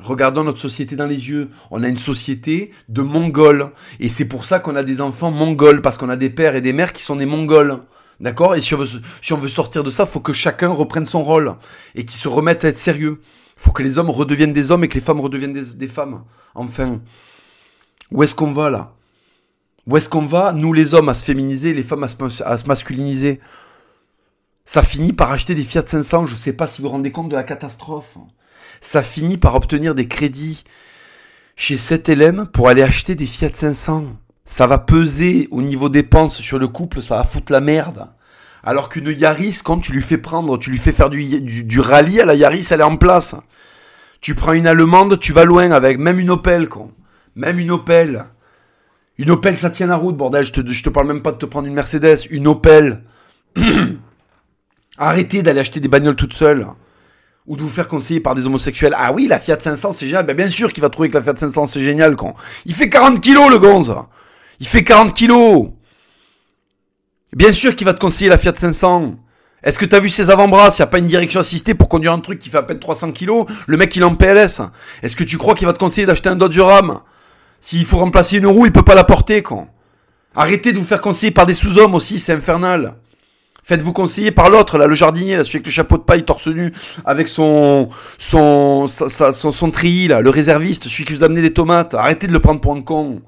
Regardons 0.00 0.44
notre 0.44 0.60
société 0.60 0.96
dans 0.96 1.06
les 1.06 1.30
yeux. 1.30 1.48
On 1.70 1.82
a 1.82 1.88
une 1.88 1.96
société 1.96 2.72
de 2.90 3.00
mongols. 3.00 3.70
Et 4.00 4.10
c'est 4.10 4.26
pour 4.26 4.44
ça 4.44 4.60
qu'on 4.60 4.76
a 4.76 4.82
des 4.82 5.00
enfants 5.00 5.30
mongols, 5.30 5.80
parce 5.80 5.96
qu'on 5.96 6.10
a 6.10 6.16
des 6.16 6.30
pères 6.30 6.54
et 6.54 6.60
des 6.60 6.74
mères 6.74 6.92
qui 6.92 7.02
sont 7.02 7.16
des 7.16 7.26
mongols. 7.26 7.80
D'accord? 8.20 8.54
Et 8.54 8.60
si 8.60 8.74
on, 8.74 8.78
veut, 8.78 9.00
si 9.22 9.32
on 9.32 9.38
veut 9.38 9.48
sortir 9.48 9.82
de 9.82 9.90
ça, 9.90 10.06
faut 10.06 10.20
que 10.20 10.32
chacun 10.32 10.68
reprenne 10.68 11.06
son 11.06 11.24
rôle. 11.24 11.54
Et 11.94 12.04
qu'il 12.04 12.18
se 12.18 12.28
remette 12.28 12.64
à 12.64 12.68
être 12.68 12.76
sérieux. 12.76 13.22
faut 13.56 13.72
que 13.72 13.82
les 13.82 13.98
hommes 13.98 14.10
redeviennent 14.10 14.52
des 14.52 14.70
hommes 14.70 14.84
et 14.84 14.88
que 14.88 14.94
les 14.94 15.00
femmes 15.00 15.20
redeviennent 15.20 15.54
des 15.54 15.88
femmes. 15.88 16.22
Enfin. 16.54 17.00
Où 18.12 18.22
est-ce 18.22 18.34
qu'on 18.34 18.52
va 18.52 18.70
là? 18.70 18.92
Où 19.88 19.96
est-ce 19.96 20.10
qu'on 20.10 20.26
va 20.26 20.52
Nous 20.52 20.74
les 20.74 20.92
hommes 20.92 21.08
à 21.08 21.14
se 21.14 21.24
féminiser, 21.24 21.72
les 21.72 21.82
femmes 21.82 22.04
à 22.04 22.08
se, 22.08 22.66
masculiniser? 22.66 23.40
Ça 24.66 24.82
finit 24.82 25.14
par 25.14 25.32
acheter 25.32 25.54
des 25.54 25.62
Fiat 25.62 25.86
500, 25.86 26.26
je 26.26 26.36
sais 26.36 26.52
pas 26.52 26.66
si 26.66 26.82
vous 26.82 26.88
vous 26.88 26.92
rendez 26.92 27.10
compte 27.10 27.30
de 27.30 27.34
la 27.34 27.42
catastrophe. 27.42 28.18
Ça 28.82 29.02
finit 29.02 29.38
par 29.38 29.54
obtenir 29.54 29.94
des 29.94 30.06
crédits 30.06 30.64
chez 31.56 31.76
7LM 31.76 32.44
pour 32.48 32.68
aller 32.68 32.82
acheter 32.82 33.14
des 33.14 33.24
Fiat 33.24 33.48
500. 33.54 34.04
Ça 34.44 34.66
va 34.66 34.76
peser 34.76 35.48
au 35.50 35.62
niveau 35.62 35.88
dépenses 35.88 36.42
sur 36.42 36.58
le 36.58 36.68
couple, 36.68 37.00
ça 37.00 37.16
va 37.16 37.24
foutre 37.24 37.50
la 37.50 37.62
merde. 37.62 38.10
Alors 38.62 38.90
qu'une 38.90 39.08
Yaris, 39.08 39.60
quand 39.64 39.78
tu 39.78 39.92
lui 39.92 40.02
fais 40.02 40.18
prendre, 40.18 40.58
tu 40.58 40.70
lui 40.70 40.76
fais 40.76 40.92
faire 40.92 41.08
du 41.08 41.80
rallye 41.80 42.20
à 42.20 42.26
la 42.26 42.34
Yaris, 42.34 42.66
elle 42.70 42.80
est 42.80 42.84
en 42.84 42.98
place. 42.98 43.34
Tu 44.20 44.34
prends 44.34 44.52
une 44.52 44.66
Allemande, 44.66 45.18
tu 45.18 45.32
vas 45.32 45.46
loin 45.46 45.70
avec, 45.70 45.98
même 45.98 46.18
une 46.18 46.30
Opel, 46.30 46.68
con. 46.68 46.90
Même 47.36 47.58
une 47.58 47.70
Opel. 47.70 48.26
Une 49.18 49.30
Opel, 49.30 49.58
ça 49.58 49.70
tient 49.70 49.88
la 49.88 49.96
route, 49.96 50.16
bordel. 50.16 50.44
Je 50.44 50.52
te, 50.52 50.66
je 50.66 50.82
te 50.82 50.88
parle 50.88 51.08
même 51.08 51.22
pas 51.22 51.32
de 51.32 51.38
te 51.38 51.46
prendre 51.46 51.66
une 51.66 51.74
Mercedes. 51.74 52.26
Une 52.30 52.46
Opel. 52.46 53.02
Arrêtez 54.98 55.42
d'aller 55.42 55.60
acheter 55.60 55.80
des 55.80 55.88
bagnoles 55.88 56.14
toutes 56.16 56.34
seules. 56.34 56.66
Ou 57.46 57.56
de 57.56 57.62
vous 57.62 57.68
faire 57.68 57.88
conseiller 57.88 58.20
par 58.20 58.34
des 58.34 58.46
homosexuels. 58.46 58.94
Ah 58.96 59.12
oui, 59.12 59.26
la 59.26 59.40
Fiat 59.40 59.58
500, 59.58 59.92
c'est 59.92 60.06
génial. 60.06 60.24
Ben, 60.24 60.36
bien 60.36 60.48
sûr 60.48 60.72
qu'il 60.72 60.82
va 60.82 60.88
trouver 60.88 61.08
que 61.08 61.14
la 61.14 61.22
Fiat 61.22 61.36
500, 61.36 61.66
c'est 61.66 61.82
génial, 61.82 62.14
con. 62.14 62.34
Il 62.64 62.74
fait 62.74 62.88
40 62.88 63.20
kilos, 63.20 63.50
le 63.50 63.58
gonze. 63.58 63.94
Il 64.60 64.66
fait 64.66 64.84
40 64.84 65.12
kilos. 65.14 65.70
Bien 67.34 67.52
sûr 67.52 67.74
qu'il 67.74 67.86
va 67.86 67.94
te 67.94 68.00
conseiller 68.00 68.30
la 68.30 68.38
Fiat 68.38 68.54
500. 68.54 69.16
Est-ce 69.64 69.78
que 69.78 69.84
t'as 69.84 69.98
vu 69.98 70.10
ses 70.10 70.30
avant-bras? 70.30 70.70
S'il 70.70 70.82
n'y 70.82 70.88
a 70.88 70.90
pas 70.90 70.98
une 70.98 71.08
direction 71.08 71.40
assistée 71.40 71.74
pour 71.74 71.88
conduire 71.88 72.12
un 72.12 72.20
truc 72.20 72.38
qui 72.38 72.48
fait 72.48 72.58
à 72.58 72.62
peine 72.62 72.78
300 72.78 73.10
kilos, 73.12 73.46
le 73.66 73.76
mec 73.76 73.94
il 73.96 74.02
est 74.02 74.04
en 74.04 74.14
PLS. 74.14 74.60
Est-ce 75.02 75.16
que 75.16 75.24
tu 75.24 75.38
crois 75.38 75.56
qu'il 75.56 75.66
va 75.66 75.72
te 75.72 75.78
conseiller 75.78 76.06
d'acheter 76.06 76.28
un 76.28 76.36
Dodge 76.36 76.58
Ram? 76.60 77.00
S'il 77.60 77.84
faut 77.84 77.98
remplacer 77.98 78.38
une 78.38 78.46
roue, 78.46 78.66
il 78.66 78.72
peut 78.72 78.82
pas 78.82 78.94
la 78.94 79.04
porter, 79.04 79.42
con. 79.42 79.68
Arrêtez 80.34 80.72
de 80.72 80.78
vous 80.78 80.84
faire 80.84 81.00
conseiller 81.00 81.32
par 81.32 81.46
des 81.46 81.54
sous-hommes 81.54 81.94
aussi, 81.94 82.18
c'est 82.18 82.32
infernal. 82.32 82.96
Faites-vous 83.64 83.92
conseiller 83.92 84.30
par 84.30 84.48
l'autre, 84.48 84.78
là, 84.78 84.86
le 84.86 84.94
jardinier, 84.94 85.36
là, 85.36 85.44
celui 85.44 85.56
avec 85.56 85.66
le 85.66 85.72
chapeau 85.72 85.98
de 85.98 86.02
paille 86.02 86.24
torse 86.24 86.46
nu, 86.48 86.72
avec 87.04 87.28
son, 87.28 87.90
son, 88.16 88.88
sa- 88.88 89.08
sa- 89.10 89.32
son, 89.32 89.52
son 89.52 89.70
treillis, 89.70 90.08
là, 90.08 90.20
le 90.20 90.30
réserviste, 90.30 90.88
celui 90.88 91.04
qui 91.04 91.12
vous 91.12 91.22
amenez 91.24 91.42
des 91.42 91.52
tomates. 91.52 91.92
Arrêtez 91.94 92.26
de 92.28 92.32
le 92.32 92.38
prendre 92.40 92.60
pour 92.60 92.74
un 92.74 92.80
con. 92.80 93.20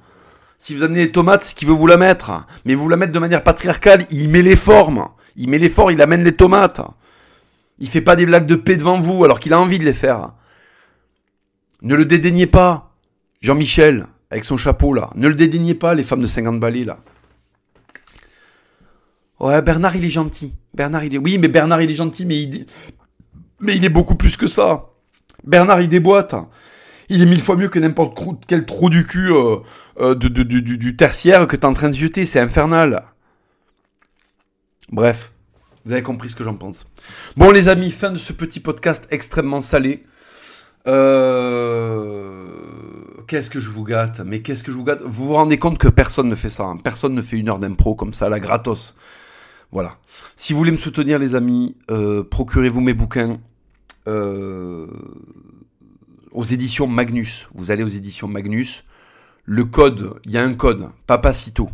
Si 0.59 0.74
vous 0.74 0.83
amenez 0.83 1.07
des 1.07 1.12
tomates, 1.12 1.43
c'est 1.43 1.55
qu'il 1.55 1.68
veut 1.68 1.74
vous 1.74 1.87
la 1.87 1.97
mettre. 1.99 2.47
Mais 2.64 2.74
vous 2.74 2.89
la 2.89 2.97
mettre 2.97 3.12
de 3.12 3.18
manière 3.18 3.43
patriarcale, 3.43 4.05
il 4.11 4.28
met 4.31 4.43
les 4.43 4.57
formes. 4.57 5.07
Il 5.37 5.49
met 5.51 5.59
les 5.59 5.68
formes, 5.70 5.91
il 5.91 6.01
amène 6.01 6.22
les 6.24 6.33
tomates. 6.37 6.81
Il 7.78 7.89
fait 7.89 8.01
pas 8.03 8.16
des 8.16 8.26
blagues 8.26 8.47
de 8.47 8.55
paix 8.57 8.76
devant 8.76 9.01
vous, 9.01 9.24
alors 9.24 9.41
qu'il 9.41 9.53
a 9.53 9.61
envie 9.61 9.78
de 9.78 9.85
les 9.85 9.95
faire. 9.95 10.33
Ne 11.83 11.95
le 11.97 12.05
dédaignez 12.05 12.47
pas. 12.47 12.93
Jean-Michel, 13.43 14.07
avec 14.31 14.45
son 14.45 14.57
chapeau, 14.57 14.95
là. 14.95 15.11
Ne 15.14 15.28
le 15.28 15.35
dédaignez 15.35 15.74
pas, 15.74 15.95
les 15.95 16.05
femmes 16.05 16.20
de 16.22 16.26
50 16.26 16.61
balais, 16.61 16.85
là. 16.85 16.99
Ouais, 19.41 19.61
Bernard, 19.62 19.97
il 19.97 20.05
est 20.05 20.11
gentil. 20.11 20.55
Bernard, 20.74 21.05
il 21.05 21.14
est... 21.14 21.18
Oui, 21.18 21.39
mais 21.39 21.49
Bernard, 21.49 21.83
il 21.83 21.91
est 21.91 21.95
gentil, 21.95 22.26
mais 22.26 22.43
il... 22.43 22.66
Est 23.85 23.89
beaucoup 23.89 24.14
plus 24.14 24.37
que 24.37 24.47
ça. 24.47 24.91
Bernard, 25.45 25.81
il 25.81 25.89
déboîte. 25.89 26.35
Il 27.09 27.22
est 27.22 27.26
mille 27.26 27.41
fois 27.41 27.57
mieux 27.57 27.68
que 27.68 27.78
n'importe 27.78 28.18
quel 28.47 28.66
trou 28.66 28.89
du 28.89 29.05
cul 29.05 29.33
euh, 29.33 29.57
euh, 29.99 30.14
du- 30.14 30.62
du 30.62 30.97
tertiaire 30.97 31.47
que 31.49 31.57
t'es 31.57 31.64
en 31.64 31.72
train 31.74 31.89
de 31.91 31.95
jeter. 31.95 32.24
C'est 32.24 32.39
infernal. 32.41 33.03
Bref, 34.93 35.33
vous 35.85 35.93
avez 35.93 36.03
compris 36.03 36.28
ce 36.28 36.37
que 36.37 36.45
j'en 36.45 36.55
pense. 36.55 36.87
Bon, 37.37 37.51
les 37.51 37.68
amis, 37.68 37.91
fin 37.91 38.11
de 38.11 38.18
ce 38.18 38.33
petit 38.33 38.61
podcast 38.61 39.07
extrêmement 39.11 39.61
salé. 39.61 40.05
Euh... 40.87 42.60
Qu'est-ce 43.31 43.49
que 43.49 43.61
je 43.61 43.70
vous 43.70 43.85
gâte 43.85 44.18
Mais 44.26 44.43
qu'est-ce 44.43 44.64
que 44.64 44.72
je 44.72 44.76
vous 44.76 44.83
gâte? 44.83 45.03
Vous 45.03 45.26
vous 45.26 45.35
rendez 45.35 45.57
compte 45.57 45.78
que 45.78 45.87
personne 45.87 46.28
ne 46.28 46.35
fait 46.35 46.51
ça. 46.51 46.64
hein. 46.64 46.76
Personne 46.78 47.14
ne 47.14 47.22
fait 47.22 47.39
une 47.39 47.49
heure 47.49 47.61
d'impro 47.61 47.95
comme 47.95 48.12
ça, 48.12 48.28
la 48.28 48.41
gratos. 48.41 48.97
Voilà. 49.70 49.99
Si 50.35 50.53
vous 50.53 50.59
voulez 50.59 50.72
me 50.72 50.76
soutenir, 50.76 51.20
les 51.20 51.37
amis, 51.37 51.76
euh, 51.93 52.24
procurez-vous 52.24 52.81
mes 52.81 52.93
bouquins 52.93 53.39
euh, 54.09 54.89
aux 56.33 56.43
éditions 56.43 56.89
Magnus. 56.89 57.47
Vous 57.55 57.70
allez 57.70 57.85
aux 57.85 57.89
éditions 57.89 58.26
Magnus. 58.26 58.83
Le 59.45 59.64
code, 59.64 60.18
il 60.24 60.33
y 60.33 60.37
a 60.37 60.43
un 60.43 60.55
code, 60.55 60.89
Papacito. 61.07 61.70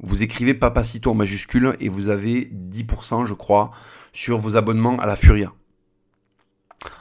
Vous 0.00 0.22
écrivez 0.22 0.52
Papacito 0.52 1.12
en 1.12 1.14
majuscule 1.14 1.76
et 1.80 1.88
vous 1.88 2.10
avez 2.10 2.52
10%, 2.52 3.26
je 3.26 3.32
crois, 3.32 3.70
sur 4.12 4.36
vos 4.36 4.54
abonnements 4.54 4.98
à 4.98 5.06
la 5.06 5.16
Furia. 5.16 5.50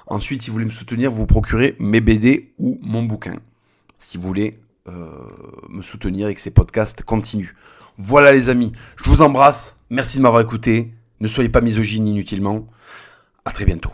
Ensuite, 0.07 0.41
si 0.41 0.49
vous 0.49 0.53
voulez 0.53 0.63
me 0.63 0.69
soutenir, 0.69 1.11
vous 1.11 1.17
vous 1.17 1.25
procurez 1.25 1.75
mes 1.79 1.99
BD 1.99 2.53
ou 2.59 2.79
mon 2.81 3.03
bouquin. 3.03 3.35
Si 4.03 4.17
vous 4.17 4.27
voulez 4.27 4.59
euh, 4.89 5.09
me 5.69 5.81
soutenir 5.81 6.27
et 6.27 6.35
que 6.35 6.41
ces 6.41 6.51
podcasts 6.51 7.03
continuent. 7.03 7.55
Voilà 7.97 8.33
les 8.33 8.49
amis, 8.49 8.73
je 8.97 9.09
vous 9.09 9.21
embrasse. 9.21 9.77
Merci 9.89 10.17
de 10.17 10.23
m'avoir 10.23 10.41
écouté. 10.41 10.93
Ne 11.21 11.27
soyez 11.27 11.49
pas 11.49 11.61
misogynes 11.61 12.07
inutilement. 12.07 12.67
À 13.45 13.51
très 13.51 13.65
bientôt. 13.65 13.91